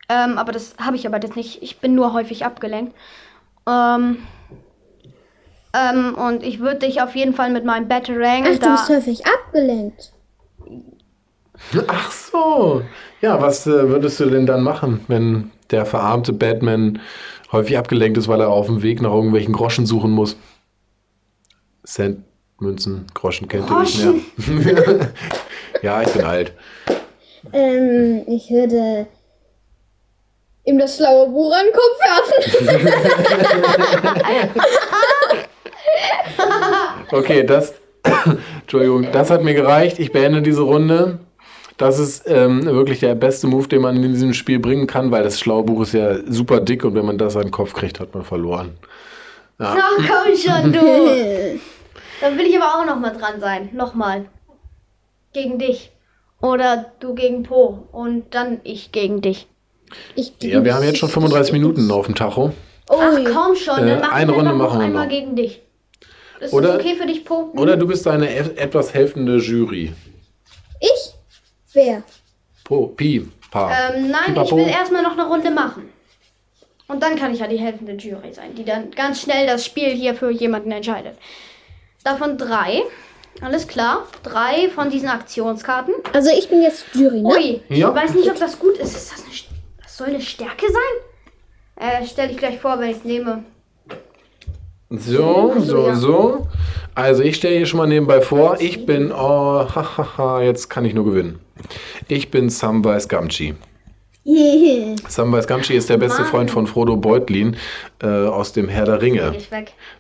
Ähm, 0.09 0.37
aber 0.37 0.51
das 0.51 0.75
habe 0.79 0.97
ich 0.97 1.07
aber 1.07 1.19
jetzt 1.21 1.37
nicht. 1.37 1.63
Ich 1.63 1.79
bin 1.79 1.95
nur 1.95 2.11
häufig 2.13 2.45
abgelenkt. 2.45 2.93
Ähm, 3.67 4.17
ähm, 5.73 6.15
und 6.15 6.43
ich 6.43 6.59
würde 6.59 6.79
dich 6.79 7.01
auf 7.01 7.15
jeden 7.15 7.33
Fall 7.33 7.49
mit 7.51 7.63
meinem 7.63 7.87
Batarang 7.87 8.43
Ach, 8.45 8.59
du 8.59 8.71
bist 8.71 8.89
häufig 8.89 9.23
abgelenkt. 9.25 10.11
Ach 11.87 12.11
so. 12.11 12.81
Ja, 13.21 13.41
was 13.41 13.65
äh, 13.65 13.89
würdest 13.89 14.19
du 14.19 14.25
denn 14.25 14.45
dann 14.45 14.61
machen, 14.61 14.99
wenn 15.07 15.51
der 15.71 15.85
verarmte 15.85 16.33
Batman 16.33 16.99
häufig 17.51 17.77
abgelenkt 17.77 18.17
ist, 18.17 18.27
weil 18.27 18.41
er 18.41 18.49
auf 18.49 18.65
dem 18.67 18.83
Weg 18.83 19.01
nach 19.01 19.11
irgendwelchen 19.11 19.53
Groschen 19.53 19.85
suchen 19.85 20.11
muss? 20.11 20.35
Cent, 21.85 22.23
Münzen, 22.63 23.05
Groschen 23.13 23.47
kennt 23.47 23.69
ihr 23.69 23.79
nicht 23.79 24.03
mehr. 24.47 25.11
ja, 25.81 26.01
ich 26.01 26.09
bin 26.09 26.23
alt. 26.23 26.53
Ähm, 27.51 28.23
ich 28.27 28.49
würde 28.49 29.07
ihm 30.65 30.79
das 30.79 30.97
schlaue 30.97 31.29
Buch 31.29 31.53
an 31.53 31.65
den 31.65 31.73
Kopf 31.73 31.99
werfen. 31.99 33.13
Okay, 37.11 37.43
das. 37.43 37.75
Entschuldigung, 38.61 39.07
das 39.11 39.29
hat 39.29 39.43
mir 39.43 39.53
gereicht. 39.53 39.99
Ich 39.99 40.11
beende 40.11 40.41
diese 40.41 40.61
Runde. 40.61 41.19
Das 41.77 41.99
ist 41.99 42.23
ähm, 42.27 42.65
wirklich 42.65 42.99
der 42.99 43.15
beste 43.15 43.47
Move, 43.47 43.67
den 43.67 43.81
man 43.81 43.95
in 43.95 44.13
diesem 44.13 44.33
Spiel 44.33 44.59
bringen 44.59 44.87
kann, 44.87 45.11
weil 45.11 45.23
das 45.23 45.39
schlaue 45.39 45.63
Buch 45.63 45.83
ist 45.83 45.93
ja 45.93 46.17
super 46.27 46.59
dick 46.59 46.83
und 46.83 46.95
wenn 46.95 47.05
man 47.05 47.17
das 47.17 47.35
an 47.35 47.43
den 47.43 47.51
Kopf 47.51 47.73
kriegt, 47.73 47.99
hat 47.99 48.13
man 48.13 48.23
verloren. 48.23 48.77
Ach 49.59 49.77
komm 49.95 50.35
schon, 50.35 50.73
du. 50.73 51.59
Dann 52.23 52.37
will 52.37 52.45
ich 52.45 52.55
aber 52.59 52.79
auch 52.79 52.85
noch 52.85 52.97
mal 52.99 53.09
dran 53.09 53.41
sein. 53.41 53.69
Nochmal. 53.73 54.25
Gegen 55.33 55.59
dich. 55.59 55.91
Oder 56.41 56.93
du 57.01 57.15
gegen 57.15 57.43
Po. 57.43 57.87
Und 57.91 58.33
dann 58.33 58.61
ich 58.63 58.93
gegen 58.93 59.19
dich. 59.19 59.47
Ich, 60.15 60.31
Ja, 60.41 60.63
wir 60.63 60.73
haben 60.73 60.83
jetzt 60.85 60.99
schon 60.99 61.09
35 61.09 61.51
Minuten 61.51 61.91
auf 61.91 62.05
dem 62.05 62.15
Tacho. 62.15 62.53
Oh, 62.89 62.95
Ach 62.97 63.11
komm 63.33 63.55
schon, 63.57 63.75
dann 63.75 63.87
Äh, 63.87 63.99
machen 63.99 64.13
eine 64.13 64.31
wir 64.31 64.35
Runde 64.37 64.53
machen 64.53 64.79
wir 64.79 64.85
einmal 64.85 65.03
noch. 65.05 65.11
gegen 65.11 65.35
dich. 65.35 65.61
Ist 66.39 66.53
Oder- 66.53 66.77
das 66.77 66.81
okay 66.85 66.95
für 66.95 67.05
dich, 67.05 67.25
Po? 67.25 67.51
Oder 67.57 67.75
du 67.75 67.87
bist 67.87 68.07
eine 68.07 68.29
e- 68.33 68.55
etwas 68.55 68.93
helfende 68.93 69.37
Jury. 69.39 69.93
ich? 70.79 71.13
Wer? 71.73 72.03
Po, 72.63 72.87
Pi, 72.87 73.29
Pa. 73.51 73.69
Ähm, 73.89 74.11
nein, 74.11 74.21
ich 74.21 74.33
Pipapo. 74.33 74.57
will 74.57 74.67
erstmal 74.67 75.03
noch 75.03 75.13
eine 75.13 75.27
Runde 75.27 75.51
machen. 75.51 75.89
Und 76.87 77.03
dann 77.03 77.15
kann 77.17 77.33
ich 77.33 77.39
ja 77.41 77.47
die 77.47 77.57
helfende 77.59 77.93
Jury 77.93 78.31
sein, 78.33 78.55
die 78.55 78.63
dann 78.65 78.91
ganz 78.91 79.21
schnell 79.21 79.45
das 79.45 79.65
Spiel 79.65 79.89
hier 79.89 80.15
für 80.15 80.31
jemanden 80.31 80.71
entscheidet. 80.71 81.17
Davon 82.03 82.37
drei. 82.37 82.83
Alles 83.41 83.67
klar. 83.67 84.05
Drei 84.23 84.69
von 84.69 84.89
diesen 84.89 85.09
Aktionskarten. 85.09 85.93
Also 86.13 86.29
ich 86.37 86.49
bin 86.49 86.61
jetzt 86.61 86.85
Jury, 86.93 87.21
ne? 87.21 87.29
Ui, 87.29 87.61
Ja. 87.69 87.89
ich 87.89 87.95
weiß 87.95 88.13
nicht, 88.15 88.29
ob 88.29 88.37
das 88.39 88.59
gut 88.59 88.77
ist. 88.77 88.95
ist 88.95 89.11
das, 89.11 89.23
eine, 89.23 89.33
St- 89.33 89.45
das 89.81 89.97
soll 89.97 90.07
eine 90.07 90.21
Stärke 90.21 90.65
sein? 90.67 91.87
Äh, 92.01 92.05
stell 92.05 92.29
ich 92.31 92.37
gleich 92.37 92.59
vor, 92.59 92.79
wenn 92.79 92.91
ich 92.91 93.03
nehme. 93.03 93.43
So, 94.89 95.55
so, 95.59 95.87
ja. 95.87 95.95
so. 95.95 96.47
Also 96.93 97.23
ich 97.23 97.37
stelle 97.37 97.57
hier 97.57 97.65
schon 97.65 97.79
mal 97.79 97.87
nebenbei 97.87 98.21
vor, 98.21 98.57
ich 98.61 98.85
bin, 98.85 99.11
oh, 99.11 99.67
hahaha, 99.73 100.43
jetzt 100.43 100.69
kann 100.69 100.85
ich 100.85 100.93
nur 100.93 101.05
gewinnen. 101.05 101.39
Ich 102.07 102.29
bin 102.29 102.49
Samwise 102.51 103.07
Gamgee. 103.07 103.55
Samwise 105.09 105.47
Gamgee 105.47 105.75
ist 105.75 105.89
der 105.89 105.97
beste 105.97 106.21
Mann. 106.21 106.31
Freund 106.31 106.51
von 106.51 106.67
Frodo 106.67 106.95
Beutlin 106.95 107.57
äh, 108.01 108.07
aus 108.07 108.53
dem 108.53 108.69
Herr 108.69 108.85
der 108.85 109.01
Ringe. 109.01 109.35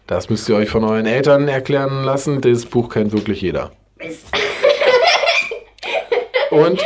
Das 0.07 0.29
müsst 0.29 0.47
ihr 0.47 0.55
euch 0.55 0.69
von 0.69 0.83
euren 0.83 1.05
Eltern 1.05 1.47
erklären 1.47 2.03
lassen. 2.03 2.39
Das 2.41 2.65
Buch 2.65 2.89
kennt 2.89 3.11
wirklich 3.11 3.41
jeder. 3.41 3.71
Mist. 3.97 4.25
Und 6.51 6.79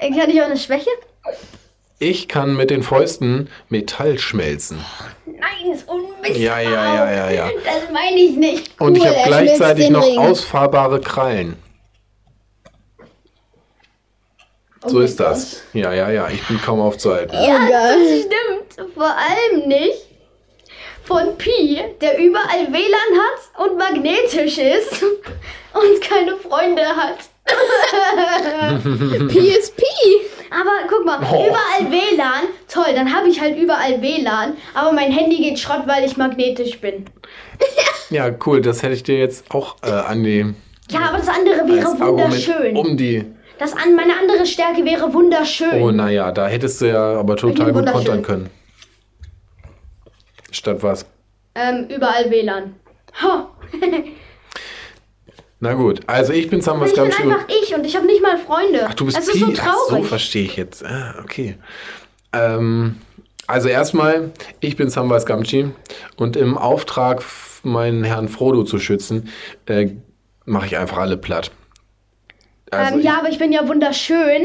Kann 0.00 0.30
ich 0.30 0.40
auch 0.40 0.46
eine 0.46 0.56
Schwäche? 0.56 0.90
ich 1.98 2.28
kann 2.28 2.56
mit 2.56 2.70
den 2.70 2.82
Fäusten 2.82 3.48
Metall 3.68 4.18
schmelzen. 4.18 4.78
Nein, 5.26 5.72
ist 5.72 5.88
unmissbar. 5.88 6.36
Ja, 6.36 6.60
ja, 6.60 6.94
ja, 6.94 7.12
ja, 7.12 7.30
ja. 7.30 7.50
Das 7.64 7.90
meine 7.92 8.16
ich 8.16 8.36
nicht. 8.36 8.70
Und 8.78 8.96
ich 8.96 9.02
Cool, 9.02 9.08
habe 9.10 9.18
gleichzeitig 9.26 9.90
noch 9.90 10.06
ausfahrbare 10.18 11.00
Krallen. 11.00 11.56
Oh 14.84 14.88
So 14.88 15.00
ist 15.00 15.18
das. 15.20 15.62
Ja, 15.72 15.92
ja, 15.92 16.10
ja. 16.10 16.28
Ich 16.30 16.46
bin 16.46 16.60
kaum 16.60 16.80
auf 16.80 16.98
Zeit. 16.98 17.32
Ja, 17.32 17.38
Oh, 17.40 17.70
geil. 17.70 17.96
das 17.98 18.20
stimmt. 18.20 18.92
Vor 18.94 19.06
allem 19.06 19.68
nicht 19.68 20.04
von 21.04 21.36
Pi, 21.36 21.80
der 22.00 22.18
überall 22.18 22.66
WLAN 22.72 23.18
hat 23.18 23.66
und 23.70 23.78
magnetisch 23.78 24.58
ist 24.58 25.02
und 25.74 26.00
keine 26.00 26.36
Freunde 26.36 26.82
hat. 26.84 27.18
PSP. 29.28 29.82
Aber 30.50 30.70
guck 30.88 31.04
mal, 31.04 31.18
Oh. 31.30 31.46
überall 31.46 31.90
WLAN. 31.92 32.44
Toll, 32.72 32.94
dann 32.94 33.14
habe 33.14 33.28
ich 33.28 33.40
halt 33.40 33.56
überall 33.58 34.00
WLAN. 34.00 34.56
Aber 34.74 34.92
mein 34.92 35.10
Handy 35.12 35.36
geht 35.36 35.58
Schrott, 35.58 35.82
weil 35.86 36.04
ich 36.04 36.16
magnetisch 36.16 36.78
bin. 36.80 37.04
Ja, 38.10 38.30
cool. 38.46 38.60
Das 38.60 38.82
hätte 38.82 38.92
ich 38.94 39.02
dir 39.02 39.18
jetzt 39.18 39.50
auch 39.52 39.76
äh, 39.82 39.90
an 39.90 40.22
die 40.22 40.54
Ja, 40.90 41.00
aber 41.08 41.18
das 41.18 41.28
andere 41.28 41.66
wäre 41.66 41.86
wunderschön. 41.98 42.54
Argument 42.54 42.78
um 42.78 42.96
die. 42.98 43.24
Das 43.58 43.72
an 43.72 43.94
meine 43.94 44.14
andere 44.18 44.46
Stärke 44.46 44.84
wäre 44.84 45.12
wunderschön. 45.14 45.80
Oh, 45.80 45.90
naja, 45.90 46.32
da 46.32 46.46
hättest 46.48 46.80
du 46.80 46.86
ja 46.88 47.18
aber 47.18 47.36
total 47.36 47.72
gut 47.72 47.86
kontern 47.86 48.22
können. 48.22 48.50
Statt 50.50 50.82
was? 50.82 51.06
Ähm, 51.54 51.86
überall 51.88 52.30
WLAN. 52.30 52.74
Ha. 53.22 53.48
Na 55.60 55.72
gut, 55.74 56.00
also 56.06 56.32
ich 56.32 56.50
bin 56.50 56.60
Samwas 56.60 56.90
Ich 56.90 56.96
bin 56.96 57.04
einfach 57.04 57.46
ich 57.48 57.74
und 57.74 57.86
ich 57.86 57.96
habe 57.96 58.06
nicht 58.06 58.22
mal 58.22 58.36
Freunde. 58.38 58.86
Ach, 58.88 58.94
du 58.94 59.06
bist 59.06 59.16
Das 59.16 59.28
ist 59.28 59.34
Pi. 59.34 59.38
so 59.38 59.46
Ach, 59.62 59.74
so 59.76 59.88
traurig. 59.94 60.06
verstehe 60.06 60.44
ich 60.44 60.56
jetzt. 60.56 60.84
Ah, 60.84 61.14
okay. 61.22 61.56
Ähm, 62.32 62.96
also 63.46 63.68
erstmal, 63.68 64.32
ich 64.60 64.76
bin 64.76 64.90
Samwise 64.90 65.26
Gamgee 65.26 65.70
und 66.16 66.36
im 66.36 66.58
Auftrag, 66.58 67.22
meinen 67.62 68.04
Herrn 68.04 68.28
Frodo 68.28 68.64
zu 68.64 68.78
schützen, 68.78 69.30
äh, 69.66 69.90
mache 70.44 70.66
ich 70.66 70.76
einfach 70.76 70.98
alle 70.98 71.16
platt. 71.16 71.50
Also 72.74 72.98
ähm, 72.98 73.04
ja, 73.04 73.18
aber 73.18 73.28
ich 73.28 73.38
bin 73.38 73.52
ja 73.52 73.66
wunderschön. 73.68 74.42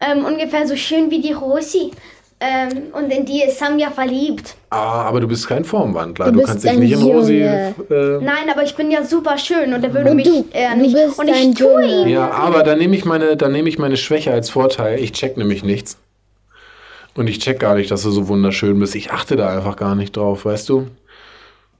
Ähm, 0.00 0.24
ungefähr 0.24 0.66
so 0.66 0.76
schön 0.76 1.10
wie 1.10 1.20
die 1.20 1.32
Rosi. 1.32 1.90
Ähm, 2.42 2.84
und 2.94 3.10
in 3.12 3.26
die 3.26 3.42
ist 3.42 3.58
Sam 3.58 3.78
ja 3.78 3.90
verliebt. 3.90 4.56
Ah, 4.70 5.02
aber 5.02 5.20
du 5.20 5.28
bist 5.28 5.46
kein 5.46 5.62
Formwandler. 5.62 6.32
Du 6.32 6.40
Du, 6.40 6.42
kannst 6.46 6.64
dich 6.64 6.72
nicht 6.72 6.92
in 6.92 7.02
Rosi. 7.02 7.34
Junge. 7.40 7.74
Äh, 7.90 8.24
Nein, 8.24 8.48
aber 8.50 8.62
ich 8.62 8.74
bin 8.74 8.90
ja 8.90 9.04
super 9.04 9.36
schön 9.36 9.74
und 9.74 9.84
er 9.84 9.92
würde 9.92 10.10
Und 10.12 10.16
mich 10.16 10.26
du- 10.26 10.46
äh, 10.52 10.70
du 10.74 10.76
nicht. 10.80 10.94
bist 10.94 11.18
und 11.18 11.28
ich 11.28 11.54
tue 11.54 11.84
ihn. 11.86 12.08
ja, 12.08 12.30
aber 12.30 12.62
dann 12.62 12.78
nehme 12.78 12.96
ich 12.96 13.04
meine, 13.04 13.36
dann 13.36 13.52
nehme 13.52 13.68
ich 13.68 13.78
meine 13.78 13.98
Schwäche 13.98 14.32
als 14.32 14.48
Vorteil. 14.48 14.98
Ich 15.00 15.12
check 15.12 15.36
nämlich 15.36 15.62
nichts. 15.64 15.98
Und 17.14 17.26
ich 17.28 17.40
check 17.40 17.58
gar 17.60 17.74
nicht, 17.74 17.90
dass 17.90 18.02
du 18.04 18.10
so 18.10 18.28
wunderschön 18.28 18.78
bist. 18.78 18.94
Ich 18.94 19.10
achte 19.10 19.36
da 19.36 19.54
einfach 19.54 19.76
gar 19.76 19.94
nicht 19.94 20.16
drauf, 20.16 20.46
weißt 20.46 20.66
du? 20.70 20.86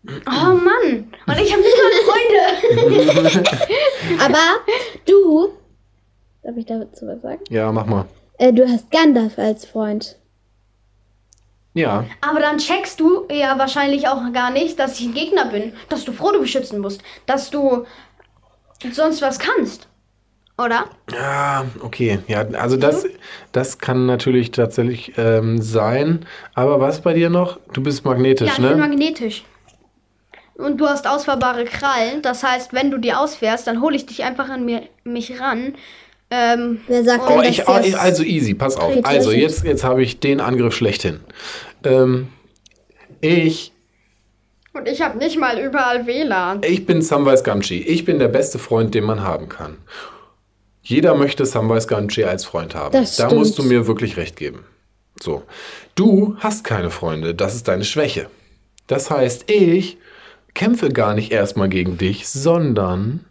Oh 0.06 0.10
Mann. 0.26 1.08
Und 1.26 1.40
ich 1.40 1.52
habe 1.52 1.62
nicht 1.62 1.76
mal 1.78 2.84
Freunde. 2.84 3.48
Aber 4.24 4.38
du. 5.06 5.50
Darf 6.50 6.58
ich 6.58 6.66
dazu 6.66 7.06
was 7.06 7.22
sagen? 7.22 7.44
Ja, 7.48 7.70
mach 7.70 7.86
mal. 7.86 8.06
Äh, 8.38 8.52
du 8.52 8.68
hast 8.68 8.90
Gandalf 8.90 9.38
als 9.38 9.64
Freund. 9.64 10.16
Ja, 11.74 12.04
aber 12.22 12.40
dann 12.40 12.58
checkst 12.58 12.98
du 12.98 13.28
ja 13.30 13.56
wahrscheinlich 13.56 14.08
auch 14.08 14.20
gar 14.32 14.50
nicht, 14.50 14.76
dass 14.80 14.98
ich 14.98 15.06
ein 15.06 15.14
Gegner 15.14 15.44
bin. 15.46 15.74
Dass 15.88 16.04
du 16.04 16.12
Frodo 16.12 16.40
beschützen 16.40 16.80
musst. 16.80 17.02
Dass 17.26 17.50
du 17.50 17.84
sonst 18.90 19.22
was 19.22 19.38
kannst. 19.38 19.86
Oder? 20.58 20.86
Ja, 21.12 21.66
okay. 21.82 22.18
Ja, 22.26 22.40
also 22.40 22.76
das, 22.76 23.06
das 23.52 23.78
kann 23.78 24.06
natürlich 24.06 24.50
tatsächlich 24.50 25.12
ähm, 25.18 25.62
sein. 25.62 26.26
Aber 26.54 26.80
was 26.80 27.00
bei 27.00 27.12
dir 27.12 27.30
noch? 27.30 27.60
Du 27.72 27.80
bist 27.80 28.04
magnetisch, 28.04 28.48
Ja, 28.48 28.54
ich 28.54 28.58
ne? 28.58 28.70
bin 28.70 28.80
magnetisch. 28.80 29.44
Und 30.56 30.78
du 30.78 30.88
hast 30.88 31.06
ausfahrbare 31.06 31.64
Krallen. 31.64 32.22
Das 32.22 32.42
heißt, 32.42 32.72
wenn 32.72 32.90
du 32.90 32.98
die 32.98 33.14
ausfährst, 33.14 33.68
dann 33.68 33.80
hole 33.80 33.94
ich 33.94 34.06
dich 34.06 34.24
einfach 34.24 34.48
an 34.48 34.64
mir, 34.64 34.82
mich 35.04 35.40
ran. 35.40 35.74
Ähm, 36.30 36.80
Wer 36.86 37.04
sagt 37.04 37.24
Oh, 37.28 37.40
denn, 37.40 37.50
ich, 37.50 37.62
oh, 37.68 37.72
das 37.76 37.86
ich, 37.86 37.98
also 37.98 38.22
easy, 38.22 38.54
pass 38.54 38.76
auf. 38.76 39.04
Also 39.04 39.32
jetzt, 39.32 39.64
jetzt 39.64 39.82
habe 39.82 40.02
ich 40.02 40.20
den 40.20 40.40
Angriff 40.40 40.74
schlechthin. 40.74 41.20
Ähm, 41.84 42.28
ich, 43.20 43.72
und 44.72 44.86
ich 44.86 45.02
habe 45.02 45.18
nicht 45.18 45.36
mal 45.36 45.58
überall 45.58 46.06
WLAN. 46.06 46.62
ich 46.62 46.86
bin 46.86 47.02
Samwise 47.02 47.42
Gamgee. 47.42 47.80
Ich 47.80 48.04
bin 48.04 48.20
der 48.20 48.28
beste 48.28 48.58
Freund, 48.58 48.94
den 48.94 49.04
man 49.04 49.22
haben 49.22 49.48
kann. 49.48 49.76
Jeder 50.82 51.14
möchte 51.16 51.44
Samwise 51.44 51.88
Gamgee 51.88 52.24
als 52.24 52.44
Freund 52.44 52.74
haben. 52.76 52.92
Das 52.92 53.16
da 53.16 53.26
stimmt. 53.26 53.40
musst 53.40 53.58
du 53.58 53.64
mir 53.64 53.88
wirklich 53.88 54.16
recht 54.16 54.36
geben. 54.36 54.64
So. 55.20 55.42
Du 55.96 56.36
hast 56.38 56.62
keine 56.62 56.90
Freunde. 56.90 57.34
Das 57.34 57.54
ist 57.56 57.66
deine 57.66 57.84
Schwäche. 57.84 58.30
Das 58.86 59.10
heißt, 59.10 59.50
ich 59.50 59.98
kämpfe 60.54 60.88
gar 60.88 61.14
nicht 61.14 61.32
erstmal 61.32 61.68
gegen 61.68 61.98
dich, 61.98 62.28
sondern 62.28 63.24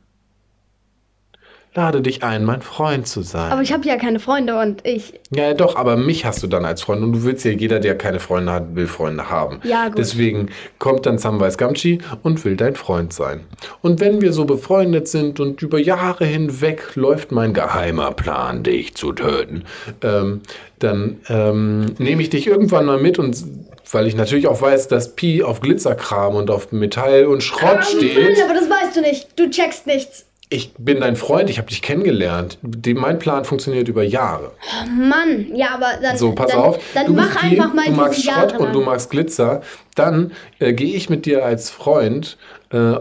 lade 1.75 2.01
dich 2.01 2.23
ein, 2.23 2.45
mein 2.45 2.61
Freund 2.61 3.07
zu 3.07 3.21
sein. 3.21 3.51
Aber 3.51 3.61
ich 3.61 3.71
habe 3.71 3.87
ja 3.87 3.97
keine 3.97 4.19
Freunde 4.19 4.59
und 4.59 4.85
ich. 4.85 5.13
ja, 5.29 5.53
doch, 5.53 5.75
aber 5.75 5.97
mich 5.97 6.25
hast 6.25 6.41
du 6.41 6.47
dann 6.47 6.65
als 6.65 6.81
Freund 6.81 7.03
und 7.03 7.13
du 7.13 7.23
willst 7.23 7.45
ja, 7.45 7.51
jeder, 7.51 7.79
der 7.79 7.97
keine 7.97 8.19
Freunde 8.19 8.51
hat, 8.51 8.75
will 8.75 8.87
Freunde 8.87 9.29
haben. 9.29 9.59
Ja, 9.63 9.87
gut. 9.87 9.99
Deswegen 9.99 10.49
kommt 10.79 11.05
dann 11.05 11.17
Samwise 11.17 11.57
Gamgee 11.57 11.99
und 12.23 12.43
will 12.43 12.55
dein 12.55 12.75
Freund 12.75 13.13
sein. 13.13 13.41
Und 13.81 13.99
wenn 13.99 14.21
wir 14.21 14.33
so 14.33 14.45
befreundet 14.45 15.07
sind 15.07 15.39
und 15.39 15.61
über 15.61 15.79
Jahre 15.79 16.25
hinweg 16.25 16.95
läuft 16.95 17.31
mein 17.31 17.53
geheimer 17.53 18.11
Plan, 18.11 18.63
dich 18.63 18.95
zu 18.95 19.13
töten, 19.13 19.63
ähm, 20.01 20.41
dann 20.79 21.17
ähm, 21.27 21.85
nehme 21.97 22.21
ich 22.21 22.29
dich 22.29 22.47
irgendwann 22.47 22.85
mal 22.85 22.99
mit 22.99 23.19
und 23.19 23.43
weil 23.91 24.05
ich 24.07 24.15
natürlich 24.15 24.47
auch 24.47 24.61
weiß, 24.61 24.87
dass 24.87 25.15
Pi 25.15 25.43
auf 25.43 25.61
Glitzerkram 25.61 26.35
und 26.35 26.51
auf 26.51 26.71
Metall 26.71 27.25
und 27.25 27.41
Schrott 27.41 27.75
Mann, 27.75 27.83
steht. 27.83 28.43
aber 28.43 28.53
das 28.53 28.69
weißt 28.69 28.95
du 28.95 29.01
nicht. 29.01 29.27
Du 29.37 29.49
checkst 29.49 29.87
nichts. 29.87 30.25
Ich 30.51 30.73
bin 30.79 30.99
dein 30.99 31.15
Freund, 31.15 31.49
ich 31.51 31.59
habe 31.59 31.67
dich 31.67 31.83
kennengelernt. 31.83 32.57
Die, 32.63 32.95
mein 32.95 33.19
Plan 33.19 33.45
funktioniert 33.45 33.87
über 33.87 34.03
Jahre. 34.03 34.51
Mann, 34.89 35.55
ja, 35.55 35.75
aber 35.75 35.99
dann. 36.01 36.17
So, 36.17 36.31
pass 36.31 36.51
dann, 36.51 36.59
auf. 36.59 36.79
Dann 36.95 37.05
du 37.05 37.13
mach 37.13 37.43
einfach 37.43 37.73
mal 37.73 37.85
du 37.85 37.91
magst 37.91 38.17
diese 38.17 38.31
Schrott 38.31 38.51
Jahre 38.53 38.63
und 38.63 38.73
du 38.73 38.79
lang. 38.79 38.89
magst 38.89 39.11
Glitzer. 39.11 39.61
Dann 39.93 40.31
äh, 40.57 40.73
gehe 40.73 40.95
ich 40.95 41.07
mit 41.07 41.27
dir 41.27 41.45
als 41.45 41.69
Freund 41.69 42.37
äh, 42.71 42.95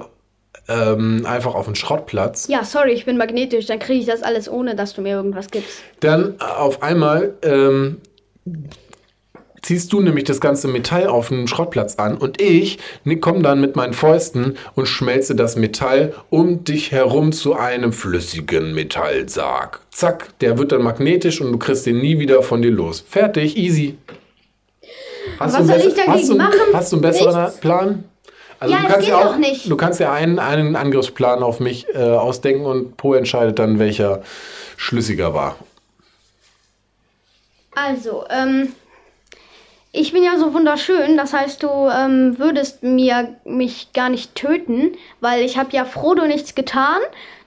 ähm, 0.69 1.25
einfach 1.27 1.55
auf 1.55 1.65
den 1.65 1.75
Schrottplatz. 1.75 2.49
Ja, 2.49 2.65
sorry, 2.65 2.93
ich 2.93 3.07
bin 3.07 3.17
magnetisch. 3.17 3.65
Dann 3.65 3.79
kriege 3.79 4.01
ich 4.01 4.07
das 4.07 4.23
alles, 4.23 4.51
ohne 4.51 4.77
dass 4.77 4.93
du 4.93 5.01
mir 5.01 5.15
irgendwas 5.15 5.51
gibst. 5.51 5.83
Dann 6.01 6.35
äh, 6.41 6.45
auf 6.45 6.83
einmal 6.83 7.35
ähm, 7.43 7.97
ziehst 9.63 9.93
du 9.93 10.01
nämlich 10.01 10.25
das 10.25 10.41
ganze 10.41 10.69
Metall 10.69 11.07
auf 11.07 11.29
den 11.29 11.49
Schrottplatz 11.49 11.97
an 11.97 12.17
und 12.17 12.41
ich 12.41 12.79
komme 13.21 13.43
dann 13.43 13.61
mit 13.61 13.77
meinen 13.77 13.93
Fäusten 13.93 14.57
und 14.75 14.87
schmelze 14.87 15.35
das 15.35 15.57
Metall 15.57 16.15
um 16.31 16.65
dich 16.65 16.93
herum 16.93 17.33
zu 17.33 17.55
einem 17.55 17.93
flüssigen 17.93 18.75
Metallsarg. 18.75 19.81
Zack, 19.91 20.39
der 20.41 20.59
wird 20.59 20.73
dann 20.73 20.83
magnetisch 20.83 21.41
und 21.41 21.53
du 21.53 21.59
kriegst 21.59 21.87
den 21.87 21.99
nie 21.99 22.19
wieder 22.19 22.43
von 22.43 22.63
dir 22.63 22.71
los. 22.71 23.05
Fertig, 23.09 23.57
easy. 23.57 23.97
Hast 25.39 25.41
Was 25.41 25.53
du 25.53 25.59
einen 25.59 25.67
soll 25.67 25.89
ich 25.89 25.95
dagegen 25.95 26.13
hast 26.13 26.29
du, 26.29 26.37
machen? 26.37 26.59
Hast 26.73 26.93
du 26.93 26.97
einen 26.97 27.03
besseren 27.03 27.53
Plan? 27.61 28.05
Also 28.61 28.75
Ja, 28.75 28.81
du 28.81 28.87
kannst 28.89 29.01
geht 29.01 29.09
ja 29.09 29.19
auch, 29.19 29.37
nicht. 29.37 29.71
Du 29.71 29.77
kannst 29.77 30.01
ja 30.01 30.13
einen, 30.13 30.39
einen 30.39 30.75
Angriffsplan 30.75 31.43
auf 31.43 31.61
mich 31.61 31.87
äh, 31.95 31.99
ausdenken 31.99 32.65
und 32.65 32.97
Po 32.97 33.15
entscheidet 33.15 33.59
dann, 33.59 33.79
welcher 33.79 34.23
schlüssiger 34.77 35.35
war. 35.35 35.57
Also, 37.75 38.25
ähm, 38.31 38.73
ich 39.99 40.13
bin 40.13 40.23
ja 40.23 40.39
so 40.39 40.55
wunderschön, 40.55 41.17
das 41.17 41.33
heißt, 41.33 41.63
du 41.63 41.69
ähm, 41.69 42.39
würdest 42.39 42.85
mir 42.85 43.35
mich 43.45 43.93
gar 43.93 44.09
nicht 44.09 44.37
töten, 44.37 44.93
weil 45.21 45.43
ich 45.43 45.59
habe 45.59 45.73
ja 45.73 45.85
Frodo 45.85 46.25
nichts 46.27 46.55
getan, 46.55 47.01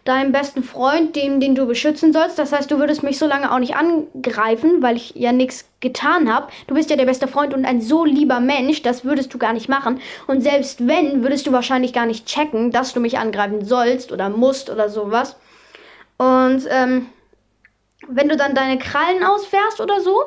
deinem 0.04 0.34
besten 0.34 0.62
Freund, 0.62 1.16
den, 1.16 1.40
den 1.40 1.56
du 1.56 1.66
beschützen 1.66 2.12
sollst. 2.12 2.38
Das 2.40 2.52
heißt, 2.52 2.70
du 2.70 2.80
würdest 2.80 3.04
mich 3.04 3.18
so 3.20 3.26
lange 3.28 3.52
auch 3.54 3.60
nicht 3.60 3.76
angreifen, 3.76 4.82
weil 4.82 4.98
ich 4.98 5.14
ja 5.16 5.32
nichts 5.32 5.70
getan 5.80 6.34
habe. 6.34 6.48
Du 6.68 6.74
bist 6.74 6.90
ja 6.90 6.98
der 6.98 7.06
beste 7.06 7.28
Freund 7.28 7.54
und 7.54 7.66
ein 7.66 7.82
so 7.82 8.04
lieber 8.04 8.40
Mensch, 8.40 8.82
das 8.82 9.06
würdest 9.06 9.34
du 9.34 9.38
gar 9.38 9.54
nicht 9.54 9.70
machen. 9.70 10.02
Und 10.28 10.42
selbst 10.42 10.86
wenn, 10.88 11.24
würdest 11.24 11.48
du 11.48 11.54
wahrscheinlich 11.54 11.94
gar 11.94 12.06
nicht 12.06 12.26
checken, 12.26 12.72
dass 12.72 12.94
du 12.94 13.00
mich 13.00 13.18
angreifen 13.18 13.64
sollst 13.64 14.12
oder 14.12 14.30
musst 14.30 14.70
oder 14.70 14.90
sowas. 14.90 15.38
Und 16.18 16.64
ähm, 16.70 17.08
wenn 18.08 18.28
du 18.28 18.36
dann 18.36 18.56
deine 18.56 18.78
Krallen 18.78 19.24
ausfährst 19.24 19.80
oder 19.80 20.02
so. 20.02 20.26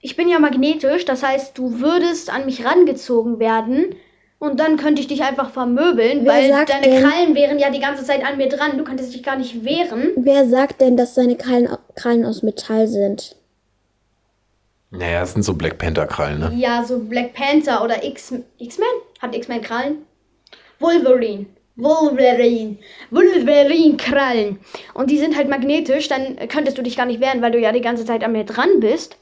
Ich 0.00 0.16
bin 0.16 0.28
ja 0.28 0.38
magnetisch, 0.38 1.04
das 1.04 1.22
heißt, 1.22 1.58
du 1.58 1.80
würdest 1.80 2.30
an 2.32 2.44
mich 2.46 2.64
rangezogen 2.64 3.38
werden 3.40 3.96
und 4.38 4.60
dann 4.60 4.76
könnte 4.76 5.00
ich 5.00 5.08
dich 5.08 5.24
einfach 5.24 5.50
vermöbeln, 5.50 6.24
Wer 6.24 6.32
weil 6.32 6.64
deine 6.66 6.82
denn- 6.82 7.02
Krallen 7.02 7.34
wären 7.34 7.58
ja 7.58 7.70
die 7.70 7.80
ganze 7.80 8.04
Zeit 8.04 8.24
an 8.24 8.36
mir 8.36 8.48
dran. 8.48 8.78
Du 8.78 8.84
könntest 8.84 9.12
dich 9.12 9.24
gar 9.24 9.36
nicht 9.36 9.64
wehren. 9.64 10.10
Wer 10.16 10.46
sagt 10.48 10.80
denn, 10.80 10.96
dass 10.96 11.14
seine 11.16 11.36
Krallen, 11.36 11.68
Krallen 11.96 12.24
aus 12.24 12.42
Metall 12.44 12.86
sind? 12.86 13.34
Naja, 14.90 15.20
das 15.20 15.32
sind 15.34 15.42
so 15.42 15.54
Black 15.54 15.76
Panther-Krallen, 15.78 16.38
ne? 16.38 16.52
Ja, 16.56 16.82
so 16.84 16.98
Black 17.00 17.34
Panther 17.34 17.84
oder 17.84 18.04
X- 18.04 18.32
X-Men. 18.58 18.88
Hat 19.18 19.34
X-Men 19.34 19.60
Krallen? 19.60 20.06
Wolverine. 20.78 21.46
Wolverine. 21.76 22.76
Wolverine-Krallen. 23.10 24.58
Und 24.94 25.10
die 25.10 25.18
sind 25.18 25.36
halt 25.36 25.48
magnetisch, 25.48 26.08
dann 26.08 26.36
könntest 26.48 26.78
du 26.78 26.82
dich 26.82 26.96
gar 26.96 27.06
nicht 27.06 27.20
wehren, 27.20 27.42
weil 27.42 27.50
du 27.52 27.58
ja 27.58 27.72
die 27.72 27.80
ganze 27.80 28.04
Zeit 28.04 28.24
an 28.24 28.32
mir 28.32 28.44
dran 28.44 28.80
bist. 28.80 29.16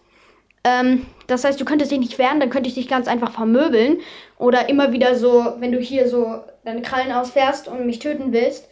Ähm, 0.67 1.07
das 1.29 1.45
heißt, 1.45 1.61
du 1.61 1.65
könntest 1.65 1.93
dich 1.93 2.01
nicht 2.01 2.19
wehren, 2.19 2.41
dann 2.41 2.51
könnte 2.51 2.69
ich 2.69 2.75
dich 2.75 2.89
ganz 2.89 3.07
einfach 3.07 3.31
vermöbeln. 3.31 4.01
Oder 4.39 4.69
immer 4.69 4.93
wieder 4.93 5.15
so, 5.15 5.55
wenn 5.61 5.73
du 5.73 5.79
hier 5.79 6.09
so 6.09 6.41
deine 6.65 6.83
Krallen 6.83 7.13
ausfährst 7.13 7.69
und 7.69 7.87
mich 7.87 8.01
töten 8.01 8.33
willst, 8.33 8.69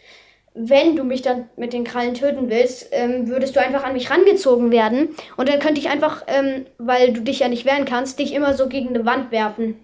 wenn 0.55 0.95
du 0.97 1.05
mich 1.05 1.23
dann 1.23 1.49
mit 1.57 1.73
den 1.73 1.85
Krallen 1.85 2.15
töten 2.15 2.51
willst, 2.51 2.89
ähm, 2.93 3.29
würdest 3.29 3.57
du 3.57 3.61
einfach 3.61 3.85
an 3.85 3.93
mich 3.93 4.11
rangezogen 4.11 4.71
werden. 4.71 5.11
Und 5.37 5.49
dann 5.49 5.61
könnte 5.61 5.81
ich 5.81 5.89
einfach, 5.89 6.25
ähm, 6.27 6.67
weil 6.79 7.13
du 7.13 7.23
dich 7.23 7.41
ja 7.41 7.49
nicht 7.49 7.65
wehren 7.65 7.85
kannst, 7.85 8.19
dich 8.19 8.35
immer 8.35 8.55
so 8.55 8.69
gegen 8.69 8.89
eine 8.89 9.05
Wand 9.05 9.31
werfen. 9.31 9.77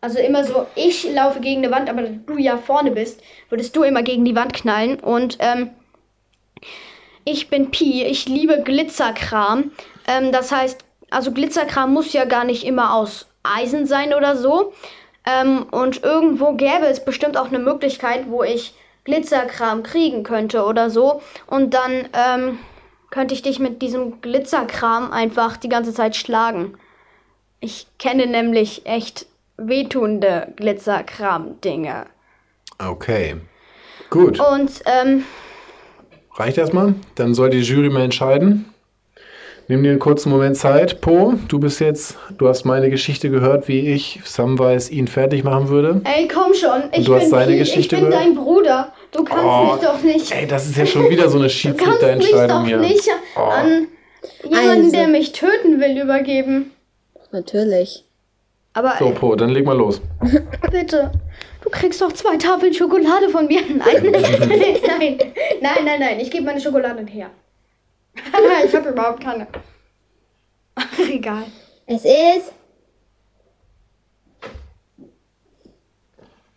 Also 0.00 0.18
immer 0.18 0.44
so, 0.44 0.66
ich 0.74 1.12
laufe 1.12 1.40
gegen 1.40 1.64
eine 1.64 1.72
Wand, 1.72 1.88
aber 1.88 2.02
du 2.02 2.36
ja 2.36 2.56
vorne 2.56 2.90
bist, 2.90 3.22
würdest 3.48 3.74
du 3.76 3.84
immer 3.84 4.02
gegen 4.02 4.24
die 4.24 4.34
Wand 4.34 4.52
knallen. 4.52 4.98
Und 4.98 5.38
ähm, 5.40 5.70
ich 7.24 7.48
bin 7.50 7.70
Pi, 7.70 8.04
ich 8.04 8.28
liebe 8.28 8.62
Glitzerkram. 8.62 9.70
Ähm, 10.08 10.32
das 10.32 10.50
heißt, 10.50 10.84
also 11.12 11.32
Glitzerkram 11.32 11.92
muss 11.92 12.12
ja 12.12 12.24
gar 12.24 12.44
nicht 12.44 12.64
immer 12.64 12.94
aus 12.94 13.26
Eisen 13.42 13.86
sein 13.86 14.14
oder 14.14 14.36
so. 14.36 14.72
Ähm, 15.24 15.66
und 15.70 16.02
irgendwo 16.02 16.52
gäbe 16.54 16.86
es 16.86 17.04
bestimmt 17.04 17.36
auch 17.36 17.48
eine 17.48 17.58
Möglichkeit, 17.58 18.28
wo 18.28 18.42
ich 18.42 18.74
Glitzerkram 19.04 19.82
kriegen 19.82 20.22
könnte 20.22 20.64
oder 20.64 20.90
so. 20.90 21.22
Und 21.46 21.74
dann 21.74 22.08
ähm, 22.12 22.58
könnte 23.10 23.34
ich 23.34 23.42
dich 23.42 23.58
mit 23.58 23.82
diesem 23.82 24.20
Glitzerkram 24.20 25.12
einfach 25.12 25.56
die 25.56 25.68
ganze 25.68 25.92
Zeit 25.92 26.16
schlagen. 26.16 26.74
Ich 27.60 27.86
kenne 27.98 28.26
nämlich 28.26 28.86
echt 28.86 29.26
wehtuende 29.56 30.52
Glitzerkram-Dinge. 30.56 32.06
Okay. 32.78 33.36
Gut. 34.10 34.40
Und 34.40 34.82
ähm, 34.86 35.24
Reicht 36.34 36.58
erstmal? 36.58 36.94
Dann 37.14 37.34
soll 37.34 37.50
die 37.50 37.60
Jury 37.60 37.90
mal 37.90 38.02
entscheiden. 38.02 38.71
Nimm 39.68 39.82
dir 39.82 39.90
einen 39.90 39.98
kurzen 39.98 40.30
Moment 40.30 40.56
Zeit. 40.56 41.00
Po, 41.00 41.34
du 41.48 41.58
bist 41.58 41.80
jetzt, 41.80 42.16
du 42.36 42.48
hast 42.48 42.64
meine 42.64 42.90
Geschichte 42.90 43.30
gehört, 43.30 43.68
wie 43.68 43.92
ich 43.92 44.20
Samwise 44.24 44.92
ihn 44.92 45.06
fertig 45.08 45.44
machen 45.44 45.68
würde. 45.68 46.00
ey, 46.04 46.28
komm 46.28 46.52
schon. 46.54 46.82
Ich 46.92 47.04
du 47.06 47.14
hast 47.14 47.22
bin, 47.22 47.30
seine 47.30 47.52
Pi, 47.52 47.58
Geschichte 47.58 47.96
ich 47.96 48.02
bin 48.02 48.10
gehört? 48.10 48.26
dein 48.26 48.34
Bruder. 48.34 48.92
Du 49.12 49.24
kannst 49.24 49.44
Oh, 49.44 49.72
mich 49.74 49.82
doch 49.82 50.02
nicht. 50.02 50.32
Ey, 50.32 50.46
das 50.46 50.66
ist 50.66 50.76
ja 50.76 50.84
schon 50.86 51.08
wieder 51.08 51.28
so 51.28 51.38
eine 51.38 51.48
Du 51.48 51.52
kannst 51.52 51.64
mich 51.64 51.78
doch 51.78 51.92
Schiedsrichterentscheidung 51.92 52.64
hier. 52.66 52.78
nicht 52.78 53.08
Oh. 53.36 53.40
an 53.40 53.86
jemanden, 54.42 54.84
Also. 54.86 54.90
der 54.92 55.08
mich 55.08 55.32
töten 55.32 55.80
will, 55.80 56.00
übergeben. 56.00 56.72
Natürlich. 57.30 58.04
Aber 58.74 58.94
So, 58.98 59.10
Po, 59.10 59.36
dann 59.36 59.50
leg 59.50 59.64
mal 59.64 59.76
los. 59.76 60.00
bitte, 60.70 61.12
du 61.62 61.70
kriegst 61.70 62.00
doch 62.00 62.12
zwei 62.12 62.36
Tafeln 62.36 62.72
Schokolade 62.74 63.28
von 63.30 63.46
mir. 63.46 63.60
Nein, 63.68 64.10
nein, 64.12 65.18
nein, 65.60 65.84
nein, 65.84 66.00
nein. 66.00 66.20
Ich 66.20 66.30
gebe 66.30 66.44
meine 66.44 66.60
Schokolade 66.60 67.04
her. 67.06 67.30
Ich 68.14 68.74
habe 68.74 68.88
überhaupt 68.90 69.22
keine. 69.22 69.46
Ach, 70.74 70.98
egal. 70.98 71.44
Es 71.86 72.04
ist. 72.04 72.52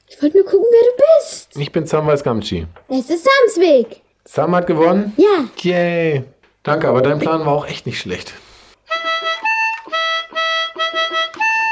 Ich 0.08 0.22
wollte 0.22 0.38
nur 0.38 0.45
gucken, 0.45 0.66
wer 0.72 0.91
du 0.91 1.03
bist. 1.20 1.58
Ich 1.58 1.72
bin 1.72 1.86
Samwise 1.86 2.24
Gamgee. 2.24 2.68
Es 2.88 3.10
ist 3.10 3.26
Samsweg. 3.26 4.01
Sam 4.24 4.56
hat 4.56 4.68
gewonnen? 4.68 5.14
Ja. 5.18 5.45
Yay. 5.62 6.24
Danke, 6.64 6.88
aber 6.88 7.01
dein 7.01 7.20
Plan 7.20 7.45
war 7.45 7.53
auch 7.53 7.68
echt 7.68 7.86
nicht 7.86 7.99
schlecht. 7.99 8.34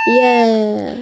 Yeah. 0.05 0.97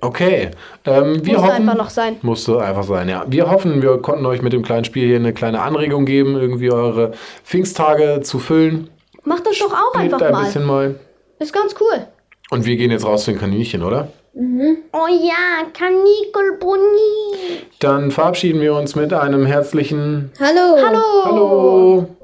Okay. 0.00 0.50
Ähm, 0.84 1.24
wir 1.24 1.34
Muss 1.34 1.42
hoffen, 1.42 1.56
einfach 1.56 1.76
noch 1.76 1.90
sein. 1.90 2.16
Musste 2.22 2.60
einfach 2.60 2.84
sein, 2.84 3.08
ja. 3.08 3.24
Wir 3.26 3.50
hoffen, 3.50 3.82
wir 3.82 3.98
konnten 3.98 4.26
euch 4.26 4.42
mit 4.42 4.52
dem 4.52 4.62
kleinen 4.62 4.84
Spiel 4.84 5.06
hier 5.06 5.16
eine 5.16 5.32
kleine 5.32 5.62
Anregung 5.62 6.04
geben, 6.04 6.36
irgendwie 6.36 6.70
eure 6.70 7.12
Pfingsttage 7.44 8.20
zu 8.22 8.38
füllen. 8.38 8.88
Mach 9.24 9.40
das 9.40 9.58
doch 9.58 9.72
auch 9.72 10.00
Lebt 10.00 10.14
einfach 10.14 10.26
ein 10.26 10.32
mal. 10.32 10.44
bisschen 10.44 10.64
mal. 10.64 10.94
Ist 11.38 11.52
ganz 11.52 11.74
cool. 11.80 12.06
Und 12.50 12.64
wir 12.64 12.76
gehen 12.76 12.90
jetzt 12.90 13.04
raus 13.04 13.24
zu 13.24 13.32
den 13.32 13.40
Kaninchen, 13.40 13.82
oder? 13.82 14.08
Oh 14.38 15.06
ja, 15.08 15.64
Kanikelbuni. 15.72 17.62
Dann 17.80 18.10
verabschieden 18.10 18.60
wir 18.60 18.74
uns 18.74 18.94
mit 18.94 19.12
einem 19.12 19.46
herzlichen 19.46 20.30
Hallo. 20.38 20.76
Hallo. 20.84 21.24
Hallo. 21.24 22.15